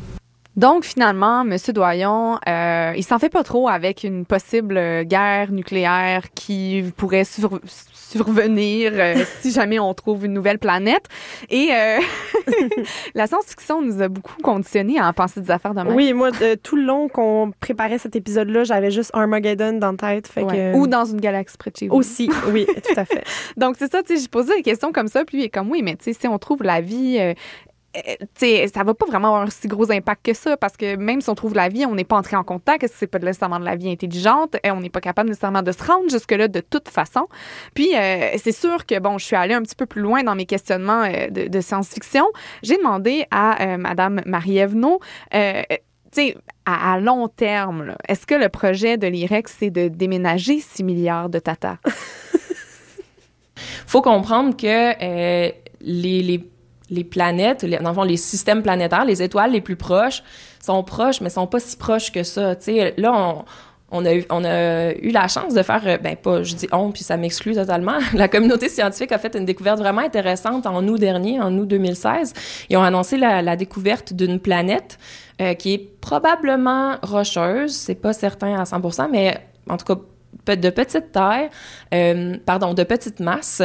Donc, 0.58 0.84
finalement, 0.84 1.43
M. 1.43 1.56
Doyon, 1.74 2.38
euh, 2.47 2.93
il 2.97 3.04
s'en 3.04 3.20
fait 3.20 3.30
pas 3.30 3.41
trop 3.43 3.70
avec 3.70 4.04
une 4.04 4.26
possible 4.26 4.76
euh, 4.78 5.04
guerre 5.06 5.49
nucléaire 5.49 6.24
qui 6.36 6.84
pourrait 6.97 7.24
sur- 7.24 7.62
survenir 8.12 8.91
euh, 8.95 9.24
si 9.41 9.51
jamais 9.51 9.80
on 9.80 9.93
trouve 9.93 10.26
une 10.26 10.34
nouvelle 10.34 10.59
planète. 10.59 11.05
Et 11.49 11.70
euh, 11.72 11.99
la 13.16 13.28
science-fiction 13.28 13.82
nous 13.82 14.01
a 14.01 14.07
beaucoup 14.07 14.41
conditionnés 14.41 14.99
à 14.99 15.07
en 15.07 15.14
penser 15.14 15.41
des 15.41 15.51
affaires 15.51 15.74
de 15.74 15.82
même. 15.82 15.95
Oui, 15.95 16.14
moi, 16.14 16.32
de- 16.32 16.55
tout 16.55 16.76
le 16.76 16.84
long 16.84 17.07
qu'on 17.07 17.51
préparait 17.59 17.97
cet 17.97 18.16
épisode-là, 18.16 18.64
j'avais 18.64 18.91
juste 18.91 19.12
Armageddon 19.14 19.74
dans 19.74 19.91
la 19.91 19.97
tête. 19.97 20.28
Fait 20.28 20.43
Ouais. 20.43 20.72
que... 20.74 20.76
Ou 20.78 20.88
dans 20.88 21.05
une 21.05 21.22
galaxie 21.22 21.57
près 21.57 21.72
de 21.72 21.78
chez 21.78 21.88
vous. 21.88 21.95
Aussi, 21.95 22.30
oui, 22.51 22.66
tout 22.68 22.93
à 22.99 23.05
fait. 23.05 23.24
Donc, 23.57 23.76
c'est 23.78 23.91
ça, 23.91 24.01
tu 24.03 24.16
sais, 24.16 24.22
j'ai 24.22 24.28
posé 24.28 24.55
des 24.55 24.64
questions 24.64 24.91
comme 24.91 25.07
ça, 25.07 25.24
puis 25.26 25.38
lui 25.38 25.43
il 25.43 25.45
est 25.45 25.49
comme, 25.49 25.70
oui, 25.70 25.82
mais 25.84 25.95
tu 25.95 26.05
sais, 26.05 26.14
si 26.20 26.28
on 26.28 26.38
trouve 26.39 26.64
la 26.64 26.82
vie... 26.82 27.18
euh, 27.96 28.00
euh, 28.08 28.16
tu 28.36 28.46
sais, 28.46 28.68
ça 28.74 28.84
va 28.84 28.94
pas 28.94 29.06
vraiment 29.06 29.30
avoir 29.30 29.42
un 29.44 29.50
si 29.50 29.68
gros 29.68 29.92
impact 29.92 30.26
que 30.26 30.34
ça 30.34 30.58
parce 30.58 30.78
que 30.78 30.96
même 30.96 31.22
si 31.22 31.30
on 31.30 31.36
trouve 31.36 31.54
la 31.56 31.70
vie, 31.70 31.86
on 31.86 31.96
n'est 31.96 32.04
pas 32.04 32.18
entré 32.18 32.36
en 32.36 32.44
contact, 32.44 32.82
que 32.82 32.88
c'est 32.94 33.08
pas 33.08 33.20
nécessairement 33.20 33.60
de 33.60 33.66
la 33.66 33.76
vie 33.76 33.89
intelligente, 33.89 34.56
et 34.64 34.72
on 34.72 34.80
n'est 34.80 34.89
pas 34.89 35.02
capable 35.02 35.30
nécessairement 35.30 35.62
de 35.62 35.72
se 35.72 35.84
rendre 35.84 36.10
jusque-là 36.10 36.48
de 36.48 36.60
toute 36.62 36.89
façon. 36.89 37.28
Puis 37.74 37.96
euh, 37.96 38.32
c'est 38.38 38.52
sûr 38.52 38.86
que 38.86 39.00
bon, 39.00 39.18
je 39.18 39.26
suis 39.26 39.36
allée 39.36 39.54
un 39.54 39.62
petit 39.62 39.76
peu 39.76 39.86
plus 39.86 40.02
loin 40.02 40.24
dans 40.24 40.36
mes 40.36 40.46
questionnements 40.46 41.04
euh, 41.04 41.30
de, 41.30 41.62
science-fiction. 41.62 42.26
J'ai 42.64 42.78
demandé 42.78 43.26
à 43.32 43.62
euh, 43.62 43.78
Madame 43.78 44.22
Marie-Ève 44.26 44.76
Naud, 44.76 45.00
euh, 45.34 45.62
tu 45.70 45.78
sais, 46.12 46.38
à, 46.66 46.94
à 46.94 47.00
long 47.00 47.28
terme, 47.28 47.96
est-ce 48.08 48.26
que 48.26 48.36
le 48.36 48.50
projet 48.50 48.98
de 48.98 49.08
l'IREX, 49.08 49.56
c'est 49.60 49.70
de 49.70 49.88
déménager 49.88 50.60
6 50.60 50.84
milliards 50.84 51.30
de 51.30 51.39
Tata? 51.39 51.78
faut 53.92 54.02
comprendre 54.02 54.56
que 54.56 54.68
euh, 54.68 55.52
les, 55.82 56.44
les 56.92 57.04
planètes, 57.04 57.64
les, 57.64 57.78
dans 57.78 57.89
le 57.89 57.96
fond, 57.96 58.04
les 58.04 58.18
systèmes 58.18 58.62
planétaires, 58.62 59.06
les 59.06 59.24
étoiles 59.24 59.52
les 59.52 59.62
plus 59.62 59.76
proches 59.78 60.22
sont 60.64 60.84
proches, 60.84 61.22
mais 61.22 61.30
sont 61.30 61.48
pas 61.48 61.60
si 61.60 61.76
proches 61.76 62.12
que 62.12 62.22
ça. 62.22 62.56
Tu 62.56 62.66
sais, 62.66 62.94
là, 62.98 63.14
on, 63.14 63.46
on 63.92 64.06
a, 64.06 64.94
eu, 64.94 65.12
la 65.12 65.28
chance 65.28 65.54
de 65.54 65.64
faire, 65.64 65.82
euh, 65.86 65.98
ben 65.98 66.16
pas, 66.16 66.44
je 66.44 66.56
dis 66.56 66.68
on, 66.72 66.92
puis 66.92 67.04
ça 67.04 67.18
m'exclut 67.18 67.54
totalement. 67.54 68.00
La 68.14 68.28
communauté 68.28 68.70
scientifique 68.70 69.12
a 69.12 69.18
fait 69.18 69.36
une 69.36 69.46
découverte 69.46 69.80
vraiment 69.80 70.02
intéressante 70.02 70.66
en 70.66 70.88
août 70.88 71.00
dernier, 71.00 71.42
en 71.42 71.58
août 71.58 71.68
2016. 71.68 72.34
Ils 72.70 72.78
ont 72.78 72.84
annoncé 72.84 73.18
la, 73.18 73.56
découverte 73.56 74.14
d'une 74.14 74.39
planète 74.39 74.98
euh, 75.42 75.54
qui 75.56 75.74
est 75.74 76.00
probablement 76.00 76.96
rocheuse, 77.02 77.74
c'est 77.74 77.96
pas 77.96 78.14
certain 78.14 78.60
à 78.60 78.64
100%, 78.64 79.10
mais 79.12 79.38
en 79.70 79.78
tout 79.78 79.86
cas 79.86 80.02
de 80.47 80.69
petite 80.69 81.11
taille, 81.11 81.49
euh, 81.93 82.38
pardon, 82.45 82.73
de 82.73 82.84
petite 82.84 83.19
masse, 83.19 83.61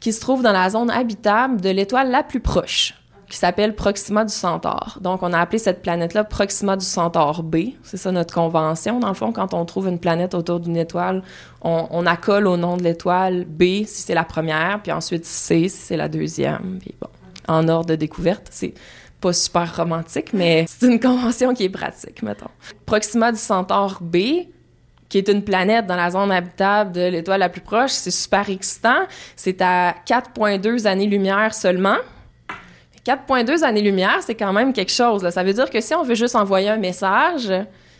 qui 0.00 0.12
se 0.12 0.20
trouve 0.20 0.42
dans 0.42 0.52
la 0.52 0.70
zone 0.70 0.90
habitable 0.90 1.60
de 1.60 1.70
l'étoile 1.70 2.10
la 2.10 2.22
plus 2.22 2.40
proche, 2.40 2.94
qui 3.28 3.36
s'appelle 3.36 3.74
Proxima 3.74 4.24
du 4.24 4.32
Centaure. 4.32 4.98
Donc, 5.00 5.22
on 5.22 5.32
a 5.32 5.38
appelé 5.38 5.58
cette 5.58 5.82
planète-là 5.82 6.24
Proxima 6.24 6.76
du 6.76 6.84
Centaure 6.84 7.42
B. 7.42 7.56
C'est 7.82 7.96
ça 7.96 8.12
notre 8.12 8.34
convention. 8.34 9.00
Dans 9.00 9.08
le 9.08 9.14
fond, 9.14 9.32
quand 9.32 9.54
on 9.54 9.64
trouve 9.64 9.88
une 9.88 9.98
planète 9.98 10.34
autour 10.34 10.60
d'une 10.60 10.76
étoile, 10.76 11.22
on, 11.62 12.06
accole 12.06 12.46
au 12.46 12.56
nom 12.56 12.76
de 12.76 12.82
l'étoile 12.82 13.44
B 13.44 13.84
si 13.84 14.02
c'est 14.02 14.14
la 14.14 14.24
première, 14.24 14.80
puis 14.82 14.92
ensuite 14.92 15.24
C 15.24 15.68
si 15.68 15.76
c'est 15.76 15.96
la 15.96 16.08
deuxième. 16.08 16.80
En 17.48 17.68
ordre 17.68 17.90
de 17.90 17.96
découverte, 17.96 18.48
c'est 18.50 18.74
pas 19.20 19.32
super 19.32 19.76
romantique, 19.76 20.32
mais 20.32 20.64
c'est 20.68 20.86
une 20.86 21.00
convention 21.00 21.54
qui 21.54 21.64
est 21.64 21.70
pratique, 21.70 22.22
mettons. 22.22 22.50
Proxima 22.86 23.32
du 23.32 23.38
Centaure 23.38 23.98
B, 24.00 24.16
qui 25.10 25.18
est 25.18 25.28
une 25.28 25.44
planète 25.44 25.86
dans 25.86 25.96
la 25.96 26.10
zone 26.10 26.32
habitable 26.32 26.92
de 26.92 27.08
l'étoile 27.08 27.40
la 27.40 27.50
plus 27.50 27.60
proche, 27.60 27.90
c'est 27.90 28.12
super 28.12 28.48
excitant. 28.48 29.02
C'est 29.36 29.60
à 29.60 29.94
4,2 30.06 30.86
années-lumière 30.86 31.52
seulement. 31.52 31.96
4,2 33.04 33.64
années-lumière, 33.64 34.18
c'est 34.20 34.36
quand 34.36 34.52
même 34.52 34.72
quelque 34.72 34.92
chose. 34.92 35.28
Ça 35.28 35.42
veut 35.42 35.52
dire 35.52 35.68
que 35.68 35.80
si 35.80 35.94
on 35.94 36.04
veut 36.04 36.14
juste 36.14 36.36
envoyer 36.36 36.70
un 36.70 36.76
message, 36.76 37.52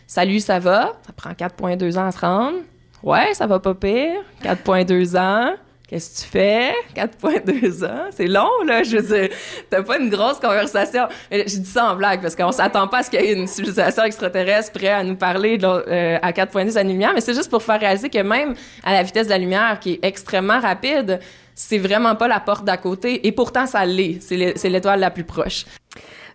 salut, 0.07 0.39
ça 0.39 0.57
va, 0.59 0.93
ça 1.05 1.13
prend 1.13 1.31
4,2 1.31 1.97
ans 1.99 2.07
à 2.07 2.11
se 2.11 2.19
rendre. 2.19 2.57
Ouais, 3.03 3.33
ça 3.33 3.45
va 3.45 3.59
pas 3.59 3.75
pire. 3.75 4.21
4,2 4.43 5.17
ans. 5.19 5.53
Qu'est-ce 5.91 6.21
que 6.21 6.25
tu 6.25 6.31
fais? 6.31 6.71
4,2 6.95 7.85
ans? 7.85 8.05
C'est 8.11 8.27
long, 8.27 8.63
là. 8.65 8.81
Je 8.81 8.95
veux 8.95 9.13
dire, 9.13 9.29
t'as 9.69 9.83
pas 9.83 9.99
une 9.99 10.09
grosse 10.09 10.39
conversation. 10.39 11.09
Je 11.29 11.43
dis 11.43 11.69
ça 11.69 11.91
en 11.91 11.97
blague 11.97 12.21
parce 12.21 12.33
qu'on 12.33 12.53
s'attend 12.53 12.87
pas 12.87 12.99
à 12.99 13.03
ce 13.03 13.09
qu'il 13.09 13.19
y 13.19 13.25
ait 13.25 13.33
une 13.33 13.45
civilisation 13.45 14.05
extraterrestre 14.05 14.71
prête 14.71 14.91
à 14.91 15.03
nous 15.03 15.17
parler 15.17 15.59
euh, 15.61 16.17
à 16.21 16.31
4,2 16.31 16.77
années-lumière, 16.77 17.11
mais 17.13 17.19
c'est 17.19 17.33
juste 17.33 17.49
pour 17.49 17.61
faire 17.61 17.77
réaliser 17.77 18.09
que 18.09 18.19
même 18.19 18.55
à 18.85 18.93
la 18.93 19.03
vitesse 19.03 19.27
de 19.27 19.31
la 19.31 19.37
lumière, 19.37 19.81
qui 19.81 19.95
est 19.95 19.99
extrêmement 20.03 20.61
rapide, 20.61 21.19
c'est 21.55 21.77
vraiment 21.77 22.15
pas 22.15 22.29
la 22.29 22.39
porte 22.39 22.63
d'à 22.63 22.77
côté. 22.77 23.27
Et 23.27 23.33
pourtant, 23.33 23.65
ça 23.65 23.85
l'est. 23.85 24.21
C'est 24.21 24.69
l'étoile 24.69 25.01
la 25.01 25.11
plus 25.11 25.25
proche. 25.25 25.65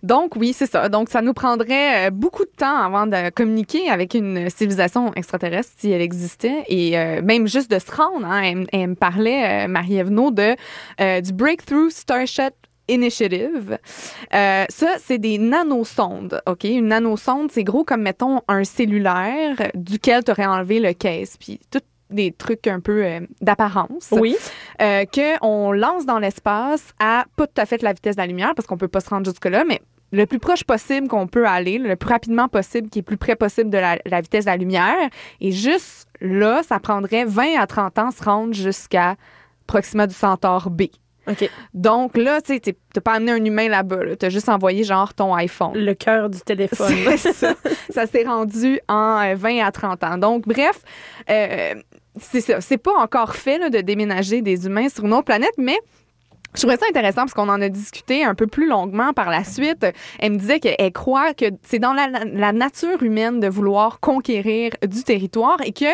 Donc, 0.03 0.35
oui, 0.35 0.53
c'est 0.53 0.69
ça. 0.69 0.89
Donc, 0.89 1.09
ça 1.09 1.21
nous 1.21 1.33
prendrait 1.33 2.07
euh, 2.07 2.09
beaucoup 2.11 2.45
de 2.45 2.51
temps 2.55 2.77
avant 2.77 3.07
de 3.07 3.29
communiquer 3.29 3.89
avec 3.89 4.13
une 4.13 4.49
civilisation 4.49 5.13
extraterrestre 5.13 5.73
si 5.77 5.91
elle 5.91 6.01
existait 6.01 6.63
et 6.67 6.97
euh, 6.97 7.21
même 7.21 7.47
juste 7.47 7.71
de 7.71 7.79
se 7.79 7.91
rendre. 7.91 8.25
hein. 8.25 8.65
Elle, 8.71 8.89
me 8.89 8.95
parlait, 8.95 9.67
euh, 9.67 10.03
Naud, 10.09 10.35
de, 10.35 11.21
du 11.21 11.33
Breakthrough 11.33 11.89
Starship 11.89 12.53
Initiative. 12.87 13.77
Ça, 14.31 14.67
c'est 14.99 15.17
des 15.17 15.37
nanosondes, 15.37 16.41
OK? 16.45 16.63
Une 16.63 16.87
nanosonde, 16.87 17.51
c'est 17.51 17.63
gros 17.63 17.83
comme, 17.83 18.01
mettons, 18.01 18.41
un 18.47 18.63
cellulaire 18.63 19.71
duquel 19.75 20.23
tu 20.23 20.31
aurais 20.31 20.45
enlevé 20.45 20.79
le 20.79 20.93
case, 20.93 21.35
puis 21.37 21.59
tout 21.69 21.81
des 22.09 22.31
trucs 22.31 22.67
un 22.67 22.79
peu 22.79 23.03
euh, 23.05 23.19
d'apparence 23.41 24.09
Oui. 24.11 24.35
euh, 24.81 25.05
qu'on 25.05 25.71
lance 25.71 26.05
dans 26.05 26.19
l'espace 26.19 26.93
à 26.99 27.25
pas 27.35 27.47
tout 27.47 27.61
à 27.61 27.65
fait 27.65 27.81
la 27.81 27.93
vitesse 27.93 28.15
de 28.15 28.21
la 28.21 28.27
lumière 28.27 28.53
parce 28.55 28.67
qu'on 28.67 28.77
peut 28.77 28.87
pas 28.87 29.01
se 29.01 29.09
rendre 29.09 29.25
jusque-là, 29.25 29.63
mais 29.67 29.81
le 30.13 30.25
plus 30.25 30.39
proche 30.39 30.63
possible 30.63 31.09
qu'on 31.09 31.27
peut 31.27 31.45
aller, 31.45 31.77
le 31.79 31.95
plus 31.97 32.09
rapidement 32.09 32.47
possible, 32.47 32.89
qui 32.89 32.99
est 32.99 33.03
plus 33.03 33.17
près 33.17 33.35
possible 33.35 33.69
de 33.69 33.77
la, 33.77 33.97
la 34.05 34.21
vitesse 34.21 34.45
de 34.45 34.49
la 34.51 34.55
lumière. 34.57 34.95
Et 35.41 35.51
juste 35.51 36.07
là, 36.21 36.61
ça 36.63 36.79
prendrait 36.79 37.25
20 37.25 37.59
à 37.59 37.67
30 37.67 37.99
ans 37.99 38.11
se 38.11 38.23
rendre 38.23 38.53
jusqu'à 38.53 39.15
Proxima 39.67 40.07
du 40.07 40.13
Centaure 40.13 40.69
B. 40.69 40.83
Donc 41.73 42.17
là, 42.17 42.41
tu 42.41 42.53
sais, 42.53 42.59
t'es- 42.59 42.77
t'as 42.93 43.01
pas 43.01 43.13
amené 43.13 43.31
un 43.31 43.43
humain 43.43 43.67
là-bas. 43.69 44.03
Là. 44.03 44.15
T'as 44.15 44.29
juste 44.29 44.49
envoyé 44.49 44.83
genre 44.83 45.13
ton 45.13 45.33
iPhone. 45.35 45.73
Le 45.75 45.93
cœur 45.93 46.29
du 46.29 46.39
téléphone. 46.41 46.93
C'est 47.17 47.33
ça. 47.33 47.53
ça 47.89 48.05
s'est 48.07 48.23
rendu 48.23 48.79
en 48.87 49.19
euh, 49.23 49.35
20 49.35 49.65
à 49.65 49.71
30 49.71 50.03
ans. 50.03 50.17
Donc, 50.17 50.47
bref, 50.47 50.81
euh, 51.29 51.75
c'est 52.19 52.41
ça. 52.41 52.61
C'est 52.61 52.77
pas 52.77 52.93
encore 52.97 53.35
fait 53.35 53.57
là, 53.59 53.69
de 53.69 53.79
déménager 53.81 54.41
des 54.41 54.65
humains 54.65 54.89
sur 54.89 55.05
une 55.05 55.13
autre 55.13 55.25
planète, 55.25 55.53
mais 55.57 55.77
je 56.55 56.61
trouvais 56.61 56.77
ça 56.77 56.85
intéressant 56.89 57.21
parce 57.21 57.33
qu'on 57.35 57.49
en 57.49 57.61
a 57.61 57.69
discuté 57.69 58.23
un 58.23 58.33
peu 58.33 58.47
plus 58.47 58.67
longuement 58.67 59.13
par 59.13 59.29
la 59.29 59.43
suite. 59.43 59.85
Elle 60.17 60.31
me 60.33 60.37
disait 60.37 60.59
qu'elle 60.59 60.91
croit 60.91 61.33
que 61.35 61.45
c'est 61.61 61.77
dans 61.77 61.93
la, 61.93 62.07
la 62.25 62.51
nature 62.53 63.03
humaine 63.03 63.39
de 63.39 63.47
vouloir 63.47 63.99
conquérir 63.99 64.71
du 64.87 65.03
territoire 65.03 65.57
et 65.63 65.73
que 65.73 65.85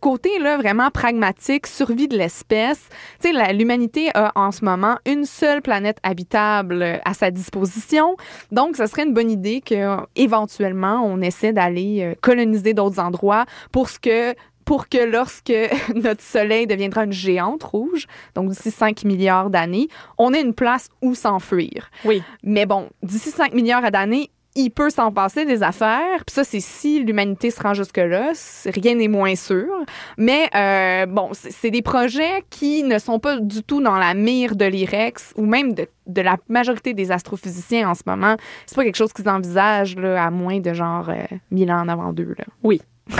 côté 0.00 0.38
là 0.38 0.56
vraiment 0.56 0.90
pragmatique, 0.90 1.66
survie 1.66 2.08
de 2.08 2.16
l'espèce. 2.16 2.88
Tu 3.20 3.32
sais, 3.32 3.52
l'humanité 3.52 4.10
a 4.14 4.32
en 4.34 4.52
ce 4.52 4.64
moment 4.64 4.96
une 5.06 5.24
seule 5.24 5.62
planète 5.62 5.98
habitable 6.02 6.82
euh, 6.82 6.98
à 7.04 7.14
sa 7.14 7.30
disposition. 7.30 8.16
Donc, 8.52 8.76
ce 8.76 8.86
serait 8.86 9.04
une 9.04 9.14
bonne 9.14 9.30
idée 9.30 9.60
que 9.60 9.96
éventuellement 10.16 11.02
on 11.04 11.20
essaie 11.20 11.52
d'aller 11.52 12.02
euh, 12.02 12.14
coloniser 12.20 12.74
d'autres 12.74 13.00
endroits 13.00 13.46
pour 13.72 13.88
ce 13.88 13.98
que 13.98 14.34
pour 14.66 14.88
que 14.88 14.98
lorsque 14.98 15.52
notre 15.94 16.22
Soleil 16.22 16.66
deviendra 16.66 17.04
une 17.04 17.12
géante 17.12 17.62
rouge, 17.62 18.06
donc 18.34 18.50
d'ici 18.50 18.70
5 18.70 19.04
milliards 19.04 19.48
d'années, 19.48 19.88
on 20.18 20.34
ait 20.34 20.42
une 20.42 20.54
place 20.54 20.90
où 21.00 21.14
s'enfuir. 21.14 21.90
Oui. 22.04 22.22
Mais 22.42 22.66
bon, 22.66 22.90
d'ici 23.02 23.30
5 23.30 23.54
milliards 23.54 23.90
d'années, 23.90 24.28
il 24.56 24.70
peut 24.70 24.90
s'en 24.90 25.12
passer 25.12 25.44
des 25.44 25.62
affaires. 25.62 26.24
Puis 26.26 26.34
ça, 26.34 26.44
c'est 26.44 26.60
si 26.60 27.04
l'humanité 27.04 27.50
se 27.50 27.62
rend 27.62 27.74
jusque-là. 27.74 28.32
Rien 28.66 28.94
n'est 28.96 29.08
moins 29.08 29.36
sûr. 29.36 29.68
Mais 30.16 30.48
euh, 30.54 31.06
bon, 31.06 31.30
c'est 31.32 31.70
des 31.70 31.82
projets 31.82 32.44
qui 32.50 32.82
ne 32.82 32.98
sont 32.98 33.18
pas 33.18 33.38
du 33.38 33.62
tout 33.62 33.80
dans 33.80 33.96
la 33.96 34.14
mire 34.14 34.56
de 34.56 34.64
l'IREX 34.64 35.32
ou 35.36 35.44
même 35.44 35.74
de, 35.74 35.86
de 36.06 36.22
la 36.22 36.38
majorité 36.48 36.94
des 36.94 37.12
astrophysiciens 37.12 37.90
en 37.90 37.94
ce 37.94 38.02
moment. 38.06 38.36
C'est 38.66 38.74
pas 38.74 38.84
quelque 38.84 38.96
chose 38.96 39.12
qu'ils 39.12 39.28
envisagent 39.28 39.96
là, 39.96 40.24
à 40.24 40.30
moins 40.30 40.58
de 40.58 40.72
genre 40.72 41.10
euh, 41.10 41.24
1000 41.50 41.70
ans 41.70 41.82
en 41.82 41.88
avant 41.88 42.12
d'eux. 42.12 42.34
Oui. 42.62 42.80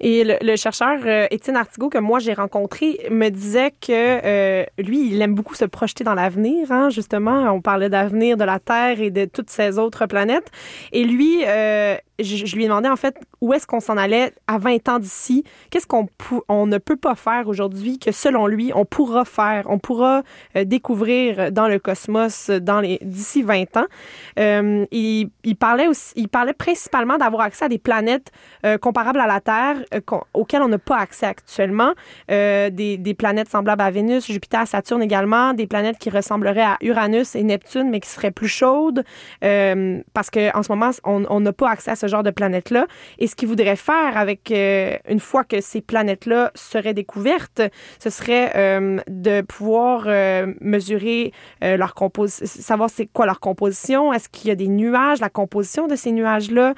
Et 0.00 0.24
le, 0.24 0.36
le 0.40 0.56
chercheur 0.56 0.98
euh, 1.04 1.26
Étienne 1.30 1.56
Artigot, 1.56 1.88
que 1.88 1.98
moi 1.98 2.18
j'ai 2.18 2.34
rencontré, 2.34 2.98
me 3.10 3.28
disait 3.28 3.70
que 3.70 3.86
euh, 3.90 4.64
lui, 4.78 5.10
il 5.10 5.22
aime 5.22 5.34
beaucoup 5.34 5.54
se 5.54 5.64
projeter 5.64 6.04
dans 6.04 6.14
l'avenir. 6.14 6.70
Hein, 6.70 6.90
justement, 6.90 7.50
on 7.52 7.60
parlait 7.60 7.88
d'avenir 7.88 8.36
de 8.36 8.44
la 8.44 8.58
Terre 8.58 9.00
et 9.00 9.10
de 9.10 9.24
toutes 9.24 9.50
ces 9.50 9.78
autres 9.78 10.06
planètes. 10.06 10.50
Et 10.92 11.04
lui, 11.04 11.42
euh, 11.46 11.96
je, 12.18 12.56
lui 12.56 12.64
ai 12.64 12.68
demandé 12.68 12.88
en 12.88 12.96
fait 12.96 13.16
où 13.40 13.52
est-ce 13.52 13.66
qu'on 13.66 13.80
s'en 13.80 13.96
allait 13.96 14.32
à 14.46 14.58
20 14.58 14.88
ans 14.88 14.98
d'ici? 14.98 15.44
Qu'est-ce 15.70 15.86
qu'on 15.86 16.66
ne 16.66 16.78
peut 16.78 16.96
pas 16.96 17.14
faire 17.14 17.48
aujourd'hui 17.48 17.98
que 17.98 18.12
selon 18.12 18.46
lui, 18.46 18.72
on 18.74 18.84
pourra 18.84 19.24
faire. 19.24 19.64
On 19.68 19.78
pourra 19.78 20.22
euh, 20.56 20.64
découvrir 20.64 21.52
dans 21.52 21.68
le 21.68 21.78
cosmos 21.78 22.50
dans 22.50 22.80
les 22.80 22.98
d'ici 23.02 23.42
20 23.42 23.76
ans. 23.76 23.86
Euh, 24.38 24.86
il, 24.90 25.30
parlait 25.58 25.88
aussi, 25.88 26.12
il 26.16 26.28
parlait 26.28 26.52
principalement 26.52 27.18
d'avoir 27.18 27.42
accès 27.42 27.66
à 27.66 27.68
des 27.68 27.78
planètes 27.78 28.30
euh, 28.64 28.78
comparables 28.78 29.20
à 29.20 29.26
la 29.26 29.40
Terre 29.40 29.76
euh, 29.94 30.00
auxquelles 30.34 30.62
on 30.62 30.68
n'a 30.68 30.78
pas 30.78 30.98
accès 30.98 31.26
actuellement. 31.26 31.92
Euh, 32.30 32.70
des, 32.70 33.14
planètes 33.14 33.48
semblables 33.48 33.82
à 33.82 33.90
Vénus, 33.90 34.26
Jupiter, 34.26 34.66
Saturne 34.66 35.02
également, 35.02 35.54
des 35.54 35.66
planètes 35.66 35.98
qui 35.98 36.10
ressembleraient 36.10 36.62
à 36.62 36.76
Uranus 36.82 37.34
et 37.34 37.42
Neptune, 37.42 37.88
mais 37.90 38.00
qui 38.00 38.08
seraient 38.08 38.30
plus 38.30 38.48
chaudes, 38.48 39.04
euh, 39.42 40.00
parce 40.12 40.30
qu'en 40.30 40.62
ce 40.62 40.70
moment, 40.70 40.90
on 41.04 41.40
n'a 41.40 41.52
pas 41.52 41.70
accès 41.70 41.92
à 41.92 41.96
ce 41.96 42.05
genre 42.08 42.22
de 42.22 42.30
planètes-là. 42.30 42.86
Et 43.18 43.26
ce 43.26 43.34
qu'il 43.34 43.48
voudrait 43.48 43.76
faire 43.76 44.16
avec, 44.16 44.50
euh, 44.50 44.96
une 45.08 45.20
fois 45.20 45.44
que 45.44 45.60
ces 45.60 45.80
planètes-là 45.80 46.52
seraient 46.54 46.94
découvertes, 46.94 47.62
ce 47.98 48.10
serait 48.10 48.52
euh, 48.56 48.98
de 49.08 49.40
pouvoir 49.42 50.04
euh, 50.06 50.52
mesurer 50.60 51.32
leur 51.62 51.94
composition, 51.94 52.46
savoir 52.46 52.90
c'est 52.90 53.06
quoi 53.06 53.26
leur 53.26 53.40
composition, 53.40 54.12
est-ce 54.12 54.28
qu'il 54.28 54.48
y 54.48 54.50
a 54.50 54.54
des 54.54 54.68
nuages, 54.68 55.20
la 55.20 55.28
composition 55.28 55.86
de 55.86 55.96
ces 55.96 56.12
nuages-là. 56.12 56.74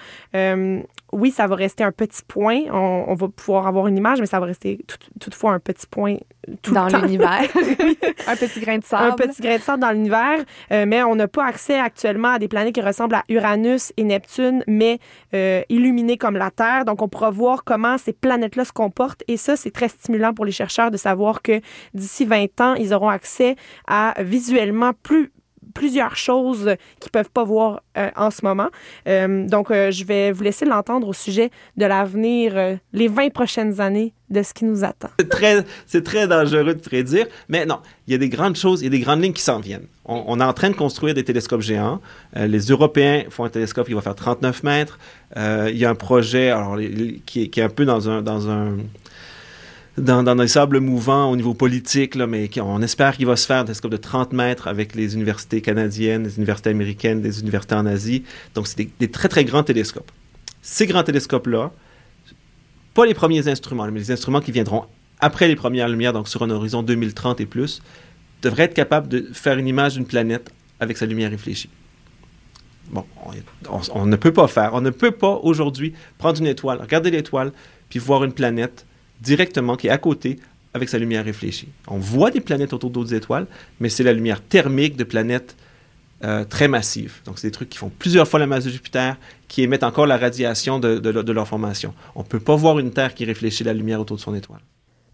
Oui, 1.13 1.31
ça 1.31 1.47
va 1.47 1.55
rester 1.57 1.85
un 1.85 1.93
petit 1.93 2.23
point. 2.27 2.63
On, 2.71 3.05
on 3.09 3.15
va 3.15 3.29
pouvoir 3.29 3.67
avoir 3.67 3.87
une 3.87 3.97
image, 3.97 4.21
mais 4.21 4.27
ça 4.27 4.41
va 4.41 4.47
rester 4.47 4.79
tout- 4.87 4.99
toutefois 5.19 5.53
un 5.53 5.59
petit 5.59 5.87
point 5.87 6.17
tout 6.63 6.73
dans 6.75 6.87
l'univers. 6.89 7.41
un 8.27 8.37
petit 8.37 8.61
grain 8.61 8.79
de 8.79 8.85
sable. 8.85 9.13
Un 9.13 9.15
petit 9.17 9.41
grain 9.43 9.57
de 9.57 9.63
sable 9.63 9.81
dans 9.81 9.91
l'univers, 9.91 10.39
euh, 10.73 10.85
mais 10.87 11.03
on 11.03 11.15
n'a 11.15 11.29
pas 11.29 11.45
accès 11.47 11.79
actuellement 11.79 12.29
à 12.33 12.39
des 12.39 12.49
planètes 12.49 12.75
qui 12.75 12.81
ressemblent 12.83 13.15
à 13.15 13.25
Uranus 13.29 13.93
et 13.97 14.05
Neptune, 14.05 14.63
mais 14.67 14.99
euh, 15.35 15.63
illuminées 15.69 16.17
comme 16.19 16.37
la 16.37 16.51
Terre. 16.51 16.85
Donc, 16.85 17.01
on 17.03 17.09
pourra 17.09 17.31
voir 17.31 17.65
comment 17.65 17.97
ces 17.99 18.13
planètes-là 18.13 18.65
se 18.67 18.73
comportent. 18.73 19.25
Et 19.29 19.37
ça, 19.37 19.57
c'est 19.57 19.71
très 19.71 19.89
stimulant 19.89 20.35
pour 20.35 20.45
les 20.45 20.53
chercheurs 20.53 20.91
de 20.91 20.97
savoir 20.99 21.43
que 21.43 21.61
d'ici 21.95 22.25
20 22.27 22.61
ans, 22.61 22.75
ils 22.75 22.93
auront 22.95 23.09
accès 23.09 23.57
à 23.87 24.15
visuellement 24.21 24.93
plus 25.03 25.33
plusieurs 25.79 26.16
choses 26.16 26.74
qu'ils 26.99 27.12
peuvent 27.12 27.31
pas 27.31 27.45
voir 27.45 27.83
euh, 27.97 28.11
en 28.16 28.33
ce 28.33 28.45
moment. 28.45 28.68
Euh, 29.07 29.47
donc, 29.47 29.70
euh, 29.70 29.93
je 29.93 30.05
vais 30.05 30.33
vous 30.33 30.43
laisser 30.43 30.64
l'entendre 30.64 31.07
au 31.07 31.12
sujet 31.12 31.51
de 31.76 31.87
l'avenir, 31.87 32.79
les 32.93 33.09
20 33.09 33.33
prochaines 33.33 33.81
années 33.81 34.12
de 34.29 34.43
ce 34.43 34.53
qui 34.53 34.64
nous 34.64 34.83
attend. 34.83 35.09
C'est 35.18 35.29
très, 35.29 35.64
très 36.03 36.26
dangereux 36.26 36.74
de 36.74 36.81
prédire, 36.81 37.26
mais 37.49 37.64
non, 37.64 37.79
il 38.07 38.12
y 38.12 38.14
a 38.14 38.18
des 38.18 38.29
grandes 38.29 38.57
choses, 38.57 38.81
il 38.81 38.85
y 38.85 38.87
a 38.89 38.91
des 38.91 38.99
grandes 38.99 39.22
lignes 39.22 39.33
qui 39.33 39.43
s'en 39.43 39.61
viennent. 39.61 39.87
On, 40.05 40.41
est 40.41 40.45
en 40.45 40.53
train 40.53 40.70
de 40.70 40.74
construire 40.74 41.14
des 41.14 41.24
télescopes 41.24 41.61
géants. 41.61 42.01
Les 42.35 42.61
Européens 42.61 43.24
font 43.29 43.45
un 43.45 43.51
télescope 43.51 43.87
qui 43.87 43.95
va 43.95 44.01
faire 44.01 44.14
39 44.14 44.62
mètres. 44.62 44.99
Il 45.37 45.76
y 45.76 45.85
a 45.85 45.91
un 45.91 45.95
projet 45.95 46.51
alors, 46.51 46.79
qui, 47.26 47.43
est, 47.43 47.59
un 47.59 47.68
peu. 47.68 47.85
Dans 47.85 48.09
un 48.09 48.76
dans, 49.99 50.23
dans 50.23 50.37
des 50.37 50.49
sables 50.49 50.81
mouvants 50.81 51.31
au 51.31 51.37
niveau 51.37 51.55
politique, 51.55 52.17
mais 52.17 52.49
on 52.61 52.83
espère 52.83 53.17
qu'il 53.17 53.27
va 53.27 53.37
se 53.37 53.47
faire 53.47 53.59
un 53.59 53.65
télescope 53.65 53.91
de 53.91 53.97
30 53.97 54.33
mètres 54.33 54.69
avec 54.69 54.95
les 54.95 55.15
universités 55.15 55.61
canadiennes, 55.61 56.25
les 56.25 56.37
universités 56.37 56.71
américaines, 56.71 57.21
des 57.21 57.41
universités 57.41 57.75
en 57.75 57.87
Asie. 57.87 58.25
Donc, 58.55 58.67
c'est 58.67 58.77
des, 58.79 58.91
des 58.99 59.11
très, 59.11 59.29
très 59.29 59.45
grands 59.45 59.63
télescopes. 59.63 60.11
Ces 60.63 60.87
grands 60.87 61.03
télescopes-là, 61.03 61.71
pas 62.95 63.07
les 63.07 63.15
premiers 63.15 63.47
instruments, 63.49 63.87
mais 63.91 64.01
les 64.01 64.11
instruments 64.11 64.41
qui 64.41 64.53
viendront 64.53 64.85
après 65.21 65.49
les 65.49 65.57
premières 65.57 65.89
lumières, 65.89 66.13
donc 66.13 66.29
sur 66.29 66.43
un 66.43 66.51
horizon 66.51 66.83
2030 66.83 67.41
et 67.41 67.47
plus, 67.47 67.83
devraient 68.43 68.65
être 68.65 68.75
capables 68.75 69.09
de 69.09 69.29
faire 69.33 69.59
une 69.59 69.67
image 69.67 69.95
d'une 69.95 70.07
planète 70.07 70.51
avec 70.81 70.97
sa 70.97 71.07
lumière 71.07 71.31
réfléchie. 71.31 71.71
Bon, 72.91 73.05
on, 73.27 73.77
on- 73.77 73.81
on 74.03 74.07
ne 74.07 74.17
peut 74.17 74.33
pas 74.33 74.47
faire, 74.49 74.71
on 74.75 74.81
ne 74.81 74.91
peut 74.91 75.11
pas 75.11 75.41
aujourd'hui 75.43 75.93
prendre 76.19 76.39
une 76.41 76.47
étoile, 76.47 76.81
regarder 76.81 77.11
l'étoile, 77.11 77.53
puis 77.91 77.99
voir 77.99 78.25
une 78.25 78.33
planète 78.33 78.87
directement 79.21 79.77
qui 79.77 79.87
est 79.89 79.91
à 79.91 79.99
côté 79.99 80.39
avec 80.75 80.89
sa 80.89 80.99
lumière 80.99 81.25
réfléchie. 81.25 81.69
On 81.89 81.99
voit 81.99 82.31
des 82.31 82.41
planètes 82.41 82.73
autour 82.73 82.91
d'autres 82.91 83.14
étoiles, 83.14 83.47
mais 83.81 83.89
c'est 83.89 84.05
la 84.05 84.12
lumière 84.12 84.41
thermique 84.43 84.97
de 84.97 85.05
planètes 85.05 85.57
euh, 86.25 86.45
très 86.45 86.69
massives. 86.69 87.21
Donc, 87.25 87.39
c'est 87.39 87.47
des 87.49 87.53
trucs 87.53 87.69
qui 87.71 87.79
font 87.79 87.91
plusieurs 87.97 88.27
fois 88.29 88.39
la 88.41 88.47
masse 88.47 88.64
de 88.64 88.71
Jupiter, 88.71 89.16
qui 89.47 89.62
émettent 89.62 89.85
encore 89.85 90.07
la 90.07 90.16
radiation 90.19 90.79
de, 90.81 90.99
de 90.99 91.11
leur- 91.11 91.25
de 91.25 91.33
leur 91.33 91.47
formation. 91.49 91.95
On 92.16 92.21
ne 92.23 92.27
peut 92.27 92.41
pas 92.41 92.57
voir 92.57 92.79
une 92.81 92.93
Terre 92.93 93.14
qui 93.14 93.25
réfléchit 93.25 93.64
la 93.64 93.73
lumière 93.73 94.01
autour 94.01 94.16
de 94.16 94.21
son 94.23 94.35
étoile. 94.35 94.61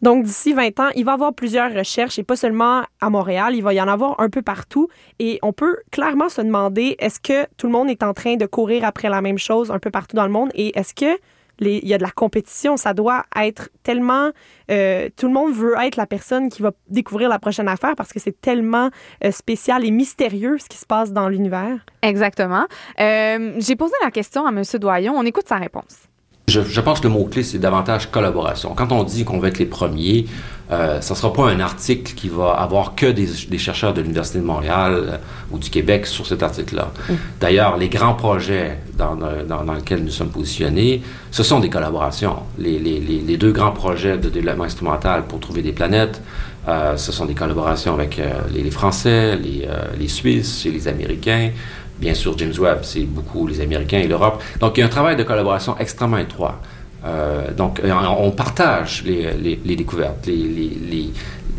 Donc, 0.03 0.25
d'ici 0.25 0.53
20 0.55 0.81
ans, 0.81 0.89
il 0.97 1.05
va 1.05 1.13
y 1.13 1.15
avoir 1.15 1.33
plusieurs 1.35 1.73
recherches, 1.73 2.19
et 2.19 2.25
pas 2.25 2.37
seulement 2.37 2.83
à 3.01 3.11
Montréal, 3.11 3.55
il 3.55 3.63
va 3.63 3.73
y 3.75 3.81
en 3.81 3.89
avoir 3.89 4.19
un 4.21 4.29
peu 4.29 4.43
partout. 4.43 4.89
Et 5.19 5.39
on 5.43 5.53
peut 5.53 5.77
clairement 5.93 6.29
se 6.29 6.41
demander, 6.43 6.97
est-ce 6.99 7.21
que 7.21 7.47
tout 7.57 7.67
le 7.67 7.73
monde 7.73 7.89
est 7.91 8.03
en 8.03 8.13
train 8.13 8.37
de 8.37 8.47
courir 8.47 8.85
après 8.85 9.09
la 9.09 9.21
même 9.23 9.39
chose 9.39 9.71
un 9.71 9.79
peu 9.79 9.91
partout 9.91 10.17
dans 10.17 10.27
le 10.27 10.33
monde? 10.33 10.51
Et 10.55 10.77
est-ce 10.79 10.95
que 10.95 11.19
il 11.61 11.87
y 11.89 11.95
a 11.95 11.99
de 11.99 12.03
la 12.03 12.11
compétition? 12.11 12.77
Ça 12.77 12.95
doit 12.95 13.25
être 13.37 13.71
tellement... 13.83 14.31
euh, 14.71 15.09
tout 15.17 15.27
le 15.27 15.33
monde 15.33 15.53
veut 15.53 15.75
être 15.83 15.97
la 15.97 16.07
personne 16.07 16.49
qui 16.49 16.63
va 16.63 16.73
découvrir 16.89 17.29
la 17.29 17.39
prochaine 17.39 17.69
affaire 17.69 17.95
parce 17.97 18.13
que 18.13 18.21
c'est 18.21 18.41
tellement 18.41 18.91
euh, 19.25 19.31
spécial 19.31 19.85
et 19.85 19.91
mystérieux 19.91 20.59
ce 20.59 20.69
qui 20.69 20.77
se 20.77 20.87
passe 20.87 21.13
dans 21.13 21.29
l'univers. 21.29 21.85
Exactement. 22.03 22.67
Euh, 23.01 23.55
J'ai 23.59 23.77
posé 23.77 23.95
la 24.03 24.11
question 24.11 24.47
à 24.47 24.51
M. 24.51 24.63
Doyon. 24.81 25.15
On 25.17 25.25
écoute 25.25 25.49
sa 25.49 25.57
réponse. 25.57 26.09
Je, 26.55 26.61
je 26.61 26.81
pense 26.81 27.01
que 27.01 27.09
le 27.09 27.13
mot-clé, 27.15 27.43
c'est 27.43 27.59
davantage 27.59 28.11
collaboration. 28.11 28.75
Quand 28.77 28.93
on 28.93 29.03
dit 29.03 29.25
qu'on 29.25 29.41
va 29.41 29.49
être 29.49 29.59
les 29.59 29.67
premiers, 29.67 30.27
euh, 30.71 31.01
ça 31.01 31.15
ne 31.15 31.19
sera 31.19 31.33
pas 31.33 31.51
un 31.51 31.59
article 31.61 32.15
qui 32.15 32.29
va 32.29 32.53
avoir 32.53 32.95
que 32.95 33.07
des, 33.07 33.29
des 33.51 33.59
chercheurs 33.59 33.93
de 33.93 34.01
l'Université 34.01 34.39
de 34.39 34.45
Montréal 34.45 34.93
euh, 34.95 35.17
ou 35.51 35.59
du 35.59 35.69
Québec 35.69 36.07
sur 36.07 36.27
cet 36.27 36.43
article-là. 36.43 36.93
D'ailleurs, 37.41 37.77
les 37.77 37.89
grands 37.89 38.15
projets 38.15 38.79
dans, 38.97 39.17
dans, 39.17 39.65
dans 39.65 39.75
lesquels 39.75 40.03
nous 40.03 40.11
sommes 40.11 40.31
positionnés, 40.31 41.03
ce 41.33 41.43
sont 41.43 41.59
des 41.59 41.71
collaborations. 41.71 42.37
Les, 42.59 42.79
les, 42.79 43.37
deux 43.37 43.53
grands 43.53 43.73
projets 43.73 44.17
de 44.17 44.31
développement 44.31 44.65
instrumental 44.65 45.25
pour 45.27 45.41
trouver 45.41 45.61
des 45.61 45.73
planètes, 45.73 46.23
euh, 46.69 46.97
ce 46.97 47.11
sont 47.13 47.27
des 47.27 47.35
collaborations 47.35 47.93
avec 47.93 48.19
euh, 48.19 48.31
les, 48.55 48.71
Français, 48.71 49.37
les 49.37 50.09
Suisses 50.09 50.65
et 50.67 50.71
les 50.71 50.89
Américains. 50.89 51.51
Bien 51.99 52.15
sûr, 52.15 52.37
James 52.39 52.53
Webb, 52.59 52.81
c'est 52.83 53.03
beaucoup 53.05 53.47
les 53.47 53.61
Américains 53.61 53.99
et 53.99 54.09
l'Europe. 54.09 54.43
Donc, 54.61 54.77
il 54.77 54.81
y 54.81 54.83
a 54.83 54.87
un 54.87 54.91
travail 54.91 55.17
de 55.17 55.23
collaboration 55.23 55.77
extrêmement 55.79 56.19
étroit. 56.19 56.61
Euh, 57.05 57.53
donc, 57.53 57.81
euh, 57.81 57.93
on 58.19 58.31
partage 58.31 59.05
les, 59.05 59.77
découvertes. 59.77 60.29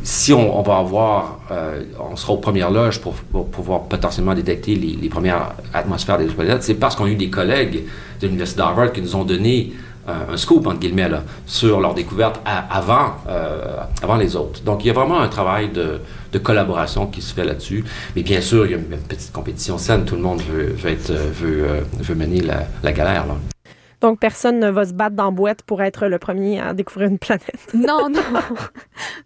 Si 0.03 0.33
on, 0.33 0.61
va 0.61 0.77
avoir, 0.77 1.39
euh, 1.51 1.83
on 1.99 2.15
sera 2.15 2.33
aux 2.33 2.37
premières 2.37 2.69
loges 2.69 2.99
pour, 2.99 3.13
pour 3.13 3.49
pouvoir 3.49 3.83
potentiellement 3.83 4.33
détecter 4.33 4.75
les, 4.75 5.09
premières 5.09 5.53
atmosphères 5.73 6.17
des 6.17 6.25
planètes, 6.25 6.63
c'est 6.63 6.75
parce 6.75 6.95
qu'on 6.95 7.05
a 7.05 7.09
eu 7.09 7.15
des 7.15 7.29
collègues 7.29 7.83
de 8.21 8.27
l'Université 8.27 8.59
d'Harvard 8.59 8.91
qui 8.91 9.01
nous 9.01 9.15
ont 9.15 9.23
donné 9.23 9.73
un 10.07 10.37
scoop, 10.37 10.67
entre 10.67 10.79
guillemets, 10.79 11.09
là, 11.09 11.23
sur 11.45 11.79
leur 11.79 11.93
découverte 11.93 12.39
avant, 12.45 13.15
euh, 13.27 13.77
avant 14.03 14.15
les 14.15 14.35
autres. 14.35 14.61
Donc, 14.63 14.83
il 14.83 14.87
y 14.87 14.89
a 14.89 14.93
vraiment 14.93 15.19
un 15.19 15.27
travail 15.27 15.69
de, 15.69 15.99
de 16.31 16.37
collaboration 16.39 17.07
qui 17.07 17.21
se 17.21 17.33
fait 17.33 17.45
là-dessus. 17.45 17.83
Mais 18.15 18.23
bien 18.23 18.41
sûr, 18.41 18.65
il 18.65 18.71
y 18.71 18.75
a 18.75 18.77
une 18.77 18.83
petite 18.83 19.31
compétition 19.31 19.77
saine. 19.77 20.05
Tout 20.05 20.15
le 20.15 20.21
monde 20.21 20.41
veut, 20.41 20.73
veut, 20.73 20.91
être, 20.91 21.09
euh, 21.09 21.31
veut, 21.33 21.63
euh, 21.67 21.81
veut 21.99 22.15
mener 22.15 22.41
la, 22.41 22.63
la 22.83 22.91
galère. 22.91 23.25
Là. 23.25 23.54
Donc, 24.01 24.19
personne 24.19 24.59
ne 24.59 24.69
va 24.69 24.85
se 24.85 24.93
battre 24.93 25.15
dans 25.15 25.25
la 25.25 25.31
boîte 25.31 25.63
pour 25.63 25.81
être 25.81 26.07
le 26.07 26.19
premier 26.19 26.59
à 26.59 26.73
découvrir 26.73 27.09
une 27.09 27.19
planète. 27.19 27.45
Non, 27.73 28.09
non. 28.09 28.21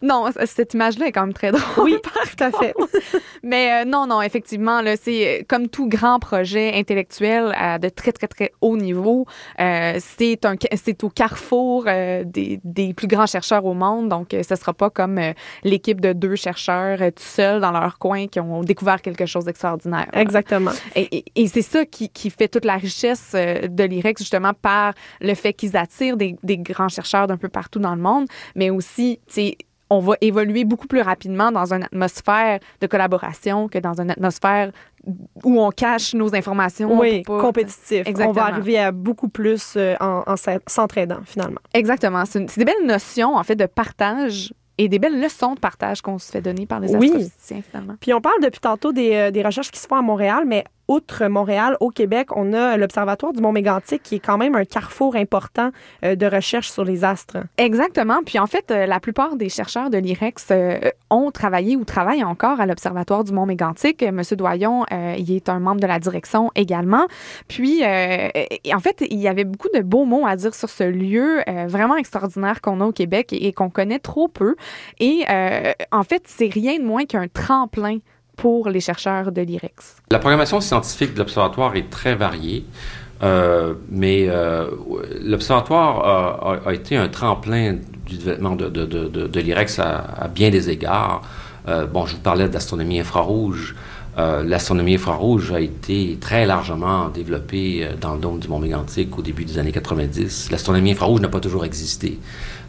non, 0.01 0.25
cette 0.45 0.73
image-là 0.73 1.07
est 1.07 1.11
quand 1.11 1.21
même 1.25 1.33
très 1.33 1.51
drôle. 1.51 1.63
Oui, 1.83 1.95
tout 2.37 2.43
à 2.43 2.51
fait. 2.51 2.73
Mais 3.43 3.81
euh, 3.81 3.85
non, 3.85 4.07
non, 4.07 4.21
effectivement, 4.21 4.81
là, 4.81 4.95
c'est 5.01 5.41
euh, 5.41 5.43
comme 5.47 5.67
tout 5.67 5.87
grand 5.87 6.19
projet 6.19 6.73
intellectuel 6.75 7.53
à 7.55 7.79
de 7.79 7.89
très, 7.89 8.11
très, 8.11 8.27
très 8.27 8.51
haut 8.61 8.77
niveau. 8.77 9.25
Euh, 9.59 9.97
c'est 9.99 10.45
un, 10.45 10.55
c'est 10.75 11.03
au 11.03 11.09
carrefour 11.09 11.85
euh, 11.87 12.23
des, 12.25 12.59
des 12.63 12.93
plus 12.93 13.07
grands 13.07 13.25
chercheurs 13.27 13.65
au 13.65 13.73
monde. 13.73 14.09
Donc, 14.09 14.29
ce 14.31 14.55
sera 14.55 14.73
pas 14.73 14.89
comme 14.89 15.19
l'équipe 15.63 16.01
de 16.01 16.13
deux 16.13 16.35
chercheurs 16.35 16.99
tout 16.99 17.23
seuls 17.23 17.61
dans 17.61 17.71
leur 17.71 17.97
coin 17.99 18.27
qui 18.27 18.39
ont 18.39 18.61
découvert 18.61 19.01
quelque 19.01 19.25
chose 19.25 19.45
d'extraordinaire. 19.45 20.07
Exactement. 20.13 20.71
Et, 20.95 21.17
et- 21.17 21.25
et 21.35 21.47
c'est 21.47 21.61
ça 21.61 21.85
qui, 21.85 22.09
qui 22.09 22.29
fait 22.29 22.47
toute 22.47 22.65
la 22.65 22.75
richesse 22.75 23.31
de 23.33 23.83
l'IREX, 23.83 24.21
justement, 24.21 24.51
par 24.61 24.93
le 25.21 25.33
fait 25.33 25.53
qu'ils 25.53 25.75
attirent 25.77 26.17
des, 26.17 26.35
des 26.43 26.57
grands 26.57 26.89
chercheurs 26.89 27.27
d'un 27.27 27.37
peu 27.37 27.49
partout 27.49 27.79
dans 27.79 27.95
le 27.95 28.01
monde, 28.01 28.27
mais 28.55 28.69
aussi, 28.69 29.19
tu 29.27 29.33
sais, 29.33 29.57
on 29.91 29.99
va 30.01 30.13
évoluer 30.21 30.65
beaucoup 30.65 30.85
plus 30.85 31.01
rapidement 31.01 31.51
dans 31.51 31.73
une 31.73 31.81
atmosphère 31.83 32.59
de 32.79 32.85
collaboration 32.85 33.67
que 33.67 33.79
dans 33.79 33.99
une 33.99 34.11
atmosphère 34.11 34.71
où 35.43 35.59
on 35.59 35.71
cache 35.71 36.13
nos 36.13 36.35
informations. 36.35 36.99
Oui, 36.99 37.23
pas- 37.23 37.39
compétitif. 37.41 38.05
On 38.19 38.31
va 38.31 38.45
arriver 38.45 38.77
à 38.77 38.91
beaucoup 38.91 39.29
plus 39.29 39.73
euh, 39.77 39.95
en, 39.99 40.21
en 40.27 40.35
s'entraidant, 40.67 41.21
finalement. 41.25 41.59
Exactement. 41.73 42.23
C'est 42.25 42.45
des 42.55 42.65
belles 42.65 42.85
notions, 42.85 43.35
en 43.35 43.43
fait, 43.43 43.55
de 43.55 43.65
partage 43.65 44.53
et 44.77 44.89
des 44.89 44.99
belles 44.99 45.19
leçons 45.19 45.55
de 45.55 45.59
partage 45.59 46.01
qu'on 46.03 46.19
se 46.19 46.31
fait 46.31 46.41
donner 46.41 46.67
par 46.67 46.79
les 46.81 46.95
Oui. 46.95 47.07
astrophysiciens, 47.07 47.61
finalement. 47.67 47.95
Puis 47.99 48.13
on 48.13 48.21
parle 48.21 48.41
depuis 48.43 48.59
tantôt 48.61 48.91
des, 48.93 49.13
euh, 49.15 49.31
des 49.31 49.41
recherches 49.41 49.71
qui 49.71 49.79
se 49.79 49.87
font 49.87 49.95
à 49.95 50.01
Montréal, 50.03 50.43
mais 50.45 50.65
outre 50.89 51.27
Montréal, 51.27 51.77
au 51.79 51.91
Québec, 51.91 52.35
on 52.35 52.51
a 52.51 52.75
l'Observatoire 52.75 53.31
du 53.31 53.41
Mont 53.41 53.51
Mégantic 53.51 54.03
qui 54.03 54.15
est 54.15 54.19
quand 54.19 54.37
même 54.37 54.55
un 54.55 54.65
carrefour 54.65 55.15
important 55.15 55.69
euh, 56.03 56.15
de 56.15 56.25
recherche 56.25 56.69
sur 56.69 56.83
les 56.83 57.05
astres. 57.05 57.37
Exactement. 57.57 58.21
Puis 58.25 58.39
en 58.39 58.47
fait, 58.47 58.71
euh, 58.71 58.85
la 58.85 58.99
plupart 58.99 59.35
des 59.35 59.49
chercheurs 59.49 59.89
de 59.91 59.97
l'IREX 59.97 60.47
euh, 60.51 60.79
ont 61.11 61.29
travaillé 61.31 61.75
ou 61.75 61.85
travaillent 61.85 62.23
encore 62.23 62.59
à 62.59 62.65
l'Observatoire 62.65 63.23
du 63.23 63.31
Mont 63.31 63.45
Mégantic. 63.45 64.01
Euh, 64.01 64.11
Monsieur 64.11 64.35
Doyon, 64.35 64.85
euh, 64.91 65.15
il 65.17 65.31
est 65.31 65.47
un 65.47 65.59
membre 65.59 65.79
de 65.79 65.87
la 65.87 65.99
direction 65.99 66.51
également. 66.55 67.05
Puis, 67.47 67.83
en 67.83 68.79
fait, 68.79 69.05
il 69.09 69.19
y 69.19 69.27
avait 69.27 69.43
beaucoup 69.43 69.69
de 69.73 69.81
beaux 69.81 70.05
mots 70.05 70.25
à 70.25 70.35
dire 70.35 70.55
sur 70.55 70.69
ce 70.69 70.83
lieu 70.83 71.41
vraiment 71.67 71.95
extraordinaire 71.95 72.61
qu'on 72.61 72.81
a 72.81 72.85
au 72.85 72.91
Québec 72.91 73.31
et, 73.31 73.47
et 73.47 73.53
qu'on 73.53 73.69
connaît 73.69 73.99
trop 73.99 74.27
peu. 74.27 74.55
Et 74.99 75.23
en 75.91 76.03
fait, 76.03 76.23
c'est 76.25 76.51
rien 76.51 76.79
de 76.79 76.83
moins 76.83 77.05
qu'un 77.05 77.27
tremplin 77.27 77.99
pour 78.41 78.69
les 78.69 78.79
chercheurs 78.79 79.31
de 79.31 79.41
l'IREX. 79.41 79.97
La 80.11 80.19
programmation 80.19 80.61
scientifique 80.61 81.13
de 81.13 81.19
l'Observatoire 81.19 81.75
est 81.75 81.89
très 81.89 82.15
variée, 82.15 82.65
euh, 83.21 83.73
mais 83.89 84.27
euh, 84.29 84.69
l'Observatoire 85.21 86.61
a, 86.65 86.73
été 86.73 86.95
un 86.95 87.09
tremplin 87.09 87.75
du 88.05 88.17
développement 88.17 88.55
de, 88.55 89.39
l'IREX 89.39 89.79
à, 89.79 90.29
bien 90.33 90.49
des 90.49 90.69
égards. 90.69 91.21
Euh, 91.67 91.85
bon, 91.85 92.05
je 92.05 92.15
vous 92.15 92.21
parlais 92.21 92.47
d'astronomie 92.47 92.99
infrarouge. 92.99 93.75
L'astronomie 94.17 94.95
infrarouge 94.95 95.53
a 95.53 95.61
été 95.61 96.17
très 96.19 96.45
largement 96.45 97.07
développée 97.07 97.87
dans 98.01 98.15
le 98.15 98.19
dôme 98.19 98.39
du 98.39 98.49
Mont 98.49 98.59
Mégantic 98.59 99.17
au 99.17 99.21
début 99.21 99.45
des 99.45 99.57
années 99.57 99.71
90. 99.71 100.51
L'astronomie 100.51 100.91
infrarouge 100.91 101.21
n'a 101.21 101.29
pas 101.29 101.39
toujours 101.39 101.63
existé. 101.63 102.19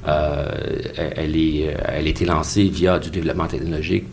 Euh, 0.09 0.49
elle, 0.97 1.37
est, 1.37 1.77
elle 1.85 2.07
a 2.07 2.09
été 2.09 2.25
lancée 2.25 2.65
via 2.65 2.99
du 2.99 3.11
développement 3.11 3.47
technologique, 3.47 4.05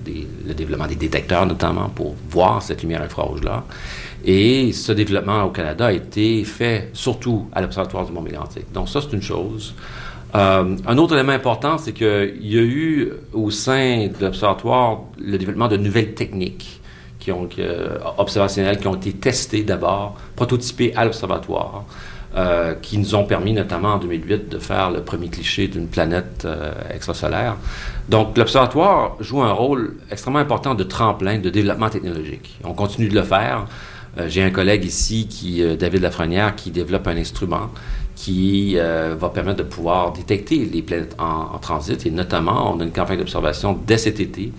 le 0.45 0.53
développement 0.53 0.88
des 0.88 0.95
détecteurs 0.95 1.45
notamment 1.45 1.88
pour 1.89 2.15
voir 2.29 2.61
cette 2.61 2.81
lumière 2.81 3.01
infrarouge-là. 3.01 3.63
Et 4.25 4.73
ce 4.73 4.91
développement 4.91 5.43
au 5.43 5.51
Canada 5.51 5.85
a 5.88 5.91
été 5.93 6.43
fait 6.43 6.89
surtout 6.91 7.47
à 7.53 7.61
l'Observatoire 7.61 8.05
du 8.05 8.11
Mont 8.11 8.21
Mégantic. 8.21 8.71
Donc 8.73 8.89
ça, 8.89 8.99
c'est 9.01 9.13
une 9.13 9.21
chose. 9.21 9.73
Euh, 10.35 10.75
un 10.85 10.97
autre 10.97 11.13
élément 11.13 11.31
important, 11.31 11.77
c'est 11.77 11.93
qu'il 11.93 12.38
y 12.41 12.57
a 12.57 12.61
eu 12.61 13.13
au 13.31 13.49
sein 13.49 14.07
de 14.07 14.25
l'Observatoire 14.25 15.03
le 15.17 15.38
développement 15.38 15.69
de 15.69 15.77
nouvelles 15.77 16.13
techniques 16.13 16.81
qui 17.19 17.31
ont, 17.31 17.47
euh, 17.59 17.97
observationnelles 18.17 18.77
qui 18.77 18.88
ont 18.88 18.95
été 18.95 19.13
testées 19.13 19.63
d'abord, 19.63 20.17
prototypées 20.35 20.93
à 20.95 21.05
l'Observatoire, 21.05 21.85
euh, 22.36 22.75
qui 22.82 22.97
nous 22.97 23.15
ont 23.15 23.23
permis 23.23 23.53
notamment 23.53 23.93
en 23.93 23.97
2008 23.99 24.49
de 24.49 24.59
faire 24.59 24.91
le 24.91 25.01
premier 25.01 25.30
cliché 25.30 25.69
d'une 25.69 25.88
planète 25.88 26.43
euh, 26.45 26.71
extrasolaire. 26.93 27.55
Donc 28.09 28.38
l'Observatoire 28.38 29.15
joue 29.21 29.41
un 29.41 29.53
rôle 29.53 29.95
extrêmement 30.11 30.39
important 30.39 30.75
de 30.75 30.84
tremplin 30.84 31.39
de 31.39 31.49
développement 31.49 31.89
technologique. 31.89 32.59
On 32.65 32.73
continue 32.73 33.07
de 33.07 33.15
le 33.15 33.23
faire. 33.23 33.65
Euh, 34.19 34.28
J'ai 34.28 34.43
un 34.43 34.49
collègue 34.49 34.84
ici, 34.84 35.28
qui, 35.28 35.63
David 35.78 36.01
Lafrenière, 36.01 36.55
qui 36.55 36.69
développe 36.69 37.07
un 37.07 37.17
instrument 37.17 37.69
qui 38.15 38.75
va 38.75 39.30
permettre 39.30 39.59
de 39.59 39.63
pouvoir 39.63 40.11
détecter 40.11 40.65
les 40.65 40.82
planètes 40.82 41.15
en 41.19 41.55
transit. 41.59 42.03
Et 42.07 42.09
notamment, 42.09 42.73
on 42.73 42.80
a 42.80 42.84
une 42.84 42.91
campagne 42.91 43.19
d'observation 43.19 43.80
dès 43.86 43.99
cet 43.99 44.19
été 44.19 44.51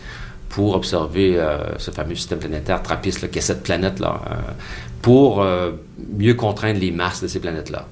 pour 0.49 0.75
observer 0.75 1.39
euh, 1.39 1.77
ce 1.79 1.91
fameux 1.91 2.15
système 2.15 2.39
planétaire 2.39 2.83
TRAPPIST, 2.83 3.23
là, 3.23 3.29
qui 3.29 3.39
est 3.39 3.43
cette 3.43 3.63
planète-là, 3.63 4.21
euh, 4.31 4.35
pour 5.03 5.43
euh, 5.43 5.73
mieux 6.17 6.35
contraindre 6.35 6.81
les 6.81 6.91
masses 6.91 7.23
de 7.23 7.29
ces 7.29 7.41
planètes-là. 7.41 7.87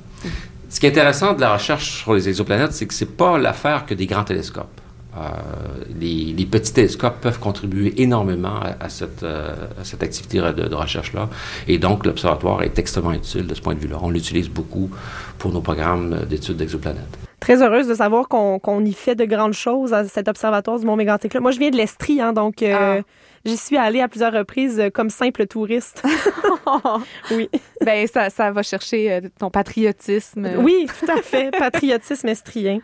Ce 0.68 0.80
qui 0.80 0.86
est 0.86 0.90
intéressant 0.90 1.34
de 1.34 1.40
la 1.40 1.52
recherche 1.52 2.02
sur 2.02 2.14
les 2.14 2.28
exoplanètes, 2.28 2.72
c'est 2.72 2.86
que 2.86 2.94
c'est 2.94 3.16
pas 3.16 3.38
l'affaire 3.38 3.86
que 3.86 3.94
des 3.94 4.06
grands 4.06 4.24
télescopes. 4.24 4.80
Les, 5.98 6.34
les 6.36 6.44
petits 6.44 6.74
télescopes 6.74 7.20
peuvent 7.22 7.38
contribuer 7.38 8.02
énormément 8.02 8.60
à, 8.60 8.84
à 8.84 8.88
cette, 8.90 9.22
à 9.22 9.82
cette 9.82 10.02
activité 10.02 10.38
de, 10.40 10.68
de 10.68 10.74
recherche-là. 10.74 11.30
Et 11.68 11.78
donc, 11.78 12.04
l'observatoire 12.04 12.62
est 12.62 12.78
extrêmement 12.78 13.12
utile 13.12 13.46
de 13.46 13.54
ce 13.54 13.62
point 13.62 13.74
de 13.74 13.80
vue-là. 13.80 13.96
On 14.02 14.10
l'utilise 14.10 14.50
beaucoup 14.50 14.90
pour 15.38 15.52
nos 15.52 15.62
programmes 15.62 16.26
d'études 16.28 16.58
d'exoplanètes. 16.58 17.25
Très 17.40 17.62
heureuse 17.62 17.86
de 17.86 17.94
savoir 17.94 18.28
qu'on 18.28 18.84
y 18.84 18.92
fait 18.92 19.14
de 19.14 19.24
grandes 19.24 19.52
choses 19.52 19.92
à 19.92 20.04
cet 20.06 20.26
observatoire 20.28 20.78
du 20.78 20.86
Mont 20.86 20.96
Mégantic-là. 20.96 21.40
Moi, 21.40 21.50
je 21.50 21.58
viens 21.58 21.70
de 21.70 21.76
l'Estrie, 21.76 22.20
hein, 22.20 22.32
donc 22.32 22.62
euh, 22.62 23.02
j'y 23.44 23.56
suis 23.56 23.76
allée 23.76 24.00
à 24.00 24.08
plusieurs 24.08 24.32
reprises 24.32 24.80
euh, 24.80 24.90
comme 24.90 25.10
simple 25.10 25.46
touriste. 25.46 26.02
oui. 27.30 27.48
ben, 27.84 28.06
ça, 28.06 28.30
ça 28.30 28.50
va 28.50 28.62
chercher 28.62 29.12
euh, 29.12 29.20
ton 29.38 29.50
patriotisme. 29.50 30.48
Oui, 30.58 30.86
tout 30.98 31.10
à 31.10 31.22
fait. 31.22 31.50
Patriotisme 31.56 32.28
estrien. 32.28 32.78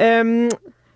Euh, 0.00 0.48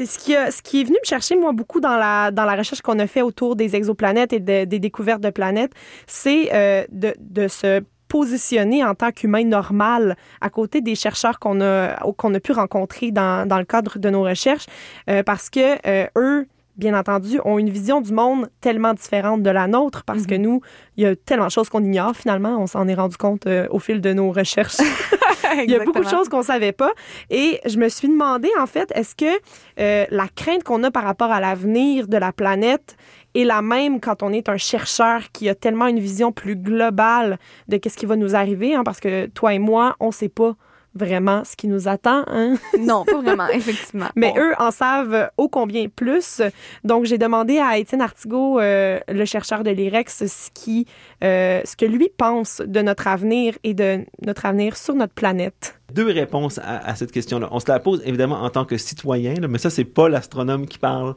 ce 0.04 0.18
qui, 0.18 0.34
a- 0.36 0.50
ce 0.50 0.62
qui 0.62 0.80
est 0.80 0.84
venu 0.84 0.96
me 1.00 1.06
chercher, 1.06 1.36
moi, 1.36 1.52
beaucoup 1.52 1.80
dans 1.80 1.96
la, 1.96 2.30
dans 2.30 2.44
la 2.44 2.54
recherche 2.56 2.82
qu'on 2.82 2.98
a 2.98 3.06
fait 3.06 3.22
autour 3.22 3.56
des 3.56 3.76
exoplanètes 3.76 4.32
et 4.32 4.40
de- 4.40 4.64
des 4.64 4.78
découvertes 4.78 5.22
de 5.22 5.30
planètes, 5.30 5.72
c'est 6.06 6.50
euh, 6.52 6.84
de, 6.90 7.14
de 7.18 7.48
se 7.48 7.82
positionner 8.16 8.82
en 8.82 8.94
tant 8.94 9.12
qu'humain 9.12 9.44
normal 9.44 10.16
à 10.40 10.48
côté 10.48 10.80
des 10.80 10.94
chercheurs 10.94 11.38
qu'on 11.38 11.60
a, 11.60 11.96
qu'on 12.16 12.32
a 12.32 12.40
pu 12.40 12.52
rencontrer 12.52 13.10
dans, 13.10 13.46
dans 13.46 13.58
le 13.58 13.66
cadre 13.66 13.98
de 13.98 14.08
nos 14.08 14.22
recherches, 14.22 14.64
euh, 15.10 15.22
parce 15.22 15.50
que 15.50 15.76
euh, 15.86 16.06
eux, 16.16 16.46
bien 16.78 16.98
entendu, 16.98 17.40
ont 17.44 17.58
une 17.58 17.68
vision 17.68 18.00
du 18.00 18.14
monde 18.14 18.48
tellement 18.62 18.94
différente 18.94 19.42
de 19.42 19.50
la 19.50 19.66
nôtre, 19.66 20.02
parce 20.04 20.26
que 20.26 20.34
nous, 20.34 20.62
il 20.96 21.04
y 21.04 21.06
a 21.06 21.14
tellement 21.14 21.46
de 21.46 21.50
choses 21.50 21.68
qu'on 21.68 21.84
ignore 21.84 22.16
finalement. 22.16 22.56
On 22.58 22.66
s'en 22.66 22.88
est 22.88 22.94
rendu 22.94 23.18
compte 23.18 23.46
euh, 23.46 23.66
au 23.70 23.78
fil 23.78 24.00
de 24.00 24.14
nos 24.14 24.32
recherches. 24.32 24.76
Il 25.64 25.70
y 25.70 25.74
a 25.74 25.84
beaucoup 25.84 26.02
de 26.02 26.08
choses 26.08 26.28
qu'on 26.28 26.42
savait 26.42 26.72
pas. 26.72 26.92
Et 27.30 27.60
je 27.66 27.78
me 27.78 27.88
suis 27.88 28.08
demandé, 28.08 28.48
en 28.60 28.66
fait, 28.66 28.90
est-ce 28.94 29.14
que 29.14 29.32
euh, 29.80 30.04
la 30.10 30.28
crainte 30.28 30.64
qu'on 30.64 30.82
a 30.82 30.90
par 30.90 31.04
rapport 31.04 31.30
à 31.30 31.40
l'avenir 31.40 32.08
de 32.08 32.16
la 32.16 32.32
planète 32.32 32.95
est 33.36 33.44
la 33.44 33.62
même 33.62 34.00
quand 34.00 34.22
on 34.22 34.32
est 34.32 34.48
un 34.48 34.56
chercheur 34.56 35.30
qui 35.32 35.48
a 35.48 35.54
tellement 35.54 35.86
une 35.86 36.00
vision 36.00 36.32
plus 36.32 36.56
globale 36.56 37.38
de 37.68 37.76
qu'est-ce 37.76 37.96
qui 37.96 38.06
va 38.06 38.16
nous 38.16 38.34
arriver, 38.34 38.74
hein, 38.74 38.82
parce 38.84 39.00
que 39.00 39.26
toi 39.26 39.54
et 39.54 39.58
moi, 39.58 39.96
on 40.00 40.10
sait 40.10 40.28
pas 40.28 40.56
vraiment 40.96 41.44
ce 41.44 41.54
qui 41.56 41.68
nous 41.68 41.88
attend. 41.88 42.24
Hein? 42.26 42.56
Non, 42.80 43.04
pas 43.04 43.20
vraiment, 43.20 43.48
effectivement. 43.48 44.06
Mais 44.16 44.32
eux 44.36 44.54
en 44.58 44.70
savent 44.70 45.30
ô 45.36 45.48
combien 45.48 45.88
plus. 45.88 46.40
Donc, 46.84 47.04
j'ai 47.04 47.18
demandé 47.18 47.58
à 47.58 47.78
Étienne 47.78 48.00
Artigot, 48.00 48.60
euh, 48.60 48.98
le 49.08 49.24
chercheur 49.24 49.62
de 49.62 49.70
l'IREX, 49.70 50.26
ce, 50.26 50.50
qui, 50.54 50.86
euh, 51.22 51.60
ce 51.64 51.76
que 51.76 51.84
lui 51.84 52.08
pense 52.16 52.62
de 52.64 52.80
notre 52.80 53.06
avenir 53.08 53.54
et 53.64 53.74
de 53.74 54.04
notre 54.24 54.46
avenir 54.46 54.76
sur 54.76 54.94
notre 54.94 55.14
planète. 55.14 55.78
Deux 55.92 56.10
réponses 56.10 56.58
à, 56.58 56.78
à 56.78 56.94
cette 56.94 57.12
question-là. 57.12 57.48
On 57.50 57.60
se 57.60 57.68
la 57.68 57.78
pose 57.78 58.02
évidemment 58.04 58.42
en 58.42 58.50
tant 58.50 58.64
que 58.64 58.76
citoyen, 58.76 59.34
là, 59.34 59.48
mais 59.48 59.58
ça, 59.58 59.70
c'est 59.70 59.84
pas 59.84 60.08
l'astronome 60.08 60.66
qui 60.66 60.78
parle. 60.78 61.14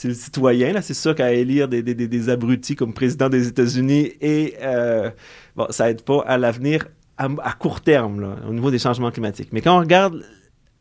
C'est 0.00 0.08
le 0.08 0.14
citoyen, 0.14 0.72
là. 0.72 0.80
C'est 0.80 0.94
sûr 0.94 1.14
qu'à 1.14 1.30
élire 1.34 1.68
des, 1.68 1.82
des, 1.82 1.94
des, 1.94 2.28
abrutis 2.30 2.74
comme 2.74 2.94
président 2.94 3.28
des 3.28 3.48
États-Unis 3.48 4.12
et 4.22 4.54
euh, 4.62 5.10
bon, 5.56 5.66
ça 5.68 5.90
aide 5.90 6.00
pas 6.00 6.22
à 6.26 6.38
l'avenir 6.38 6.86
à, 7.18 7.52
court 7.52 7.82
terme, 7.82 8.22
là, 8.22 8.36
au 8.48 8.54
niveau 8.54 8.70
des 8.70 8.78
changements 8.78 9.10
climatiques. 9.10 9.50
Mais 9.52 9.60
quand 9.60 9.76
on 9.76 9.80
regarde, 9.80 10.24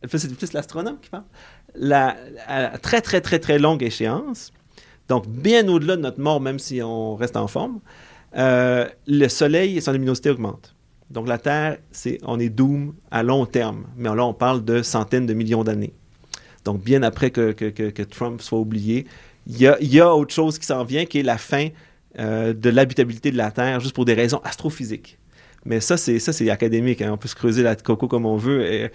c'est 0.07 0.34
plus 0.38 0.53
l'astronome 0.53 0.99
qui 1.01 1.09
parle, 1.09 1.26
la, 1.76 2.15
à 2.47 2.78
très, 2.78 3.01
très, 3.01 3.20
très, 3.20 3.39
très 3.39 3.59
longue 3.59 3.84
échéance, 3.84 4.53
donc 5.09 5.28
bien 5.28 5.67
au-delà 5.67 5.97
de 5.97 6.01
notre 6.01 6.22
mort, 6.22 6.39
même 6.39 6.57
si 6.57 6.82
on 6.82 7.17
reste 7.17 7.36
en 7.36 7.47
forme, 7.47 7.82
euh, 8.38 8.88
le 9.05 9.28
Soleil, 9.28 9.82
son 9.82 9.91
luminosité 9.91 10.30
augmente. 10.30 10.74
Donc 11.09 11.28
la 11.28 11.39
Terre, 11.39 11.80
c'est, 11.91 12.20
on 12.24 12.39
est 12.39 12.47
doom 12.47 12.93
à 13.11 13.22
long 13.22 13.45
terme. 13.45 13.84
Mais 13.97 14.15
là, 14.15 14.24
on 14.24 14.34
parle 14.34 14.63
de 14.63 14.82
centaines 14.82 15.26
de 15.26 15.34
millions 15.34 15.65
d'années. 15.65 15.93
Donc 16.66 16.82
bien 16.84 17.03
après 17.03 17.32
que, 17.32 18.03
Trump 18.03 18.41
soit 18.41 18.60
oublié, 18.60 19.05
il 19.47 19.57
y 19.57 19.99
a, 19.99 20.16
autre 20.16 20.34
chose 20.34 20.60
qui 20.60 20.66
s'en 20.66 20.84
vient, 20.84 21.05
qui 21.05 21.20
est 21.20 21.24
la 21.24 21.38
fin 21.38 21.70
euh, 22.20 22.53
de 22.53 22.70
l'habitabilité 22.70 23.32
de 23.32 23.38
la 23.38 23.51
Terre, 23.51 23.80
juste 23.80 23.95
pour 23.95 24.05
des 24.05 24.14
raisons 24.14 24.41
astrophysiques. 24.43 25.18
Mais 25.66 25.80
ça, 25.82 25.97
c'est 25.97 26.20
ça, 26.20 26.32
c'est 26.32 26.49
académique. 26.49 27.01
hein. 27.01 27.12
On 27.12 27.18
peut 27.18 27.28
se 27.28 27.36
creuser 27.36 27.64
la 27.64 27.76
coco 27.76 28.07
comme 28.07 28.26
on 28.26 28.38
veut. 28.38 28.89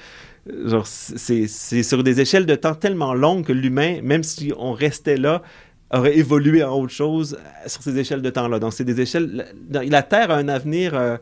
Genre, 0.65 0.87
c'est 0.87 1.47
c'est 1.47 1.83
sur 1.83 2.03
des 2.03 2.21
échelles 2.21 2.47
de 2.47 2.55
temps 2.55 2.75
tellement 2.75 3.15
longues 3.15 3.45
que 3.45 3.53
l'humain, 3.53 4.01
même 4.03 4.23
si 4.23 4.53
on 4.57 4.73
restait 4.73 5.17
là, 5.17 5.43
aurait 5.91 6.17
évolué 6.17 6.63
en 6.63 6.73
autre 6.79 6.93
chose 6.93 7.39
euh, 7.39 7.69
sur 7.69 7.83
ces 7.83 7.99
échelles 7.99 8.23
de 8.23 8.31
temps-là. 8.31 8.59
Donc, 8.59 8.73
c'est 8.73 8.85
des 8.85 9.01
échelles. 9.01 9.47
La, 9.71 9.85
la 9.85 10.03
Terre 10.03 10.31
a 10.31 10.37
un 10.37 10.49
avenir 10.49 10.95
euh, 10.95 11.17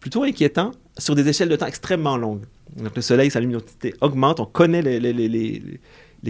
plutôt 0.00 0.22
inquiétant 0.22 0.72
sur 0.98 1.14
des 1.14 1.28
échelles 1.28 1.48
de 1.48 1.56
temps 1.56 1.66
extrêmement 1.66 2.16
longues. 2.16 2.44
Le 2.76 3.00
Soleil, 3.00 3.30
sa 3.30 3.40
luminosité 3.40 3.94
augmente. 4.00 4.40
On 4.40 4.46
connaît 4.46 4.82
les, 4.82 5.80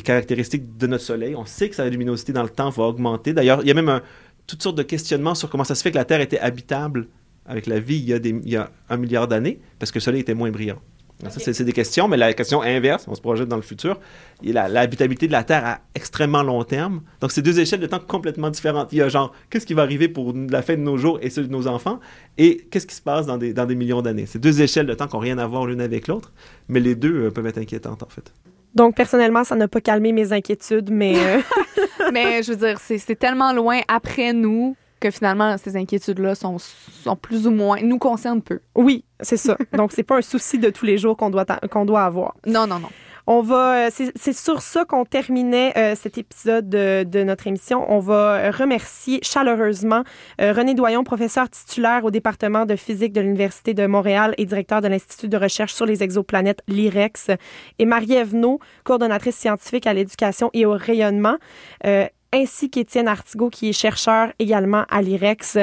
caractéristiques 0.03 0.77
de 0.77 0.87
notre 0.87 1.05
Soleil. 1.05 1.35
On 1.35 1.47
sait 1.47 1.69
que 1.69 1.77
sa 1.77 1.89
luminosité 1.89 2.33
dans 2.33 2.43
le 2.43 2.51
temps 2.51 2.71
va 2.71 2.85
augmenter. 2.85 3.33
D'ailleurs, 3.33 3.61
il 3.63 3.69
y 3.69 3.71
a 3.71 3.75
même 3.75 4.01
toutes 4.47 4.63
sortes 4.63 4.77
de 4.77 4.83
questionnements 4.83 5.35
sur 5.35 5.49
comment 5.49 5.65
ça 5.65 5.75
se 5.75 5.83
fait 5.83 5.91
que 5.91 5.97
la 5.97 6.05
Terre 6.05 6.21
était 6.21 6.39
habitable 6.39 7.09
avec 7.47 7.67
la 7.67 7.79
vie 7.79 7.97
il 7.97 8.09
y 8.09 8.13
a, 8.13 8.17
il 8.17 8.49
y 8.49 8.57
a 8.57 8.71
un 8.89 8.97
milliard 8.97 9.29
d'années, 9.29 9.61
parce 9.79 9.91
que 9.91 9.99
le 9.99 10.03
Soleil 10.03 10.21
était 10.21 10.35
moins 10.35 10.51
brillant. 10.51 10.81
Ça, 11.31 11.41
c'est- 11.41 11.63
des 11.65 11.73
questions, 11.73 12.07
mais 12.09 12.17
la 12.17 12.33
question 12.35 12.61
inverse, 12.61 13.07
on 13.09 13.15
se 13.15 13.21
projette 13.21 13.49
dans 13.49 13.57
le 13.57 13.63
futur, 13.63 13.99
et 14.43 14.53
la- 14.53 14.69
l'habitabilité 14.69 15.27
de 15.27 15.33
la 15.33 15.43
Terre 15.45 15.65
à 15.65 15.79
extrêmement 15.95 16.43
long 16.43 16.63
terme. 16.65 17.01
Donc, 17.21 17.33
c'est 17.33 17.41
deux 17.41 17.59
échelles 17.61 17.81
de 17.81 17.87
temps 17.87 18.01
complètement 18.01 18.51
différentes. 18.51 18.93
Il 18.93 18.99
y 18.99 19.03
a 19.03 19.09
genre, 19.09 19.33
qu'est-ce 19.49 19.65
qui 19.65 19.73
va 19.75 19.83
arriver 19.83 20.09
pour 20.09 20.35
la 20.51 20.61
fin 20.61 20.75
de 20.75 20.81
nos 20.83 20.97
jours 20.99 21.19
et 21.23 21.31
ceux 21.31 21.45
de 21.45 21.51
nos 21.53 21.67
enfants, 21.67 21.99
et 22.37 22.67
qu'est-ce 22.71 22.87
qui 22.87 22.95
se 22.97 23.01
passe 23.01 23.27
dans 23.27 23.39
des, 23.39 23.55
dans 23.55 23.65
des 23.65 23.75
millions 23.75 24.03
d'années? 24.03 24.27
C'est 24.27 24.41
deux 24.41 24.61
échelles 24.61 24.87
de 24.87 24.95
temps 24.95 25.07
qui 25.07 25.15
n'ont 25.15 25.21
rien 25.21 25.39
à 25.39 25.47
voir 25.47 25.67
l'une 25.67 25.81
avec 25.81 26.09
l'autre, 26.09 26.33
mais 26.69 26.81
les 26.81 26.95
deux 26.95 27.27
euh, 27.27 27.31
peuvent 27.31 27.47
être 27.47 27.59
inquiétantes, 27.59 28.03
en 28.03 28.09
fait. 28.09 28.33
Donc, 28.75 28.97
personnellement, 28.97 29.45
ça 29.45 29.55
n'a 29.55 29.69
pas 29.69 29.81
calmé 29.81 30.13
mes 30.13 30.33
inquiétudes, 30.33 30.91
mais 30.91 31.15
euh, 31.17 31.41
Mais 32.13 32.43
je 32.43 32.53
veux 32.53 32.59
dire, 32.59 32.79
c'est 32.81 33.19
tellement 33.19 33.53
loin 33.53 33.81
après 33.89 34.33
nous 34.33 34.77
que 35.05 35.11
finalement, 35.11 35.57
ces 35.59 35.77
inquiétudes-là 35.77 36.35
sont, 36.35 36.57
sont 36.59 37.17
plus 37.17 37.47
ou 37.47 37.51
moins, 37.51 37.79
nous 37.83 37.99
concernent 37.99 38.41
peu. 38.41 38.61
oui, 38.75 39.05
c'est 39.21 39.37
ça. 39.37 39.57
Donc, 39.77 39.93
c'est 39.93 40.03
pas 40.03 40.17
un 40.17 40.23
souci 40.23 40.59
de 40.59 40.71
tous 40.71 40.87
les 40.87 40.97
jours 40.97 41.17
qu'on 41.17 41.29
doit, 41.29 41.45
qu'on 41.71 41.85
doit 41.85 42.05
avoir. 42.05 42.35
Non, 42.47 42.67
non, 42.67 42.79
non. 42.79 42.89
On 43.27 43.41
va, 43.41 43.87
euh, 43.87 43.91
c'est 43.91 44.35
sur 44.35 44.61
ça 44.61 44.85
qu'on 44.85 45.07
terminait 45.07 45.73
euh, 45.79 45.95
cet 45.95 46.19
épisode 46.19 46.69
de, 46.69 47.05
de 47.05 47.23
notre 47.23 47.47
émission. 47.47 47.91
On 47.91 47.99
va 47.99 48.51
remercier 48.51 49.21
chaleureusement 49.23 50.05
euh, 50.43 50.53
René 50.53 50.75
Doyon, 50.75 51.05
professeur 51.05 51.49
titulaire 51.49 52.05
au 52.05 52.11
département 52.11 52.67
de 52.67 52.77
physique 52.77 53.15
de 53.15 53.23
l'Université 53.23 53.73
de 53.73 53.87
Montréal 53.87 54.35
et 54.37 54.45
directeur 54.45 54.83
de 54.83 54.89
l'Institut 54.89 55.29
de 55.29 55.39
recherche 55.39 55.73
sur 55.73 55.87
les 55.87 56.03
exoplanètes, 56.03 56.61
l'IREX, 56.69 57.31
et 57.79 57.87
Marie-Ève 57.87 58.35
No, 58.35 58.59
coordonnatrice 58.85 59.37
scientifique 59.37 59.87
à 59.87 59.95
l'éducation 59.95 60.51
et 60.53 60.67
au 60.67 60.73
rayonnement, 60.73 61.37
euh, 61.87 62.07
ainsi 62.35 62.69
qu'Étienne 62.69 63.09
Artigot, 63.09 63.49
qui 63.49 63.69
est 63.69 63.73
chercheur 63.73 64.33
également 64.39 64.85
à 64.91 65.01
l'IREX. 65.01 65.59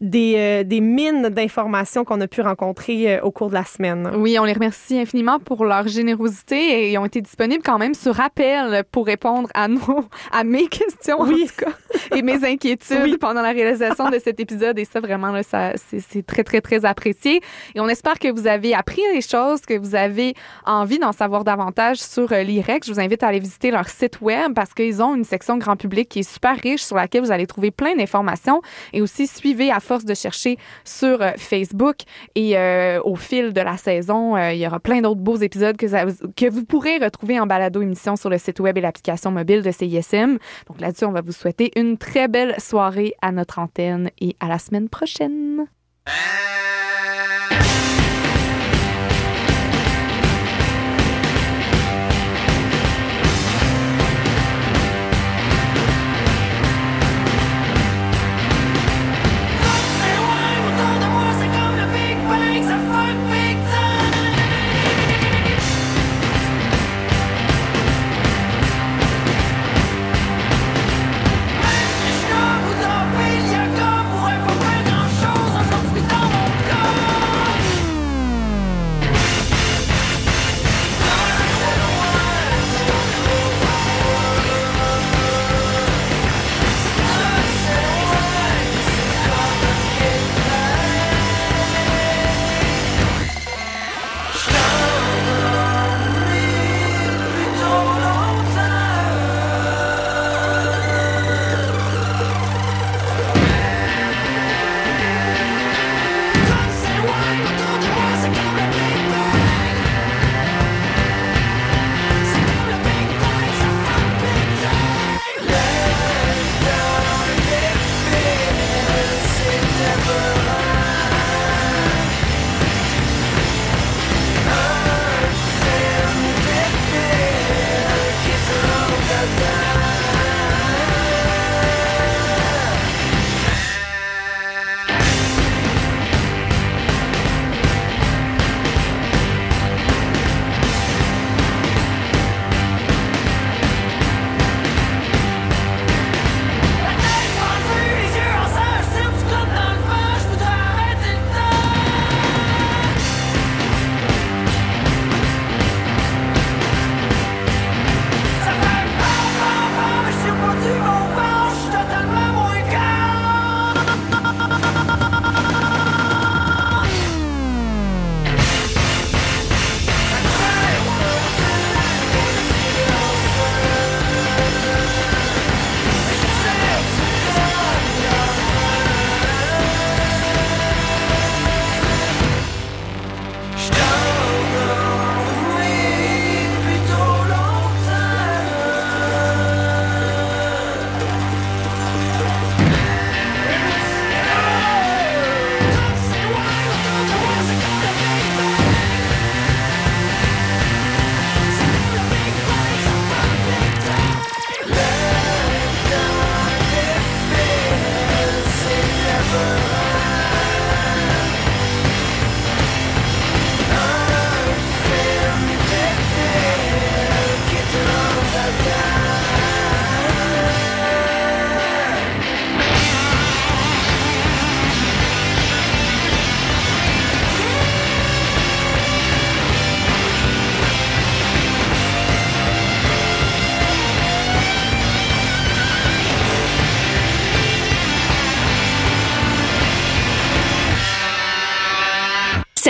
Des, 0.00 0.34
euh, 0.36 0.62
des 0.62 0.80
mines 0.80 1.28
d'informations 1.28 2.04
qu'on 2.04 2.20
a 2.20 2.28
pu 2.28 2.40
rencontrer 2.40 3.16
euh, 3.16 3.20
au 3.22 3.32
cours 3.32 3.48
de 3.48 3.54
la 3.54 3.64
semaine. 3.64 4.08
Oui, 4.14 4.38
on 4.38 4.44
les 4.44 4.52
remercie 4.52 4.96
infiniment 4.96 5.40
pour 5.40 5.64
leur 5.64 5.88
générosité 5.88 6.56
et 6.56 6.92
ils 6.92 6.98
ont 6.98 7.04
été 7.04 7.20
disponibles 7.20 7.64
quand 7.64 7.78
même 7.78 7.94
sur 7.94 8.20
appel 8.20 8.84
pour 8.92 9.06
répondre 9.06 9.48
à 9.54 9.66
nos, 9.66 10.04
à 10.30 10.44
mes 10.44 10.68
questions 10.68 11.16
Oui. 11.22 11.42
en 11.42 11.46
tout 11.48 11.64
cas 11.64 11.72
et 12.16 12.22
mes 12.22 12.44
inquiétudes 12.44 13.00
Oui. 13.02 13.16
pendant 13.18 13.42
la 13.42 13.50
réalisation 13.50 14.08
de 14.08 14.20
cet 14.20 14.38
épisode 14.38 14.78
et 14.78 14.84
ça 14.84 15.00
vraiment 15.00 15.32
là, 15.32 15.42
ça 15.42 15.72
c'est 15.76 15.98
c'est 15.98 16.24
très 16.24 16.44
très 16.44 16.60
très 16.60 16.84
apprécié 16.84 17.40
et 17.74 17.80
on 17.80 17.88
espère 17.88 18.20
que 18.20 18.28
vous 18.30 18.46
avez 18.46 18.74
appris 18.74 19.02
des 19.12 19.20
choses, 19.20 19.62
que 19.62 19.76
vous 19.76 19.96
avez 19.96 20.34
envie 20.64 21.00
d'en 21.00 21.10
savoir 21.12 21.42
davantage 21.42 21.96
sur 21.98 22.32
euh, 22.32 22.44
l'IREC. 22.44 22.84
Je 22.86 22.92
vous 22.92 23.00
invite 23.00 23.24
à 23.24 23.28
aller 23.28 23.40
visiter 23.40 23.72
leur 23.72 23.88
site 23.88 24.20
web 24.20 24.54
parce 24.54 24.74
qu'ils 24.74 25.02
ont 25.02 25.16
une 25.16 25.24
section 25.24 25.58
grand 25.58 25.74
public 25.76 26.08
qui 26.08 26.20
est 26.20 26.30
super 26.32 26.56
riche 26.56 26.82
sur 26.82 26.94
laquelle 26.94 27.22
vous 27.24 27.32
allez 27.32 27.48
trouver 27.48 27.72
plein 27.72 27.96
d'informations 27.96 28.62
et 28.92 29.02
aussi 29.02 29.26
suivez 29.26 29.72
à 29.72 29.80
force 29.88 30.04
de 30.04 30.14
chercher 30.14 30.58
sur 30.84 31.22
euh, 31.22 31.32
Facebook 31.36 31.96
et 32.34 32.56
euh, 32.56 33.00
au 33.02 33.16
fil 33.16 33.52
de 33.52 33.60
la 33.60 33.76
saison, 33.76 34.36
euh, 34.36 34.52
il 34.52 34.58
y 34.58 34.66
aura 34.66 34.80
plein 34.80 35.00
d'autres 35.00 35.20
beaux 35.20 35.38
épisodes 35.38 35.76
que, 35.76 35.86
que 36.32 36.50
vous 36.50 36.64
pourrez 36.64 36.98
retrouver 36.98 37.40
en 37.40 37.46
balado 37.46 37.80
émission 37.80 38.14
sur 38.16 38.28
le 38.28 38.38
site 38.38 38.60
web 38.60 38.76
et 38.76 38.80
l'application 38.82 39.30
mobile 39.30 39.62
de 39.62 39.70
CISM. 39.70 40.38
Donc 40.68 40.80
là-dessus, 40.80 41.06
on 41.06 41.12
va 41.12 41.22
vous 41.22 41.32
souhaiter 41.32 41.72
une 41.74 41.96
très 41.96 42.28
belle 42.28 42.54
soirée 42.60 43.14
à 43.22 43.32
notre 43.32 43.58
antenne 43.58 44.10
et 44.20 44.36
à 44.40 44.48
la 44.48 44.58
semaine 44.58 44.88
prochaine. 44.88 45.66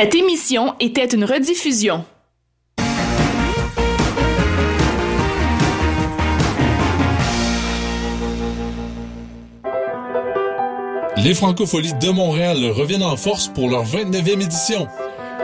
Cette 0.00 0.14
émission 0.14 0.76
était 0.78 1.06
une 1.06 1.24
rediffusion. 1.24 2.04
Les 11.16 11.34
Francopholies 11.34 11.94
de 11.94 12.10
Montréal 12.10 12.64
reviennent 12.66 13.02
en 13.02 13.16
force 13.16 13.48
pour 13.48 13.68
leur 13.68 13.84
29e 13.84 14.40
édition. 14.40 14.86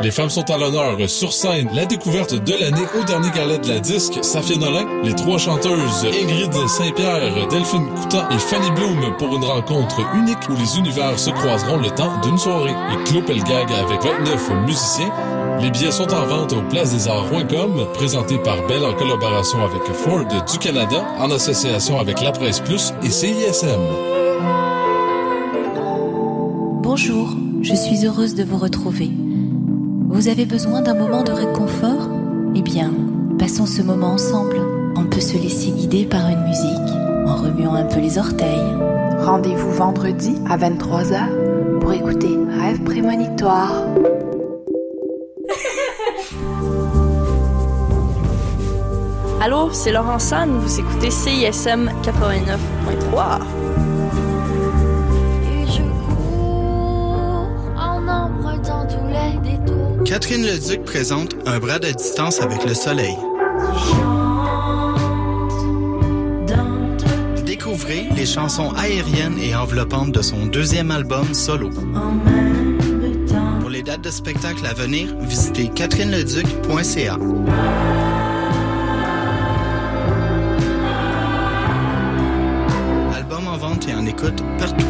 Les 0.02 0.10
femmes 0.10 0.30
sont 0.30 0.50
à 0.50 0.58
l'honneur 0.58 0.98
sur 1.08 1.32
scène. 1.32 1.68
La 1.72 1.86
découverte 1.86 2.34
de 2.34 2.52
l'année 2.52 2.86
au 3.00 3.04
dernier 3.04 3.30
gala 3.30 3.58
de 3.58 3.68
la 3.68 3.78
disque, 3.78 4.18
Safia 4.22 4.56
Nolin, 4.56 4.86
les 5.04 5.14
trois 5.14 5.38
chanteuses 5.38 6.04
Ingrid 6.04 6.52
Saint-Pierre, 6.68 7.46
Delphine 7.48 7.86
Coutan 7.94 8.28
et 8.30 8.38
Fanny 8.38 8.70
Bloom 8.72 9.16
pour 9.16 9.36
une 9.36 9.44
rencontre 9.44 10.00
unique 10.14 10.48
où 10.48 10.56
les 10.56 10.78
univers 10.78 11.18
se 11.18 11.30
croiseront 11.30 11.78
le 11.78 11.90
temps 11.90 12.20
d'une 12.22 12.38
soirée. 12.38 12.72
Et 12.72 13.04
Claude 13.04 13.24
Pelgag 13.24 13.72
avec 13.72 14.02
29 14.02 14.50
musiciens. 14.66 15.12
Les 15.60 15.70
billets 15.70 15.92
sont 15.92 16.12
en 16.12 16.26
vente 16.26 16.52
au 16.52 16.62
placedesarts.com, 16.62 17.86
présenté 17.94 18.36
par 18.38 18.66
Bell 18.66 18.84
en 18.84 18.94
collaboration 18.94 19.64
avec 19.64 19.82
Ford 19.92 20.24
du 20.24 20.58
Canada, 20.58 21.04
en 21.18 21.30
association 21.30 22.00
avec 22.00 22.20
La 22.20 22.32
Presse 22.32 22.60
Plus 22.60 22.92
et 23.04 23.10
CISM. 23.10 23.80
Bonjour, 26.82 27.34
je 27.62 27.74
suis 27.74 28.04
heureuse 28.04 28.34
de 28.34 28.44
vous 28.44 28.58
retrouver. 28.58 29.10
Vous 30.06 30.28
avez 30.28 30.46
besoin 30.46 30.82
d'un 30.82 30.94
moment 30.94 31.22
de 31.22 31.32
réconfort? 31.32 32.08
Eh 32.54 32.62
bien, 32.62 32.92
passons 33.38 33.66
ce 33.66 33.82
moment 33.82 34.12
ensemble. 34.12 34.56
On 34.96 35.04
peut 35.04 35.20
se 35.20 35.36
laisser 35.36 35.70
guider 35.70 36.04
par 36.04 36.28
une 36.28 36.44
musique 36.44 36.94
en 37.26 37.36
remuant 37.36 37.74
un 37.74 37.84
peu 37.84 38.00
les 38.00 38.18
orteils. 38.18 38.76
Rendez-vous 39.20 39.72
vendredi 39.72 40.36
à 40.48 40.56
23h 40.56 41.78
pour 41.80 41.92
écouter 41.92 42.38
Rêve 42.60 42.82
prémonitoire. 42.82 43.84
Allô, 49.40 49.70
c'est 49.72 49.92
Laurent 49.92 50.18
San, 50.18 50.50
vous 50.58 50.80
écoutez 50.80 51.10
CISM 51.10 51.90
89.3. 52.02 53.73
Catherine 60.04 60.44
Leduc 60.44 60.84
présente 60.84 61.34
Un 61.46 61.58
bras 61.58 61.78
de 61.78 61.90
distance 61.90 62.40
avec 62.42 62.62
le 62.66 62.74
soleil. 62.74 63.16
Découvrez 67.46 68.08
les 68.14 68.26
chansons 68.26 68.70
aériennes 68.76 69.38
et 69.38 69.54
enveloppantes 69.54 70.12
de 70.12 70.20
son 70.20 70.44
deuxième 70.46 70.90
album 70.90 71.32
solo. 71.32 71.70
Pour 73.60 73.70
les 73.70 73.82
dates 73.82 74.02
de 74.02 74.10
spectacle 74.10 74.66
à 74.66 74.74
venir, 74.74 75.16
visitez 75.20 75.68
catherineleduc.ca. 75.68 77.14
Album 83.14 83.48
en 83.48 83.56
vente 83.56 83.88
et 83.88 83.94
en 83.94 84.04
écoute 84.04 84.42
partout. 84.58 84.83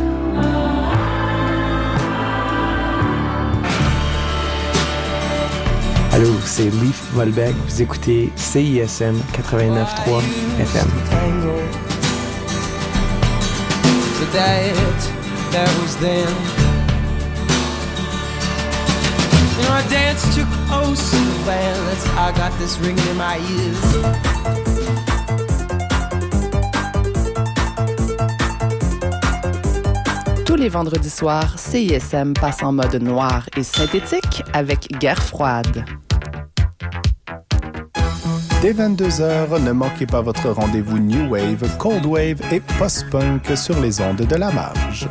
Allô, 6.14 6.30
c'est 6.44 6.70
Leaf 6.70 7.10
Volbeck. 7.12 7.56
Vous 7.66 7.82
écoutez 7.82 8.30
CISM 8.36 9.16
89.3 9.32 10.22
FM. 10.60 10.86
So 14.14 14.24
that, 14.32 14.72
that 15.50 15.68
was 15.82 15.96
then. 15.96 16.28
You 19.58 19.64
know, 19.64 19.72
I 19.72 19.82
danced 19.90 20.36
to 20.36 20.46
so 20.94 21.18
bad. 21.44 21.74
That's 21.88 22.06
how 22.06 22.28
I 22.28 22.32
got 22.38 22.56
this 22.60 22.78
ringing 22.78 23.08
in 23.10 23.16
my 23.16 23.38
ears. 23.50 24.24
Tous 30.46 30.54
les 30.54 30.68
vendredis 30.68 31.10
soirs, 31.10 31.58
CISM 31.58 32.34
passe 32.34 32.62
en 32.62 32.70
mode 32.70 33.02
noir 33.02 33.48
et 33.56 33.64
synthétique 33.64 34.44
avec 34.52 34.86
Guerre 35.00 35.20
froide. 35.20 35.84
Dès 38.64 38.72
22h, 38.72 39.62
ne 39.62 39.72
manquez 39.72 40.06
pas 40.06 40.22
votre 40.22 40.48
rendez-vous 40.48 40.98
New 40.98 41.28
Wave, 41.28 41.68
Cold 41.76 42.06
Wave 42.06 42.40
et 42.50 42.60
Post-Punk 42.78 43.54
sur 43.58 43.78
les 43.78 44.00
ondes 44.00 44.22
de 44.22 44.36
la 44.36 44.50
marge. 44.50 45.06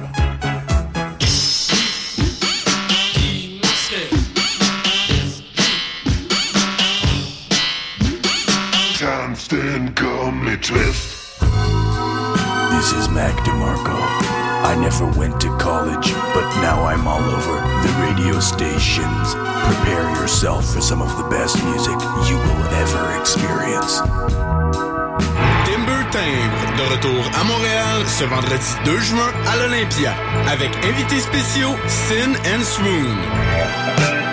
I 14.74 14.76
never 14.76 15.06
went 15.06 15.40
to 15.42 15.56
college, 15.58 16.12
but 16.34 16.50
now 16.66 16.84
I'm 16.84 17.06
all 17.08 17.22
over 17.22 17.56
the 17.86 17.94
radio 18.02 18.40
stations. 18.40 19.36
Prepare 19.70 20.10
yourself 20.18 20.66
for 20.74 20.82
some 20.82 21.00
of 21.00 21.16
the 21.16 21.30
best 21.30 21.64
music 21.64 21.94
you 22.28 22.38
will 22.38 22.64
ever 22.82 23.20
experience. 23.20 24.02
Timber 25.70 26.02
Timbre, 26.10 26.66
de 26.76 26.86
retour 26.90 27.24
à 27.40 27.44
Montréal 27.44 28.02
ce 28.08 28.24
vendredi 28.24 28.66
2 28.86 28.98
juin 28.98 29.32
à 29.46 29.58
l'Olympia, 29.58 30.16
avec 30.52 30.72
invités 30.84 31.20
spéciaux 31.20 31.76
Sin 31.88 32.34
and 32.52 32.64
Swoon. 32.64 34.33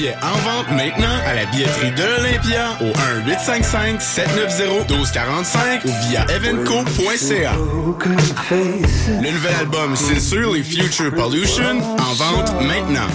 Billets 0.00 0.16
en 0.22 0.38
vente 0.38 0.70
maintenant 0.70 1.18
à 1.26 1.34
la 1.34 1.44
billetterie 1.46 1.90
de 1.92 2.02
l'Olympia 2.02 2.78
au 2.80 2.90
1-855-790-1245 3.28 5.84
ou 5.84 5.92
via 6.08 6.24
evenco.ca. 6.34 7.52
Le 9.20 9.30
nouvel 9.30 9.54
album 9.60 9.94
Sincerely 9.96 10.64
Future 10.64 11.14
Pollution 11.14 11.82
en 11.98 12.14
vente 12.14 12.54
maintenant. 12.62 13.10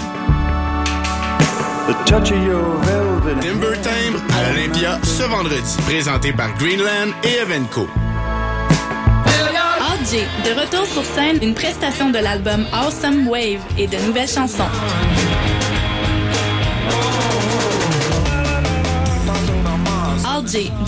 Timber 3.41 3.81
Timbre 3.81 4.21
à 4.35 4.43
l'Olympia 4.51 4.99
ce 5.03 5.23
vendredi, 5.23 5.75
présenté 5.87 6.31
par 6.33 6.53
Greenland 6.57 7.15
et 7.23 7.37
Evenco. 7.41 7.87
RJ, 10.05 10.21
de 10.45 10.53
retour 10.59 10.85
sur 10.85 11.03
scène, 11.03 11.39
une 11.41 11.55
prestation 11.55 12.11
de 12.11 12.19
l'album 12.19 12.65
Awesome 12.73 13.27
Wave 13.27 13.61
et 13.77 13.87
de 13.87 13.97
nouvelles 14.05 14.29
chansons. 14.29 14.69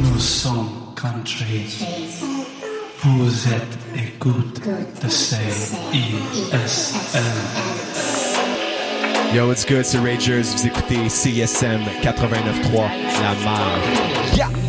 Nous 0.00 0.20
sommes 0.20 0.70
country. 0.94 1.84
Vous 3.02 3.48
êtes 3.48 3.76
écoute 3.96 4.60
de 5.02 5.08
CISM. 5.08 5.74
Yo, 9.32 9.48
what's 9.48 9.64
good, 9.64 9.84
c'est 9.84 9.98
Ragers. 9.98 10.42
Vous 10.42 10.66
écoutez 10.66 11.08
CSM 11.08 11.80
89.3, 12.02 12.88
La 13.20 13.34
Marge. 13.44 14.36
Yeah! 14.36 14.63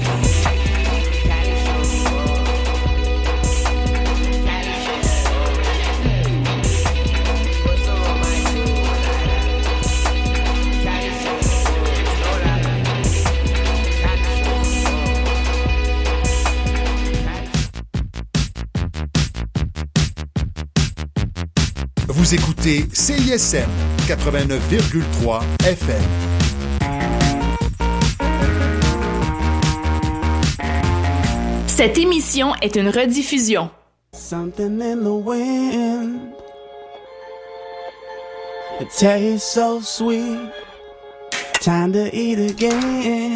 Vous 22.25 22.33
écoutez 22.33 22.85
CISM 22.91 23.69
89,3 24.07 25.43
FM. 25.63 26.01
Cette 31.67 31.99
émission 31.99 32.55
est 32.63 32.77
une 32.77 32.89
rediffusion. 32.89 33.69
Something 34.11 34.81
in 34.81 35.03
the 35.03 35.13
wind. 35.13 36.33
It 38.81 38.89
tastes 38.89 39.53
so 39.53 39.79
sweet. 39.79 40.49
Time 41.61 41.93
to 41.93 42.09
eat 42.11 42.39
again. 42.39 43.25